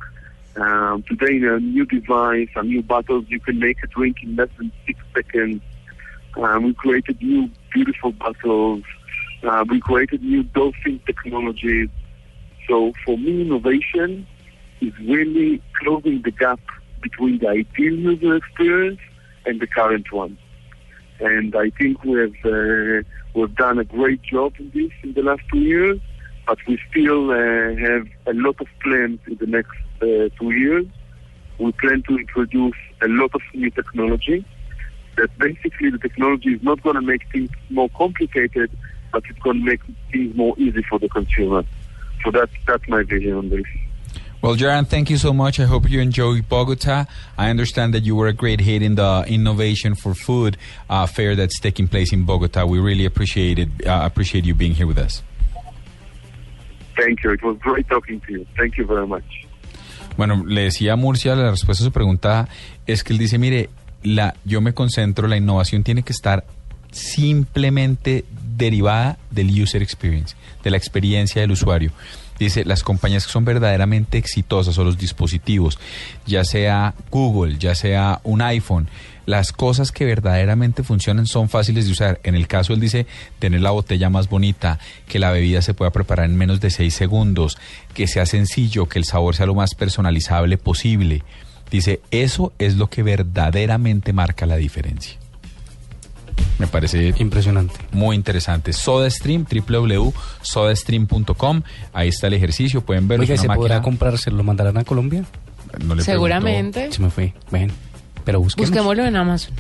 Um, 0.56 1.04
today, 1.04 1.36
in 1.38 1.46
a 1.46 1.60
new 1.60 1.86
device, 1.86 2.50
a 2.56 2.64
new 2.64 2.82
bottles, 2.82 3.26
you 3.28 3.40
can 3.40 3.60
make 3.60 3.84
a 3.84 3.88
drink 3.88 4.18
in 4.24 4.36
less 4.36 4.50
than 4.58 4.72
six 4.86 5.00
seconds. 5.14 5.62
Um, 6.36 6.64
we 6.64 6.74
created 6.74 7.22
new 7.22 7.50
beautiful 7.74 8.12
bottles. 8.12 8.84
Uh, 9.44 9.66
we 9.70 9.80
created 9.80 10.24
new 10.24 10.44
dolphin 10.44 11.00
technologies. 11.06 11.90
So 12.68 12.94
for 13.06 13.18
me, 13.18 13.42
innovation 13.42 14.26
is 14.82 14.94
really 15.00 15.62
closing 15.80 16.22
the 16.24 16.32
gap 16.32 16.60
between 17.02 17.40
the 17.40 17.50
ideal 17.50 17.94
user 17.94 18.36
experience 18.36 19.00
and 19.46 19.60
the 19.60 19.68
current 19.68 20.12
one. 20.12 20.38
And 21.20 21.56
I 21.56 21.72
think 21.72 22.04
we 22.04 22.20
have 22.20 22.36
uh, 22.46 23.02
we've 23.34 23.56
done 23.56 23.80
a 23.80 23.84
great 23.84 24.22
job 24.22 24.54
in 24.60 24.72
this 24.74 24.92
in 25.04 25.14
the 25.14 25.24
last 25.24 25.42
two 25.52 25.60
years, 25.60 26.00
but 26.46 26.60
we 26.68 26.80
still 26.90 27.32
uh, 27.32 27.76
have 27.88 28.08
a 28.28 28.34
lot 28.34 28.56
of 28.60 28.68
plans 28.84 29.20
in 29.28 29.38
the 29.38 29.48
next 29.48 29.78
uh, 30.02 30.30
two 30.40 30.52
years. 30.52 30.86
We 31.60 31.72
plan 31.72 32.04
to 32.08 32.18
introduce 32.18 32.76
a 33.02 33.08
lot 33.08 33.32
of 33.34 33.42
new 33.54 33.72
technology. 33.72 34.46
That 35.18 35.36
basically 35.40 35.90
the 35.90 35.98
technology 35.98 36.50
is 36.54 36.62
not 36.62 36.84
going 36.84 36.96
to 36.96 37.02
make 37.02 37.24
things 37.32 37.50
more 37.72 37.90
complicated, 37.98 38.70
but 39.12 39.24
it's 39.28 39.40
going 39.40 39.58
to 39.58 39.66
make 39.66 39.82
things 40.12 40.36
more 40.36 40.54
easy 40.60 40.84
for 40.88 41.00
the 41.00 41.10
consumer. 41.10 41.64
So 42.24 42.32
that's 42.32 42.52
that's 42.68 42.84
my 42.88 43.02
vision 43.04 43.34
on 43.34 43.50
this. 43.50 43.66
Well, 44.48 44.56
Jaran, 44.56 44.88
thank 44.88 45.10
you 45.10 45.18
so 45.18 45.34
much. 45.34 45.60
I 45.60 45.66
hope 45.66 45.90
you 45.90 46.00
enjoy 46.00 46.42
Bogota. 46.42 47.06
I 47.38 47.50
understand 47.50 47.94
that 47.94 48.04
you 48.04 48.16
were 48.16 48.28
a 48.28 48.34
great 48.34 48.62
hit 48.62 48.82
in 48.82 48.96
the 48.96 49.26
innovation 49.28 49.94
for 49.94 50.14
food 50.14 50.56
uh, 50.90 51.06
fair 51.06 51.36
that's 51.36 51.60
taking 51.60 51.90
place 51.90 52.14
in 52.14 52.24
Bogota. 52.24 52.66
We 52.66 52.80
really 52.80 53.04
appreciate 53.04 53.60
it. 53.60 53.68
Uh, 53.86 54.04
appreciate 54.06 54.46
you 54.46 54.56
being 54.56 54.74
here 54.74 54.88
with 54.88 55.00
us. 55.00 55.22
Thank 56.96 57.26
you. 57.26 57.32
It 57.34 57.44
was 57.44 57.58
great 57.58 57.90
talking 57.90 58.22
to 58.22 58.32
you. 58.32 58.46
Thank 58.56 58.78
you 58.78 58.86
very 58.86 59.06
much. 59.06 59.26
Bueno, 60.16 60.42
le 60.46 60.62
decía 60.62 60.94
a 60.94 60.96
Murcia, 60.96 61.36
la 61.36 61.52
respuesta 61.52 61.84
a 61.84 61.88
su 61.88 61.92
pregunta 61.92 62.48
es 62.86 63.04
que 63.04 63.12
él 63.12 63.20
dice, 63.20 63.38
mire, 63.38 63.70
la, 64.02 64.34
yo 64.46 64.62
me 64.62 64.72
concentro, 64.72 65.28
la 65.28 65.36
innovación 65.36 65.84
tiene 65.84 66.04
que 66.04 66.14
estar 66.14 66.46
simplemente 66.94 68.24
derivada 68.56 69.18
del 69.30 69.50
user 69.62 69.82
experience, 69.82 70.38
de 70.64 70.72
la 70.72 70.78
experiencia 70.78 71.42
del 71.42 71.52
usuario. 71.52 71.92
Dice, 72.40 72.66
las 72.66 72.84
compañías 72.84 73.26
que 73.26 73.32
son 73.32 73.46
verdaderamente 73.46 74.18
exitosas 74.18 74.78
o 74.78 74.84
los 74.84 74.98
dispositivos, 74.98 75.80
ya 76.26 76.44
sea 76.44 76.94
Google, 77.10 77.58
ya 77.58 77.74
sea 77.74 78.22
un 78.24 78.42
iPhone, 78.42 78.88
las 79.26 79.52
cosas 79.52 79.92
que 79.92 80.06
verdaderamente 80.06 80.84
funcionan 80.84 81.26
son 81.26 81.50
fáciles 81.50 81.86
de 81.86 81.92
usar. 81.92 82.20
En 82.24 82.36
el 82.36 82.48
caso, 82.48 82.74
él 82.74 82.80
dice, 82.80 83.08
tener 83.40 83.62
la 83.62 83.72
botella 83.72 84.10
más 84.10 84.30
bonita, 84.30 84.80
que 85.08 85.20
la 85.20 85.32
bebida 85.32 85.62
se 85.62 85.74
pueda 85.74 85.92
preparar 85.92 86.28
en 86.28 86.38
menos 86.38 86.62
de 86.62 86.70
seis 86.70 86.94
segundos, 86.94 87.58
que 87.94 88.08
sea 88.08 88.26
sencillo, 88.26 88.88
que 88.88 89.00
el 89.00 89.06
sabor 89.06 89.36
sea 89.36 89.46
lo 89.46 89.56
más 89.56 89.76
personalizable 89.76 90.58
posible. 90.58 91.24
Dice, 91.70 92.00
eso 92.12 92.54
es 92.60 92.78
lo 92.78 92.90
que 92.90 93.04
verdaderamente 93.04 94.14
marca 94.14 94.46
la 94.46 94.56
diferencia. 94.56 95.18
Me 96.60 96.68
parece 96.68 97.14
impresionante. 97.18 97.76
Muy 97.92 98.16
interesante. 98.16 98.74
SodaStream, 98.74 99.46
www.sodastream.com. 99.46 101.62
Ahí 101.94 102.10
está 102.10 102.28
el 102.28 102.34
ejercicio, 102.34 102.82
pueden 102.82 103.08
verlo. 103.08 103.24
Oiga, 103.24 103.38
¿se 103.38 103.48
podrá 103.48 103.76
máquina- 103.76 103.82
comprar? 103.82 104.18
¿Se 104.18 104.32
lo 104.32 104.44
mandarán 104.44 104.78
a 104.78 104.84
Colombia? 104.84 105.24
No 105.86 105.96
le 105.96 106.04
Seguramente. 106.04 106.92
Se 106.92 107.02
me 107.02 107.10
fue. 107.10 107.34
Ven. 107.52 107.72
Pero 108.24 108.40
busquemos. 108.40 108.70
Busquémoslo 108.70 109.06
en 109.06 109.16
Amazon. 109.16 109.54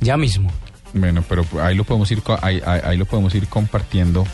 Ya 0.00 0.16
mismo. 0.16 0.50
Bueno, 0.92 1.24
pero 1.28 1.44
ahí 1.60 1.74
lo 1.74 1.84
podemos 1.84 2.10
ir 2.12 2.22
ahí- 2.42 2.62
ahí 2.64 2.96
lo 2.96 3.04
podemos 3.04 3.34
ir 3.34 3.46
compartiendo. 3.48 4.26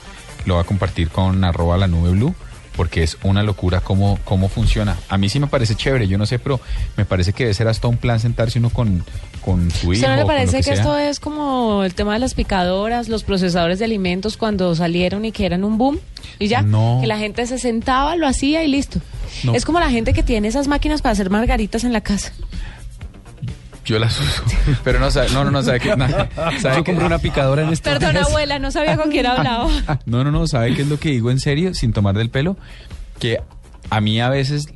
Lo 0.47 0.57
va 0.57 0.63
a 0.63 0.65
compartir 0.65 1.09
con 1.09 1.43
arroba 1.45 1.77
la 1.79 1.87
nube 1.87 2.11
blue 2.11 2.35
porque 2.81 3.03
es 3.03 3.19
una 3.25 3.43
locura 3.43 3.83
cómo, 3.83 4.19
cómo 4.25 4.49
funciona. 4.49 4.97
A 5.11 5.19
mí 5.19 5.29
sí 5.29 5.39
me 5.39 5.49
parece 5.49 5.75
chévere, 5.75 6.09
yo 6.09 6.17
no 6.17 6.25
sé, 6.25 6.39
pero 6.39 6.63
me 6.97 7.05
parece 7.05 7.35
que 7.35 7.43
debe 7.45 7.53
ser 7.53 7.69
hasta 7.69 7.89
un 7.89 7.99
plan 7.99 8.21
sentarse 8.21 8.59
uno 8.59 8.71
con, 8.71 9.05
con 9.45 9.71
su 9.71 9.93
hijo. 9.93 10.01
¿Usted 10.01 10.09
no 10.09 10.17
le 10.17 10.25
parece 10.25 10.57
que, 10.57 10.63
sea. 10.63 10.73
esto 10.77 10.97
es 10.97 11.21
como 11.21 11.85
el 11.85 11.93
tema 11.93 12.15
de 12.15 12.21
las 12.21 12.33
picadoras, 12.33 13.11
los 13.11 13.23
procesadores 13.23 13.81
de 13.81 13.85
alimentos 13.85 14.39
cuando 14.39 14.75
salieron 14.75 15.27
y 15.27 15.31
que 15.31 15.45
eran 15.45 15.63
un 15.63 15.77
boom? 15.77 15.99
Y 16.39 16.49
ya, 16.49 16.63
No. 16.63 16.97
que 17.03 17.07
la 17.07 17.19
gente 17.19 17.47
se 17.47 17.59
sentaba, 17.59 18.17
lo 18.17 18.27
hacía 18.27 18.65
y 18.65 18.69
listo. 18.69 18.99
No. 19.45 19.55
Es 19.55 19.67
como 19.67 19.79
la 19.79 19.91
gente 19.91 20.15
que 20.15 20.23
tiene 20.23 20.49
esas 20.49 20.67
máquinas 20.67 21.03
para 21.03 21.13
hacer 21.13 21.29
margaritas 21.29 21.85
en 21.85 21.93
la 21.93 22.01
casa. 22.01 22.33
Yo 23.85 23.99
las 23.99 24.21
uso, 24.21 24.43
pero 24.85 25.01
no 25.01 25.11
sabe, 25.11 25.31
no, 25.31 25.43
no, 25.45 25.51
no, 25.51 25.63
sabe 25.63 25.81
que... 25.81 25.97
no, 25.97 26.07
sabe 26.09 26.77
Yo 26.77 26.85
que- 26.85 26.91
compré 26.93 27.07
una 27.07 27.19
picadora 27.19 27.63
en 27.63 27.71
este 27.71 27.91
Perdón, 27.91 28.17
abuela, 28.19 28.59
no 28.59 28.71
sabía 28.71 28.97
con 28.97 29.11
quién 29.11 29.27
hablaba. 29.27 29.69
No, 30.07 30.23
no, 30.25 30.31
no, 30.31 30.47
¿sabe 30.47 30.75
qué 30.75 30.83
es 30.83 30.89
lo 30.89 30.99
que 31.01 31.11
digo 31.11 31.31
en 31.31 31.41
serio, 31.41 31.73
sin 31.75 31.93
tomar 31.93 32.15
del 32.17 32.31
pelo? 32.31 32.57
Que 33.19 33.39
a 33.89 34.01
mí 34.01 34.21
a 34.21 34.29
veces, 34.29 34.69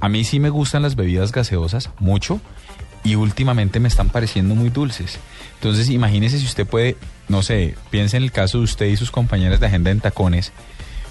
a 0.00 0.08
mí 0.08 0.24
sí 0.24 0.40
me 0.40 0.50
gustan 0.50 0.82
las 0.82 0.96
bebidas 0.96 1.32
gaseosas, 1.32 1.90
mucho, 1.98 2.40
y 3.04 3.14
últimamente 3.14 3.80
me 3.80 3.88
están 3.88 4.10
pareciendo 4.10 4.54
muy 4.54 4.68
dulces. 4.70 5.18
Entonces, 5.54 5.88
imagínese 5.88 6.38
si 6.38 6.44
usted 6.44 6.66
puede, 6.66 6.96
no 7.28 7.42
sé, 7.42 7.74
piense 7.90 8.16
en 8.16 8.22
el 8.24 8.32
caso 8.32 8.58
de 8.58 8.64
usted 8.64 8.86
y 8.86 8.96
sus 8.96 9.10
compañeras 9.10 9.60
de 9.60 9.66
agenda 9.66 9.90
en 9.90 10.00
tacones, 10.00 10.52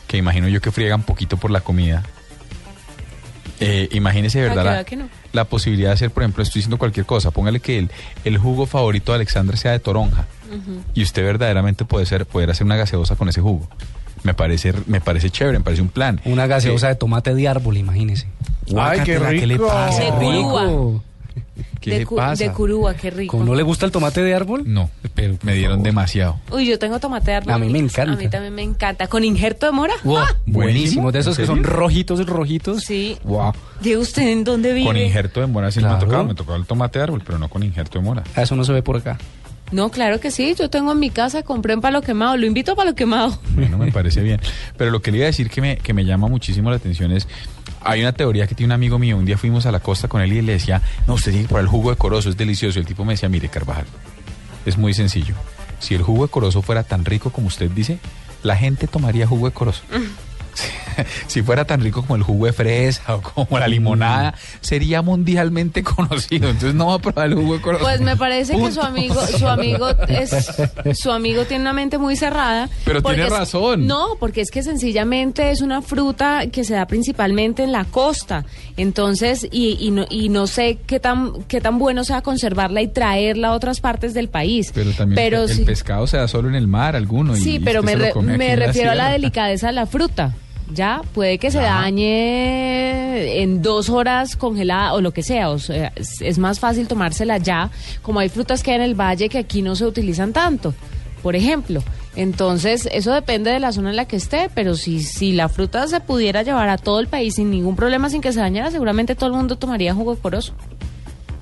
que 0.08 0.18
imagino 0.18 0.48
yo 0.48 0.60
que 0.62 0.72
friegan 0.72 1.04
poquito 1.04 1.38
por 1.38 1.52
la 1.52 1.62
comida. 1.62 2.04
Eh, 3.60 3.90
imagínese 3.92 4.40
de 4.40 4.50
Ah, 4.50 4.56
verdad 4.56 4.64
que 4.64 4.78
la, 4.78 4.84
que 4.86 4.96
no. 4.96 5.10
la 5.34 5.44
posibilidad 5.46 5.90
de 5.90 5.94
hacer, 5.96 6.12
por 6.12 6.24
ejemplo, 6.24 6.44
estoy 6.44 6.60
diciendo 6.60 6.78
cualquier 6.78 7.06
cosa, 7.06 7.32
póngale 7.32 7.60
que 7.60 7.78
el, 7.78 7.90
el 8.24 8.38
jugo 8.38 8.66
favorito 8.66 9.12
de 9.12 9.18
Alexandra 9.18 9.58
sea 9.58 9.72
de 9.72 9.80
toronja 9.80 10.28
y 10.96 11.04
usted 11.04 11.24
verdaderamente 11.24 11.86
puede 11.86 12.06
ser 12.06 12.26
poder 12.26 12.50
hacer 12.52 12.66
una 12.66 12.76
gaseosa 12.78 13.16
con 13.16 13.28
ese 13.30 13.42
jugo. 13.42 13.68
Me 14.24 14.34
parece 14.34 14.74
me 14.88 15.00
parece 15.02 15.30
chévere, 15.30 15.60
me 15.60 15.64
parece 15.64 15.82
un 15.82 15.90
plan. 15.90 16.20
Una 16.26 16.48
gaseosa 16.48 16.88
de 16.88 16.96
tomate 16.96 17.34
de 17.36 17.48
árbol, 17.48 17.78
imagínese. 17.78 18.28
Ay, 18.78 19.00
qué 19.06 19.18
¿qué 19.40 19.46
le 19.48 19.54
rico. 19.56 19.68
pasa? 19.68 20.04
¿Qué 21.82 21.92
de, 21.92 21.98
le 22.00 22.06
cu- 22.06 22.16
pasa? 22.18 22.44
de 22.44 22.52
Curúa, 22.52 22.94
qué 22.96 23.10
rico. 23.10 23.32
¿Cómo 23.32 23.46
no 23.46 23.56
le 23.56 23.64
gusta 23.64 23.86
el 23.86 23.92
tomate 23.92 24.22
de 24.22 24.34
árbol? 24.36 24.64
No, 24.66 24.90
Pero, 25.16 25.38
me 25.44 25.54
dieron 25.54 25.82
demasiado. 25.84 26.40
Uy, 26.52 26.68
yo 26.68 26.78
tengo 26.80 27.00
tomate 27.00 27.32
de 27.32 27.38
árbol. 27.38 27.54
A 27.54 27.58
mí 27.58 27.70
me 27.70 27.80
encanta. 27.80 28.14
A 28.14 28.16
mí 28.16 28.28
también 28.30 28.54
me 28.56 28.64
encanta. 28.64 29.08
¿Con 29.08 29.24
injerto 29.24 29.66
de 29.66 29.72
mora? 29.72 29.94
Wow, 30.04 30.18
¡Ah! 30.18 30.36
buenísimo. 30.46 31.12
De 31.12 31.20
esos 31.20 31.38
¿En 31.40 31.44
que 31.44 31.48
son 31.48 31.64
rojitos, 31.64 32.26
rojitos. 32.26 32.84
Sí. 32.84 33.18
Wow. 33.24 33.54
¿Y 33.84 33.96
usted 33.96 34.24
en 34.28 34.44
dónde 34.44 34.74
vive? 34.74 34.86
Con 34.88 34.98
injerto 34.98 35.40
de 35.42 35.48
mora 35.48 35.72
sí 35.72 35.80
no 35.80 35.86
me 35.88 35.90
Claro. 35.94 36.06
tocaba, 36.06 36.24
me 36.26 36.36
tocaba 36.36 36.58
el 36.58 36.66
tomate 36.66 37.00
de 37.00 37.04
árbol, 37.04 37.22
pero 37.26 37.38
no 37.40 37.50
con 37.50 37.64
injerto 37.64 38.00
de 38.00 38.06
mora. 38.06 38.24
Ah, 38.36 38.42
Eso 38.44 38.56
no 38.56 38.64
se 38.64 38.74
ve 38.74 38.82
por 38.82 38.98
acá. 38.98 39.18
No, 39.72 39.92
claro 39.92 40.20
que 40.20 40.32
sí. 40.32 40.56
Yo 40.58 40.70
tengo 40.72 40.92
en 40.94 41.00
mi 41.00 41.12
casa, 41.12 41.44
compré 41.44 41.74
en 41.74 41.82
palo 41.82 42.02
quemado. 42.02 42.36
Lo 42.38 42.48
invito 42.48 42.72
a 42.72 42.76
palo 42.76 42.96
quemado. 42.96 43.38
Bueno, 43.54 43.78
me 43.78 43.92
parece 43.92 44.22
bien. 44.22 44.42
Pero 44.78 44.90
lo 44.90 45.02
que 45.02 45.12
le 45.12 45.18
iba 45.18 45.26
a 45.26 45.28
decir 45.28 45.48
que 45.50 45.62
me, 45.62 45.78
que 45.78 45.94
me 45.94 46.06
llama 46.06 46.28
muchísimo 46.28 46.72
la 46.72 46.78
atención 46.78 47.12
es, 47.12 47.28
hay 47.82 48.02
una 48.02 48.12
teoría 48.12 48.48
que 48.48 48.56
tiene 48.56 48.74
un 48.74 48.74
amigo 48.74 49.00
mío, 49.00 49.18
un 49.18 49.26
día 49.26 49.38
fuimos 49.38 49.66
a 49.66 49.72
la 49.72 49.80
costa 49.80 50.08
con 50.08 50.22
él 50.22 50.34
y 50.34 50.42
le 50.42 50.54
decía, 50.54 50.82
no, 51.08 51.14
usted 51.16 51.32
tiene 51.32 51.44
que 51.44 51.50
probar 51.50 51.64
el 51.64 51.70
jugo 51.70 51.92
de 51.92 51.98
corozo, 51.98 52.30
es 52.30 52.38
delicioso. 52.38 52.80
El 52.80 52.86
tipo 52.86 53.06
me 53.06 53.14
decía, 53.14 53.30
mire, 53.30 53.50
Carvajal, 53.50 53.86
es 54.66 54.78
muy 54.78 54.94
sencillo. 54.94 55.36
Si 55.80 55.96
el 55.96 56.02
jugo 56.02 56.26
de 56.26 56.32
corozo 56.32 56.62
fuera 56.62 56.84
tan 56.84 57.06
rico 57.06 57.32
como 57.32 57.48
usted 57.48 57.70
dice, 57.72 58.00
la 58.44 58.56
gente 58.56 58.88
tomaría 58.88 59.28
jugo 59.28 59.48
de 59.48 59.54
corozo. 59.54 59.84
si 61.28 61.42
fuera 61.42 61.66
tan 61.66 61.82
rico 61.82 62.02
como 62.02 62.16
el 62.16 62.24
jugo 62.24 62.46
de 62.46 62.54
fresa 62.54 63.16
o 63.16 63.22
como 63.22 63.60
la 63.60 63.68
limonada, 63.68 64.34
sería 64.62 65.02
mundialmente 65.02 65.84
conocido. 65.84 66.50
Entonces 66.50 66.74
no 66.76 66.88
va 66.88 66.96
a 66.96 67.00
probar 67.00 67.28
el 67.28 67.36
jugo 67.36 67.56
de 67.56 67.62
corozo. 67.62 67.84
Pues 67.84 68.02
me 68.02 68.16
parece 68.18 68.56
que 68.58 68.72
su 68.72 68.82
amigo, 68.82 69.16
su 69.28 69.48
amigo 69.48 69.90
es, 70.08 70.32
su 71.00 71.12
amigo 71.12 71.46
tiene 71.46 71.62
una 71.62 71.74
mente 71.74 71.98
muy 71.98 72.16
cerrada. 72.16 72.70
Pero 72.86 73.02
tiene 73.02 73.24
es- 73.24 73.30
razón. 73.30 73.88
no, 73.88 74.16
porque 74.20 74.42
es 74.42 74.52
que 74.52 74.64
sencillamente 74.64 75.52
es 75.52 75.62
una 75.62 75.82
fruta 75.82 76.48
que 76.52 76.64
se 76.64 76.74
da 76.74 76.86
principalmente 76.88 77.64
en 77.64 77.72
la 77.72 77.86
costa. 77.86 78.46
Entonces, 78.78 79.48
y, 79.52 79.78
y 79.80 79.92
no, 79.92 80.06
y 80.10 80.30
no 80.30 80.48
sé 80.48 80.78
qué 80.88 81.00
tan, 81.00 81.44
qué 81.44 81.62
tan 81.62 81.80
bueno 81.80 82.04
sea 82.04 82.22
conservarla 82.22 82.82
y 82.82 82.88
traerla 82.88 83.50
a 83.50 83.54
otras 83.54 83.80
partes 83.82 84.14
del 84.14 84.30
país. 84.30 84.72
Pero 84.74 84.92
también 84.92 85.16
Pero 85.16 85.44
el 85.44 85.66
pescado 85.66 86.08
se 86.08 86.18
da 86.18 86.28
solo 86.28 86.50
en 86.50 86.56
el 86.56 86.68
mar, 86.68 86.96
alguno. 86.96 87.36
y- 87.36 87.40
Sí, 87.42 87.56
y 87.56 87.60
pero 87.60 87.84
me, 87.84 87.96
re- 87.96 88.14
me 88.22 88.56
refiero 88.56 88.92
a 88.92 88.96
la 88.96 89.10
delicadeza 89.12 89.68
de 89.68 89.74
la 89.74 89.86
fruta. 89.86 90.34
Ya, 90.74 91.02
puede 91.14 91.40
que 91.40 91.50
se 91.50 91.60
dañe 91.60 93.42
en 93.42 93.62
dos 93.62 93.90
horas 93.90 94.36
congelada 94.36 94.94
o 94.94 95.02
lo 95.02 95.12
que 95.12 95.24
sea. 95.24 95.50
O 95.50 95.60
sea, 95.60 95.92
es, 95.96 96.38
más 96.38 96.60
fácil 96.60 96.88
tomársela 96.88 97.38
ya, 97.38 97.72
como 98.02 98.20
hay 98.20 98.30
frutas 98.30 98.62
que 98.62 98.72
hay 98.72 98.78
en 98.78 98.84
el 98.84 98.96
valle 98.96 99.30
que 99.30 99.40
aquí 99.40 99.62
no 99.62 99.76
se 99.76 99.86
utilizan 99.86 100.32
tanto, 100.32 100.74
por 101.24 101.36
ejemplo. 101.36 101.82
Entonces, 102.16 102.88
eso 102.92 103.14
depende 103.14 103.52
de 103.52 103.60
la 103.60 103.72
zona 103.72 103.90
en 103.92 103.96
la 103.96 104.06
que 104.06 104.16
esté, 104.16 104.50
pero 104.54 104.76
si, 104.76 105.02
si 105.02 105.32
la 105.32 105.50
fruta 105.50 105.88
se 105.88 106.02
pudiera 106.02 106.44
llevar 106.44 106.70
a 106.70 106.78
todo 106.78 107.00
el 107.00 107.08
país 107.08 107.36
sin 107.36 107.50
ningún 107.50 107.76
problema, 107.76 108.10
sin 108.10 108.22
que 108.22 108.32
se 108.32 108.40
dañara, 108.40 108.72
seguramente 108.72 109.16
todo 109.16 109.28
el 109.28 109.36
mundo 109.36 109.58
tomaría 109.58 109.94
jugo 109.94 110.16
de 110.16 110.22
corozo. 110.22 110.54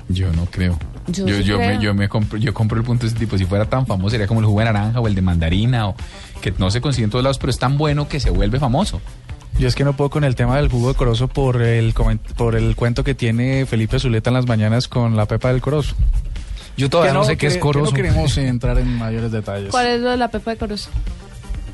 Yo 0.10 0.32
no 0.34 0.46
creo. 0.46 0.78
Yo 1.08 1.26
Yo, 1.26 1.38
sí 1.38 1.44
yo, 1.44 1.58
creo. 1.58 1.78
me, 1.78 1.84
yo 1.84 1.94
me 1.94 2.10
compro, 2.10 2.38
yo 2.38 2.54
compro 2.54 2.78
el 2.78 2.86
punto 2.86 3.04
de 3.04 3.08
ese 3.10 3.18
tipo. 3.18 3.38
Si 3.38 3.46
fuera 3.46 3.66
tan 3.66 3.86
famoso, 3.86 4.12
sería 4.12 4.28
como 4.28 4.42
el 4.42 4.46
jugo 4.46 4.60
de 4.60 4.66
naranja 4.66 5.00
o 5.00 5.08
el 5.08 5.16
de 5.16 5.22
mandarina, 5.22 5.88
o 5.88 5.96
que 6.38 6.54
no 6.58 6.72
se 6.72 6.82
consigue 6.82 7.06
en 7.06 7.10
todos 7.10 7.24
lados, 7.24 7.38
pero 7.38 7.50
es 7.52 7.60
tan 7.60 7.78
bueno 7.78 8.08
que 8.08 8.20
se 8.20 8.30
vuelve 8.30 8.60
famoso. 8.60 9.02
Yo 9.60 9.68
es 9.68 9.76
que 9.76 9.84
no 9.84 9.96
puedo 9.96 10.10
con 10.10 10.24
el 10.24 10.36
tema 10.36 10.58
del 10.58 10.70
jugo 10.70 10.90
de 10.90 10.94
corozo 10.94 11.28
por 11.28 11.62
el 11.62 11.94
por 12.36 12.56
el 12.56 12.76
cuento 12.76 13.04
que 13.04 13.16
tiene 13.16 13.66
Felipe 13.66 14.00
Zuleta 14.00 14.30
en 14.30 14.36
las 14.36 14.46
mañanas 14.46 14.88
con 14.88 15.16
la 15.18 15.26
pepa 15.26 15.52
del 15.52 15.62
corozo. 15.62 15.96
Yo 16.78 16.92
todavía 16.92 17.14
no, 17.14 17.24
sé 17.24 17.38
qué 17.38 17.48
es 17.48 17.56
que 17.56 17.60
corozo. 17.60 17.92
no 17.92 17.96
queremos 17.96 18.38
entrar 18.38 18.78
en 18.78 18.98
mayores 18.98 19.32
detalles. 19.32 19.72
¿Cuál 19.72 19.88
es 19.88 20.02
lo 20.02 20.12
de 20.12 20.18
la 20.18 20.28
pepa 20.28 20.52
de 20.52 20.58
corozo? 20.58 20.92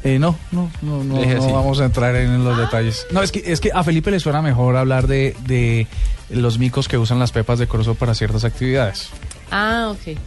Eh, 0.06 0.20
no, 0.20 0.38
no, 0.52 0.70
no, 0.82 1.04
no, 1.04 1.26
no 1.26 1.54
vamos 1.54 1.80
a 1.80 1.86
entrar 1.86 2.16
en 2.16 2.44
los 2.44 2.58
detalles. 2.58 3.08
No, 3.12 3.22
es 3.22 3.32
que, 3.32 3.44
es 3.46 3.60
que 3.60 3.72
a 3.74 3.84
Felipe 3.84 4.12
le 4.12 4.20
suena 4.20 4.42
mejor 4.42 4.76
hablar 4.76 5.08
de, 5.08 5.36
de 5.46 5.88
los 6.30 6.60
micos 6.60 6.88
que 6.88 6.98
usan 6.98 7.20
las 7.20 7.32
pepas 7.32 7.60
de 7.60 7.68
corozo 7.68 7.96
para 7.96 8.14
ciertas 8.14 8.44
actividades. 8.44 9.10
Ah, 9.52 9.94
ok. 9.94 10.18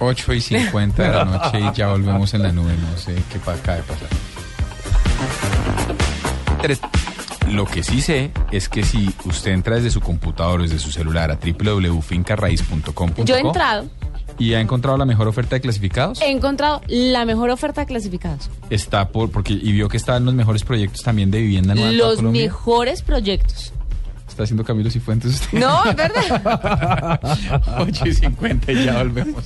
8 0.00 0.32
y 0.34 0.40
50 0.40 1.02
de 1.02 1.08
la 1.10 1.24
noche 1.24 1.60
y 1.60 1.76
ya 1.76 1.88
volvemos 1.88 2.32
en 2.34 2.42
la 2.42 2.52
nube. 2.52 2.72
No 2.90 2.98
sé 2.98 3.14
qué 3.30 3.38
acaba 3.50 3.76
de 3.76 3.82
pasar. 3.84 4.08
Tres. 6.62 6.80
Lo 7.48 7.64
que 7.66 7.82
sí 7.82 8.00
sé 8.00 8.30
es 8.52 8.68
que 8.68 8.82
si 8.84 9.12
usted 9.24 9.50
entra 9.52 9.76
desde 9.76 9.90
su 9.90 10.00
computador 10.00 10.60
o 10.60 10.62
desde 10.62 10.78
su 10.78 10.92
celular 10.92 11.30
a 11.32 11.36
www.fincarraiz.com.co 11.36 13.24
Yo 13.24 13.36
he 13.36 13.40
entrado, 13.40 13.86
y 14.38 14.54
ha 14.54 14.60
encontrado 14.60 14.96
la 14.96 15.04
mejor 15.04 15.26
oferta 15.26 15.56
de 15.56 15.60
clasificados, 15.60 16.20
he 16.22 16.30
encontrado 16.30 16.80
la 16.86 17.24
mejor 17.24 17.50
oferta 17.50 17.80
de 17.80 17.86
clasificados. 17.88 18.48
está 18.70 19.08
por 19.08 19.30
porque 19.30 19.52
y 19.54 19.72
vio 19.72 19.88
que 19.88 19.96
estaban 19.96 20.24
los 20.24 20.34
mejores 20.34 20.62
proyectos 20.64 21.02
también 21.02 21.30
de 21.30 21.40
vivienda 21.40 21.74
nueva 21.74 21.90
Los 21.92 22.16
Colombia. 22.16 22.42
mejores 22.42 23.02
proyectos. 23.02 23.72
Está 24.28 24.44
haciendo 24.44 24.62
Camilo 24.64 24.88
Cifuentes 24.90 25.32
usted. 25.32 25.58
No, 25.58 25.84
es 25.84 25.96
verdad. 25.96 27.20
8 27.80 28.06
y 28.06 28.14
50 28.14 28.72
y 28.72 28.84
ya 28.84 28.98
volvemos. 28.98 29.44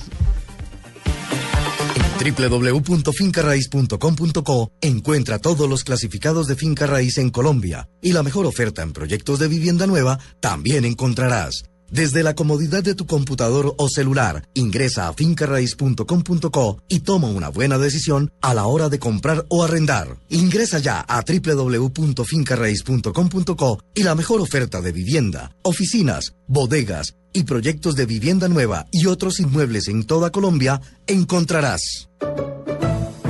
www.fincarraiz.com.co 2.19 4.71
encuentra 4.81 5.39
todos 5.39 5.69
los 5.69 5.83
clasificados 5.83 6.47
de 6.47 6.55
finca 6.55 6.87
raíz 6.87 7.17
en 7.17 7.29
Colombia 7.29 7.89
y 8.01 8.13
la 8.13 8.23
mejor 8.23 8.45
oferta 8.45 8.81
en 8.81 8.93
proyectos 8.93 9.39
de 9.39 9.47
vivienda 9.47 9.87
nueva 9.87 10.19
también 10.39 10.85
encontrarás. 10.85 11.63
Desde 11.89 12.21
la 12.23 12.35
comodidad 12.35 12.83
de 12.83 12.95
tu 12.95 13.05
computador 13.05 13.73
o 13.77 13.87
celular, 13.89 14.47
ingresa 14.53 15.07
a 15.07 15.13
fincarraiz.com.co 15.13 16.81
y 16.87 16.99
toma 17.01 17.27
una 17.27 17.49
buena 17.49 17.77
decisión 17.77 18.31
a 18.41 18.53
la 18.53 18.65
hora 18.65 18.87
de 18.89 18.99
comprar 18.99 19.45
o 19.49 19.63
arrendar. 19.63 20.17
Ingresa 20.29 20.79
ya 20.79 21.01
a 21.01 21.21
www.fincarraiz.com.co 21.21 23.79
y 23.93 24.03
la 24.03 24.15
mejor 24.15 24.39
oferta 24.41 24.81
de 24.81 24.91
vivienda, 24.91 25.55
oficinas, 25.61 26.33
bodegas 26.47 27.15
y 27.33 27.43
proyectos 27.43 27.95
de 27.95 28.05
vivienda 28.05 28.47
nueva 28.47 28.85
y 28.91 29.07
otros 29.07 29.39
inmuebles 29.39 29.87
en 29.87 30.03
toda 30.05 30.31
Colombia 30.31 30.79
encontrarás. 31.05 32.09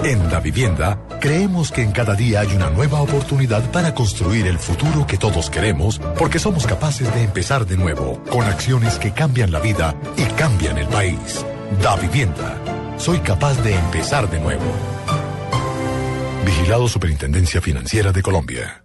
En 0.06 0.30
Da 0.30 0.40
Vivienda, 0.40 1.00
creemos 1.20 1.72
que 1.72 1.82
en 1.82 1.92
cada 1.92 2.14
día 2.14 2.42
hay 2.42 2.56
una 2.56 2.70
nueva 2.70 3.02
oportunidad 3.02 3.64
para 3.72 3.96
construir 3.96 4.46
el 4.46 4.60
futuro 4.60 5.08
que 5.08 5.18
todos 5.18 5.50
queremos, 5.50 5.98
porque 6.20 6.38
somos 6.38 6.68
capaces 6.68 7.12
de 7.16 7.24
empezar 7.24 7.66
de 7.66 7.76
nuevo, 7.76 8.22
con 8.30 8.44
acciones 8.44 9.00
que 9.00 9.14
cambian 9.14 9.52
la 9.52 9.60
vida 9.60 9.96
y 10.16 10.22
cambian 10.36 10.78
el 10.78 10.88
país. 10.90 11.44
Da 11.82 11.96
Vivienda. 11.96 12.56
Soy 13.00 13.18
capaz 13.22 13.60
de 13.64 13.74
empezar 13.74 14.30
de 14.30 14.40
nuevo. 14.40 14.66
Vigilado 16.46 16.88
Superintendencia 16.88 17.60
Financiera 17.60 18.12
de 18.12 18.22
Colombia. 18.22 18.84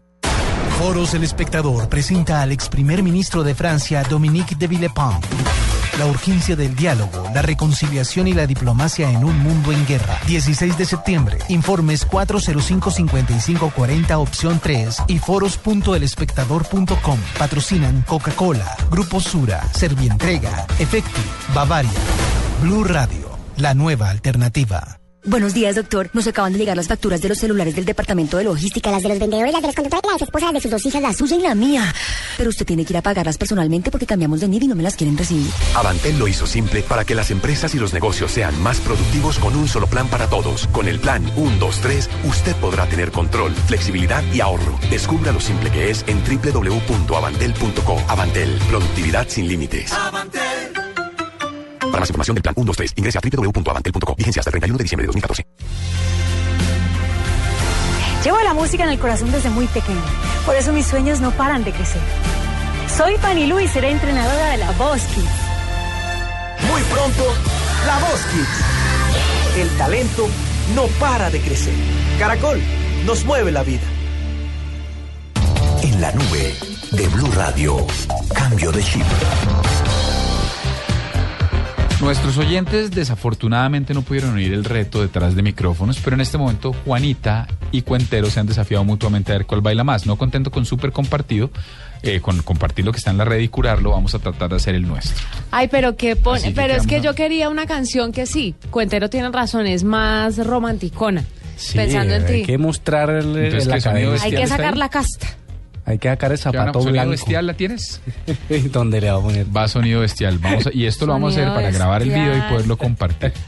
Foros 0.78 1.12
El 1.12 1.22
Espectador 1.22 1.90
presenta 1.90 2.40
al 2.40 2.50
ex 2.52 2.70
primer 2.70 3.02
ministro 3.02 3.42
de 3.42 3.54
Francia, 3.54 4.02
Dominique 4.04 4.54
de 4.54 4.66
Villepin. 4.68 5.20
La 5.98 6.06
urgencia 6.06 6.54
del 6.56 6.74
diálogo, 6.76 7.28
la 7.34 7.42
reconciliación 7.42 8.28
y 8.28 8.32
la 8.32 8.46
diplomacia 8.46 9.10
en 9.10 9.24
un 9.24 9.38
mundo 9.40 9.72
en 9.72 9.84
guerra. 9.86 10.18
16 10.26 10.78
de 10.78 10.86
septiembre. 10.86 11.38
Informes 11.48 12.08
405-5540 12.08 14.16
opción 14.16 14.60
3 14.62 15.02
y 15.08 15.18
foros.elespectador.com. 15.18 17.18
Patrocinan 17.38 18.02
Coca-Cola, 18.02 18.76
Grupo 18.90 19.20
Sura, 19.20 19.66
Servientrega, 19.72 20.66
Efecti, 20.78 21.22
Bavaria. 21.54 21.90
Blue 22.62 22.84
Radio, 22.84 23.30
la 23.56 23.74
nueva 23.74 24.10
alternativa. 24.10 24.99
Buenos 25.24 25.52
días, 25.52 25.76
doctor. 25.76 26.08
Nos 26.14 26.26
acaban 26.26 26.52
de 26.54 26.58
llegar 26.58 26.76
las 26.76 26.88
facturas 26.88 27.20
de 27.20 27.28
los 27.28 27.38
celulares 27.38 27.76
del 27.76 27.84
departamento 27.84 28.38
de 28.38 28.44
logística, 28.44 28.90
las 28.90 29.02
de 29.02 29.10
los 29.10 29.18
vendedores, 29.18 29.52
las 29.52 29.60
de 29.60 29.68
los 29.68 29.76
conductores, 29.76 30.10
las 30.10 30.22
esposas 30.22 30.52
de 30.54 30.60
sus 30.60 30.70
dos 30.70 30.86
hijas, 30.86 31.02
la 31.02 31.12
suya 31.12 31.36
y 31.36 31.40
la 31.42 31.54
mía. 31.54 31.94
Pero 32.38 32.48
usted 32.48 32.64
tiene 32.64 32.86
que 32.86 32.94
ir 32.94 32.96
a 32.96 33.02
pagarlas 33.02 33.36
personalmente 33.36 33.90
porque 33.90 34.06
cambiamos 34.06 34.40
de 34.40 34.48
NID 34.48 34.62
y 34.62 34.68
no 34.68 34.74
me 34.74 34.82
las 34.82 34.96
quieren 34.96 35.18
recibir. 35.18 35.50
Avantel 35.74 36.18
lo 36.18 36.26
hizo 36.26 36.46
simple 36.46 36.82
para 36.82 37.04
que 37.04 37.14
las 37.14 37.30
empresas 37.30 37.74
y 37.74 37.78
los 37.78 37.92
negocios 37.92 38.32
sean 38.32 38.58
más 38.62 38.80
productivos 38.80 39.38
con 39.38 39.54
un 39.56 39.68
solo 39.68 39.86
plan 39.88 40.08
para 40.08 40.26
todos. 40.26 40.66
Con 40.68 40.88
el 40.88 40.98
plan 40.98 41.30
1, 41.36 41.58
2, 41.58 41.80
3, 41.80 42.10
usted 42.24 42.56
podrá 42.56 42.86
tener 42.86 43.10
control, 43.10 43.54
flexibilidad 43.54 44.24
y 44.32 44.40
ahorro. 44.40 44.78
Descubra 44.88 45.32
lo 45.32 45.40
simple 45.40 45.70
que 45.70 45.90
es 45.90 46.02
en 46.06 46.22
www.avantel.co. 46.24 47.98
Avantel, 48.08 48.58
productividad 48.70 49.28
sin 49.28 49.48
límites. 49.48 49.92
Para 51.80 52.00
más 52.00 52.10
información 52.10 52.34
del 52.34 52.42
plan 52.42 52.54
1, 52.56 52.66
2, 52.66 52.76
3, 52.76 52.92
ingrese 52.96 53.18
a 53.18 53.20
www.avantel.co. 53.20 54.14
Vigencia 54.14 54.40
hasta 54.40 54.50
el 54.50 54.52
31 54.52 54.78
de 54.78 54.84
diciembre 54.84 55.04
de 55.04 55.06
2014. 55.06 55.46
Llevo 58.24 58.38
la 58.42 58.52
música 58.52 58.84
en 58.84 58.90
el 58.90 58.98
corazón 58.98 59.32
desde 59.32 59.48
muy 59.48 59.66
pequeña. 59.66 60.02
Por 60.44 60.54
eso 60.54 60.72
mis 60.72 60.86
sueños 60.86 61.20
no 61.20 61.30
paran 61.30 61.64
de 61.64 61.72
crecer. 61.72 62.02
Soy 62.94 63.16
Fanny 63.16 63.46
Lu 63.46 63.60
y 63.60 63.68
seré 63.68 63.90
entrenadora 63.90 64.50
de 64.50 64.58
la 64.58 64.70
Voz 64.72 65.00
Kids. 65.14 65.50
Muy 66.70 66.82
pronto, 66.82 67.24
La 67.86 67.98
Voz 67.98 68.20
Kids. 68.32 69.58
El 69.58 69.68
talento 69.78 70.28
no 70.74 70.86
para 70.98 71.30
de 71.30 71.40
crecer. 71.40 71.72
Caracol 72.18 72.60
nos 73.06 73.24
mueve 73.24 73.52
la 73.52 73.62
vida. 73.62 73.80
En 75.82 76.00
la 76.00 76.12
nube 76.12 76.54
de 76.92 77.08
Blue 77.08 77.30
Radio. 77.32 77.86
Cambio 78.34 78.70
de 78.70 78.82
chip. 78.82 79.06
Nuestros 82.00 82.38
oyentes 82.38 82.90
desafortunadamente 82.90 83.92
no 83.92 84.00
pudieron 84.00 84.34
oír 84.34 84.54
el 84.54 84.64
reto 84.64 85.02
detrás 85.02 85.34
de 85.36 85.42
micrófonos, 85.42 85.98
pero 86.02 86.14
en 86.14 86.22
este 86.22 86.38
momento 86.38 86.72
Juanita 86.84 87.46
y 87.72 87.82
Cuentero 87.82 88.30
se 88.30 88.40
han 88.40 88.46
desafiado 88.46 88.84
mutuamente 88.84 89.32
a 89.32 89.36
ver 89.36 89.46
cuál 89.46 89.60
baila 89.60 89.84
más. 89.84 90.06
No 90.06 90.16
contento 90.16 90.50
con 90.50 90.64
súper 90.64 90.92
compartido, 90.92 91.50
eh, 92.02 92.20
con 92.20 92.40
compartir 92.42 92.86
lo 92.86 92.92
que 92.92 92.98
está 92.98 93.10
en 93.10 93.18
la 93.18 93.26
red 93.26 93.40
y 93.40 93.48
curarlo, 93.48 93.90
vamos 93.90 94.14
a 94.14 94.18
tratar 94.18 94.48
de 94.48 94.56
hacer 94.56 94.74
el 94.74 94.88
nuestro. 94.88 95.14
Ay, 95.50 95.68
pero 95.68 95.96
que 95.96 96.16
pone, 96.16 96.38
Así 96.38 96.48
que 96.48 96.54
pero 96.54 96.74
es 96.74 96.86
que 96.86 97.02
yo 97.02 97.14
quería 97.14 97.50
una 97.50 97.66
canción 97.66 98.12
que 98.12 98.24
sí, 98.24 98.54
Cuentero 98.70 99.10
tiene 99.10 99.30
razón, 99.30 99.66
es 99.66 99.84
más 99.84 100.38
romanticona. 100.44 101.24
pensando 101.74 102.14
en 102.14 102.24
hay 102.24 102.40
ti. 102.40 102.46
que 102.46 102.56
mostrarle 102.56 103.44
Entonces, 103.48 103.68
la 103.68 103.78
¿qué. 103.92 104.16
Hay 104.22 104.30
que 104.32 104.46
sacar 104.46 104.78
la 104.78 104.88
casta. 104.88 105.26
Hay 105.90 105.98
que 105.98 106.08
sacar 106.08 106.32
el 106.32 106.38
zapato 106.38 106.74
¿Sonido 106.80 106.92
blanco. 106.92 107.10
bestial 107.10 107.46
la 107.46 107.54
tienes? 107.54 108.00
¿Dónde 108.72 109.00
le 109.00 109.10
va 109.10 109.18
a 109.18 109.20
poner? 109.22 109.46
Va 109.54 109.66
sonido 109.68 110.00
bestial. 110.00 110.38
Vamos 110.38 110.66
a- 110.68 110.70
y 110.72 110.86
esto 110.86 111.04
lo 111.06 111.12
vamos 111.12 111.36
a 111.36 111.40
hacer 111.40 111.52
para 111.54 111.70
grabar 111.70 112.02
el 112.02 112.08
video 112.10 112.36
y 112.36 112.40
poderlo 112.50 112.76
compartir. 112.78 113.32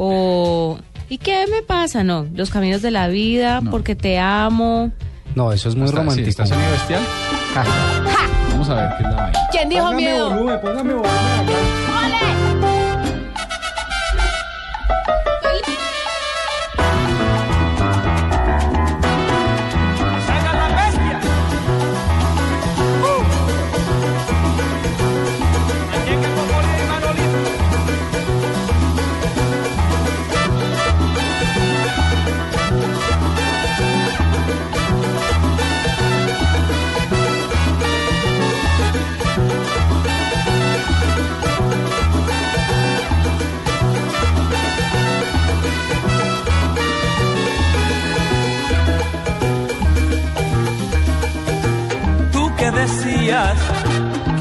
O 0.00 0.78
¿y 1.08 1.18
qué 1.18 1.46
me 1.50 1.62
pasa? 1.62 2.04
No, 2.04 2.24
los 2.32 2.50
caminos 2.50 2.82
de 2.82 2.92
la 2.92 3.08
vida, 3.08 3.60
porque 3.68 3.96
te 3.96 4.16
amo. 4.20 4.92
No, 5.34 5.52
eso 5.52 5.68
es 5.68 5.74
muy 5.74 5.86
Está- 5.86 5.96
sí, 5.96 6.02
romántico. 6.04 6.28
¿está 6.28 6.46
sonido 6.46 6.70
bestial? 6.70 7.02
Vamos 8.52 8.68
a 8.70 8.74
ver 8.74 8.90
qué 8.96 9.02
es 9.02 9.08
la 9.10 9.16
vaina. 9.16 9.38
¿Quién 9.50 9.68
dijo 9.68 9.82
Póngame 9.86 10.02
miedo? 10.02 10.30
volumen, 10.30 10.60
póngame 10.60 10.92
volumen 10.94 11.10
¡Salga 11.86 12.47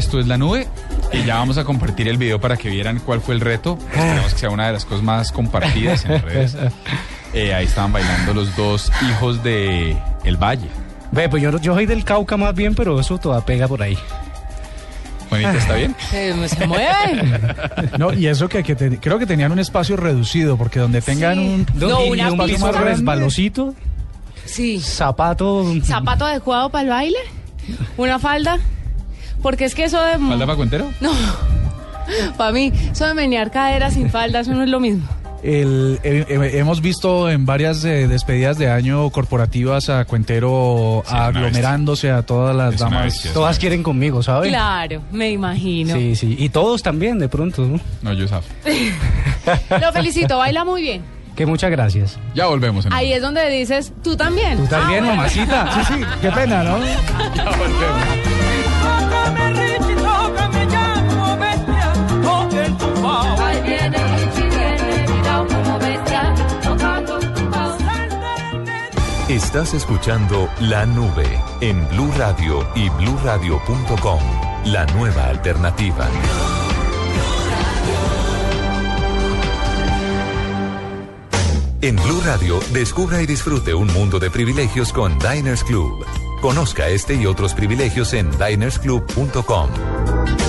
esto 0.00 0.18
es 0.18 0.26
la 0.26 0.36
nube. 0.36 0.66
Y 1.12 1.24
ya 1.24 1.36
vamos 1.36 1.56
a 1.58 1.64
compartir 1.64 2.08
el 2.08 2.16
video 2.18 2.40
para 2.40 2.56
que 2.56 2.68
vieran 2.68 2.98
cuál 3.00 3.20
fue 3.20 3.34
el 3.34 3.40
reto. 3.40 3.78
Esperemos 3.94 4.32
que 4.34 4.38
sea 4.40 4.50
una 4.50 4.66
de 4.66 4.72
las 4.72 4.84
cosas 4.84 5.02
más 5.04 5.30
compartidas 5.32 6.04
en 6.04 6.20
redes. 6.22 6.56
Eh, 7.32 7.54
ahí 7.54 7.64
estaban 7.64 7.92
bailando 7.92 8.34
los 8.34 8.56
dos 8.56 8.90
hijos 9.08 9.40
de 9.44 9.96
El 10.24 10.36
Valle. 10.36 10.66
Ve, 11.12 11.28
pues 11.28 11.40
yo, 11.40 11.56
yo 11.60 11.74
soy 11.74 11.86
del 11.86 12.02
Cauca 12.02 12.36
más 12.36 12.52
bien, 12.56 12.74
pero 12.74 12.98
eso 12.98 13.18
toda 13.18 13.46
pega 13.46 13.68
por 13.68 13.80
ahí. 13.84 13.96
Juanita, 15.28 15.54
¿está 15.54 15.74
bien? 15.74 15.94
Eh, 16.12 16.48
se 16.48 16.66
mueve. 16.66 16.88
No, 17.98 18.12
y 18.12 18.26
eso 18.26 18.48
que, 18.48 18.64
que 18.64 18.74
te- 18.74 18.98
creo 18.98 19.20
que 19.20 19.26
tenían 19.26 19.52
un 19.52 19.60
espacio 19.60 19.96
reducido, 19.96 20.56
porque 20.56 20.80
donde 20.80 21.00
tengan 21.02 21.38
un, 21.38 21.66
No, 21.74 22.04
y 22.04 22.10
una 22.20 22.32
un 22.32 22.38
pista. 22.46 22.64
más 22.66 22.72
grande, 22.74 22.90
Resbalosito, 22.94 23.74
Sí. 24.44 24.80
zapato. 24.80 25.72
¿Zapato 25.84 26.24
adecuado 26.24 26.68
para 26.70 26.82
el 26.82 26.88
baile? 26.90 27.18
¿Una 27.96 28.18
falda? 28.18 28.58
Porque 29.42 29.64
es 29.64 29.74
que 29.74 29.84
eso 29.84 30.02
de... 30.02 30.18
¿Falda 30.18 30.46
para 30.46 30.56
cuentero? 30.56 30.90
No. 31.00 31.10
Para 32.36 32.50
mí, 32.50 32.72
eso 32.90 33.06
de 33.06 33.14
menear 33.14 33.52
caderas 33.52 33.94
sin 33.94 34.10
falda, 34.10 34.40
eso 34.40 34.52
no 34.52 34.64
es 34.64 34.68
lo 34.68 34.80
mismo. 34.80 35.06
El- 35.44 35.98
eh, 36.02 36.26
eh, 36.28 36.50
hemos 36.54 36.80
visto 36.82 37.30
en 37.30 37.46
varias 37.46 37.84
eh, 37.84 38.08
despedidas 38.08 38.58
de 38.58 38.68
año 38.68 39.08
corporativas 39.10 39.88
a 39.88 40.04
Cuentero 40.04 41.02
Sí, 41.06 41.14
aglomerándose 41.16 42.10
a 42.10 42.22
todas 42.22 42.54
las 42.54 42.74
Es 42.74 42.80
damas. 42.80 43.04
bestia, 43.04 43.32
Todas 43.32 43.58
quieren 43.60 43.82
conmigo, 43.84 44.22
¿sabes? 44.24 44.50
Claro, 44.50 45.02
me 45.12 45.30
imagino. 45.30 45.94
Sí, 45.94 46.16
sí. 46.16 46.34
Y 46.38 46.48
todos 46.50 46.82
también, 46.82 47.18
de 47.20 47.28
pronto. 47.28 47.64
¿no? 47.64 47.80
No, 48.02 48.12
yo 48.12 48.26
zafo. 48.28 48.48
Lo 49.80 49.92
felicito, 49.92 50.36
baila 50.36 50.64
muy 50.64 50.82
bien. 50.82 51.02
Que 51.36 51.46
muchas 51.46 51.70
gracias. 51.70 52.18
Ya 52.34 52.46
volvemos. 52.46 52.84
En 52.86 52.92
Ahí 52.92 53.12
es 53.12 53.22
donde 53.22 53.48
dices, 53.48 53.92
tú 54.02 54.16
también. 54.16 54.58
Tú 54.58 54.66
también, 54.66 55.04
Ah, 55.04 55.06
bueno. 55.06 55.16
mamacita. 55.16 55.84
Sí, 55.86 55.94
sí, 55.94 56.00
qué 56.20 56.30
pena, 56.32 56.62
¿no? 56.64 56.78
Ya 57.36 57.44
volvemos. 57.44 58.29
Estás 69.30 69.74
escuchando 69.74 70.50
La 70.58 70.84
Nube 70.84 71.40
en 71.60 71.88
Blue 71.90 72.10
Radio 72.18 72.68
y 72.74 72.88
bluradio.com. 72.88 74.18
La 74.64 74.84
nueva 74.86 75.26
alternativa. 75.26 76.08
En 81.80 81.94
Blue 81.94 82.20
Radio, 82.24 82.58
descubra 82.72 83.22
y 83.22 83.26
disfrute 83.26 83.72
un 83.72 83.86
mundo 83.92 84.18
de 84.18 84.32
privilegios 84.32 84.92
con 84.92 85.16
Diners 85.20 85.62
Club. 85.62 86.04
Conozca 86.42 86.88
este 86.88 87.14
y 87.14 87.26
otros 87.26 87.54
privilegios 87.54 88.12
en 88.14 88.32
dinersclub.com. 88.32 90.39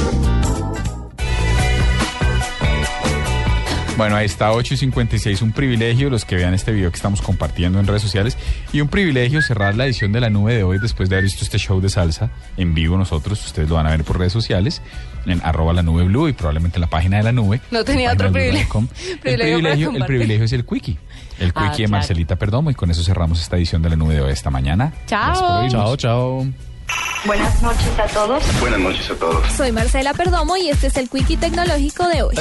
Bueno, 3.97 4.15
ahí 4.15 4.25
está 4.25 4.51
8 4.53 4.73
y 4.73 4.77
56, 4.77 5.41
un 5.43 5.51
privilegio 5.51 6.09
los 6.09 6.25
que 6.25 6.35
vean 6.35 6.53
este 6.55 6.71
video 6.71 6.89
que 6.89 6.95
estamos 6.95 7.21
compartiendo 7.21 7.79
en 7.79 7.85
redes 7.85 8.01
sociales 8.01 8.35
y 8.73 8.81
un 8.81 8.87
privilegio 8.87 9.41
cerrar 9.43 9.75
la 9.75 9.85
edición 9.85 10.11
de 10.11 10.21
la 10.21 10.29
nube 10.31 10.55
de 10.55 10.63
hoy 10.63 10.79
después 10.79 11.07
de 11.09 11.15
haber 11.15 11.25
visto 11.25 11.43
este 11.43 11.59
show 11.59 11.79
de 11.81 11.89
salsa 11.89 12.31
en 12.57 12.73
vivo 12.73 12.97
nosotros, 12.97 13.45
ustedes 13.45 13.69
lo 13.69 13.75
van 13.75 13.85
a 13.85 13.91
ver 13.91 14.03
por 14.03 14.17
redes 14.17 14.33
sociales 14.33 14.81
en 15.27 15.39
arroba 15.43 15.73
la 15.73 15.83
nube 15.83 16.03
blue 16.05 16.29
y 16.29 16.33
probablemente 16.33 16.77
en 16.77 16.81
la 16.81 16.87
página 16.87 17.17
de 17.17 17.23
la 17.23 17.31
nube. 17.31 17.61
No 17.69 17.83
tenía 17.83 18.13
otro 18.13 18.31
privilegio. 18.31 18.87
El 19.07 19.19
privilegio, 19.39 19.91
el 19.91 20.05
privilegio 20.05 20.45
es 20.45 20.53
el 20.53 20.65
quickie. 20.65 20.97
El 21.39 21.49
Ah, 21.53 21.65
quickie 21.69 21.83
de 21.83 21.87
claro. 21.87 21.91
Marcelita 21.91 22.35
Perdomo 22.37 22.71
y 22.71 22.73
con 22.73 22.89
eso 22.89 23.03
cerramos 23.03 23.39
esta 23.41 23.57
edición 23.57 23.81
de 23.83 23.89
la 23.89 23.97
nube 23.97 24.15
de 24.15 24.21
hoy 24.21 24.31
esta 24.31 24.49
mañana. 24.49 24.93
Chao. 25.05 25.69
Chao, 25.69 25.95
chao. 25.97 26.70
Buenas 27.25 27.61
noches 27.61 27.99
a 27.99 28.07
todos. 28.07 28.43
Buenas 28.59 28.79
noches 28.79 29.11
a 29.11 29.15
todos. 29.15 29.53
Soy 29.53 29.71
Marcela 29.71 30.13
Perdomo 30.13 30.57
y 30.57 30.69
este 30.69 30.87
es 30.87 30.97
el 30.97 31.07
Quickie 31.07 31.37
Tecnológico 31.37 32.07
de 32.07 32.23
hoy. 32.23 32.35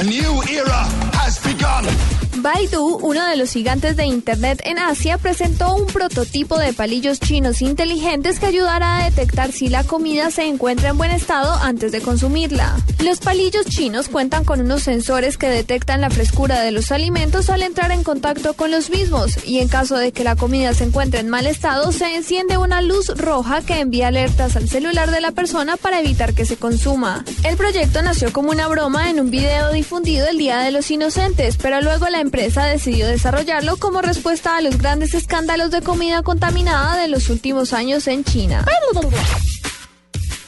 Baidu, 2.37 2.97
uno 3.03 3.23
de 3.27 3.35
los 3.35 3.51
gigantes 3.51 3.95
de 3.95 4.05
Internet 4.05 4.61
en 4.65 4.79
Asia, 4.79 5.19
presentó 5.19 5.75
un 5.75 5.85
prototipo 5.85 6.57
de 6.57 6.73
palillos 6.73 7.19
chinos 7.19 7.61
inteligentes 7.61 8.39
que 8.39 8.47
ayudará 8.47 8.97
a 8.97 9.03
detectar 9.03 9.51
si 9.51 9.69
la 9.69 9.83
comida 9.83 10.31
se 10.31 10.47
encuentra 10.47 10.89
en 10.89 10.97
buen 10.97 11.11
estado 11.11 11.53
antes 11.61 11.91
de 11.91 12.01
consumirla. 12.01 12.77
Los 13.03 13.19
palillos 13.19 13.65
chinos 13.67 14.07
cuentan 14.07 14.43
con 14.43 14.61
unos 14.61 14.81
sensores 14.81 15.37
que 15.37 15.49
detectan 15.49 16.01
la 16.01 16.09
frescura 16.09 16.61
de 16.61 16.71
los 16.71 16.91
alimentos 16.91 17.51
al 17.51 17.61
entrar 17.61 17.91
en 17.91 18.03
contacto 18.03 18.53
con 18.53 18.71
los 18.71 18.89
mismos 18.89 19.45
y 19.45 19.59
en 19.59 19.67
caso 19.67 19.97
de 19.97 20.11
que 20.11 20.23
la 20.23 20.35
comida 20.35 20.73
se 20.73 20.85
encuentre 20.85 21.19
en 21.19 21.29
mal 21.29 21.45
estado 21.45 21.91
se 21.91 22.15
enciende 22.15 22.57
una 22.57 22.81
luz 22.81 23.09
roja 23.09 23.61
que 23.61 23.79
envía 23.79 24.09
al 24.41 24.67
celular 24.67 25.11
de 25.11 25.21
la 25.21 25.31
persona 25.31 25.77
para 25.77 25.99
evitar 25.99 26.33
que 26.33 26.47
se 26.47 26.57
consuma. 26.57 27.23
El 27.43 27.57
proyecto 27.57 28.01
nació 28.01 28.33
como 28.33 28.49
una 28.49 28.67
broma 28.67 29.11
en 29.11 29.19
un 29.19 29.29
video 29.29 29.71
difundido 29.71 30.27
el 30.27 30.39
Día 30.39 30.61
de 30.61 30.71
los 30.71 30.89
Inocentes, 30.89 31.57
pero 31.57 31.79
luego 31.81 32.09
la 32.09 32.21
empresa 32.21 32.65
decidió 32.65 33.05
desarrollarlo 33.05 33.77
como 33.77 34.01
respuesta 34.01 34.57
a 34.57 34.61
los 34.61 34.79
grandes 34.79 35.13
escándalos 35.13 35.69
de 35.69 35.83
comida 35.83 36.23
contaminada 36.23 36.99
de 36.99 37.07
los 37.07 37.29
últimos 37.29 37.71
años 37.71 38.07
en 38.07 38.23
China. 38.23 38.65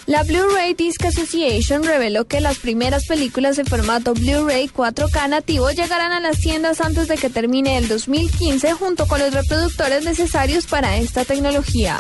La 0.08 0.24
Blu-ray 0.24 0.74
Disc 0.74 1.06
Association 1.06 1.84
reveló 1.84 2.26
que 2.26 2.42
las 2.42 2.58
primeras 2.58 3.06
películas 3.06 3.60
en 3.60 3.68
formato 3.68 4.16
Blu-ray 4.16 4.68
4K 4.68 5.30
nativo 5.30 5.70
llegarán 5.70 6.12
a 6.12 6.20
las 6.20 6.40
tiendas 6.40 6.82
antes 6.82 7.08
de 7.08 7.16
que 7.16 7.30
termine 7.30 7.78
el 7.78 7.88
2015 7.88 8.74
junto 8.74 9.08
con 9.08 9.20
los 9.20 9.34
reproductores 9.34 10.04
necesarios 10.04 10.66
para 10.66 10.98
esta 10.98 11.26
tecnología. 11.26 12.00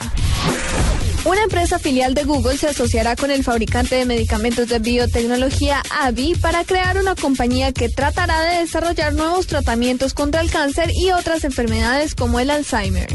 Una 1.25 1.43
empresa 1.43 1.79
filial 1.79 2.13
de 2.13 2.25
Google 2.25 2.57
se 2.57 2.67
asociará 2.67 3.15
con 3.15 3.31
el 3.31 3.45
fabricante 3.45 3.95
de 3.95 4.05
medicamentos 4.05 4.67
de 4.67 4.79
biotecnología 4.79 5.81
AbbVie 6.01 6.35
para 6.35 6.65
crear 6.65 6.97
una 6.97 7.15
compañía 7.15 7.71
que 7.71 7.87
tratará 7.87 8.41
de 8.41 8.59
desarrollar 8.59 9.13
nuevos 9.13 9.47
tratamientos 9.47 10.13
contra 10.13 10.41
el 10.41 10.51
cáncer 10.51 10.91
y 10.93 11.11
otras 11.11 11.45
enfermedades 11.45 12.13
como 12.13 12.41
el 12.41 12.49
Alzheimer. 12.49 13.07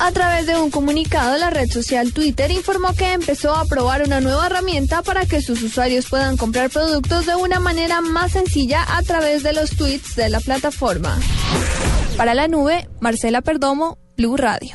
A 0.00 0.12
través 0.12 0.46
de 0.46 0.58
un 0.58 0.70
comunicado, 0.70 1.38
la 1.38 1.48
red 1.48 1.70
social 1.70 2.12
Twitter 2.12 2.50
informó 2.50 2.92
que 2.94 3.12
empezó 3.12 3.54
a 3.54 3.64
probar 3.64 4.02
una 4.02 4.20
nueva 4.20 4.46
herramienta 4.46 5.02
para 5.02 5.24
que 5.24 5.40
sus 5.40 5.62
usuarios 5.62 6.06
puedan 6.10 6.36
comprar 6.36 6.68
productos 6.68 7.24
de 7.24 7.36
una 7.36 7.58
manera 7.58 8.02
más 8.02 8.32
sencilla 8.32 8.84
a 8.96 9.02
través 9.02 9.42
de 9.42 9.54
los 9.54 9.70
tweets 9.70 10.14
de 10.14 10.28
la 10.28 10.40
plataforma. 10.40 11.18
Para 12.18 12.34
la 12.34 12.48
nube, 12.48 12.86
Marcela 13.00 13.40
Perdomo, 13.40 13.98
Blue 14.16 14.36
Radio. 14.36 14.74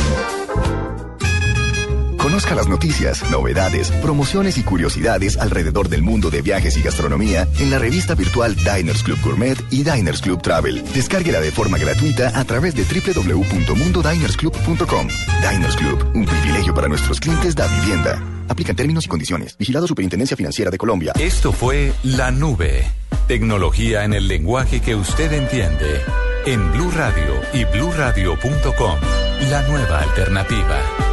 Conozca 2.31 2.55
las 2.55 2.69
noticias, 2.69 3.29
novedades, 3.29 3.91
promociones 3.91 4.57
y 4.57 4.63
curiosidades 4.63 5.35
alrededor 5.35 5.89
del 5.89 6.01
mundo 6.01 6.29
de 6.29 6.41
viajes 6.41 6.77
y 6.77 6.81
gastronomía 6.81 7.45
en 7.59 7.69
la 7.69 7.77
revista 7.77 8.15
virtual 8.15 8.55
Diners 8.55 9.03
Club 9.03 9.19
Gourmet 9.21 9.57
y 9.69 9.83
Diners 9.83 10.21
Club 10.21 10.41
Travel. 10.41 10.81
Descárguela 10.93 11.41
de 11.41 11.51
forma 11.51 11.77
gratuita 11.77 12.39
a 12.39 12.45
través 12.45 12.73
de 12.73 12.85
www.mundodinersclub.com. 12.85 15.07
Diners 15.41 15.75
Club, 15.75 16.09
un 16.15 16.25
privilegio 16.25 16.73
para 16.73 16.87
nuestros 16.87 17.19
clientes 17.19 17.53
da 17.53 17.67
vivienda. 17.67 18.23
Aplican 18.47 18.77
términos 18.77 19.03
y 19.03 19.09
condiciones. 19.09 19.57
Vigilado 19.57 19.85
Superintendencia 19.85 20.37
Financiera 20.37 20.71
de 20.71 20.77
Colombia. 20.77 21.11
Esto 21.19 21.51
fue 21.51 21.91
La 22.01 22.31
Nube. 22.31 22.89
Tecnología 23.27 24.05
en 24.05 24.13
el 24.13 24.29
lenguaje 24.29 24.79
que 24.79 24.95
usted 24.95 25.33
entiende. 25.33 25.99
En 26.45 26.71
Blue 26.71 26.91
Radio 26.91 27.41
y 27.51 27.65
bluradio.com. 27.65 28.99
La 29.49 29.67
nueva 29.67 29.99
alternativa. 29.99 31.10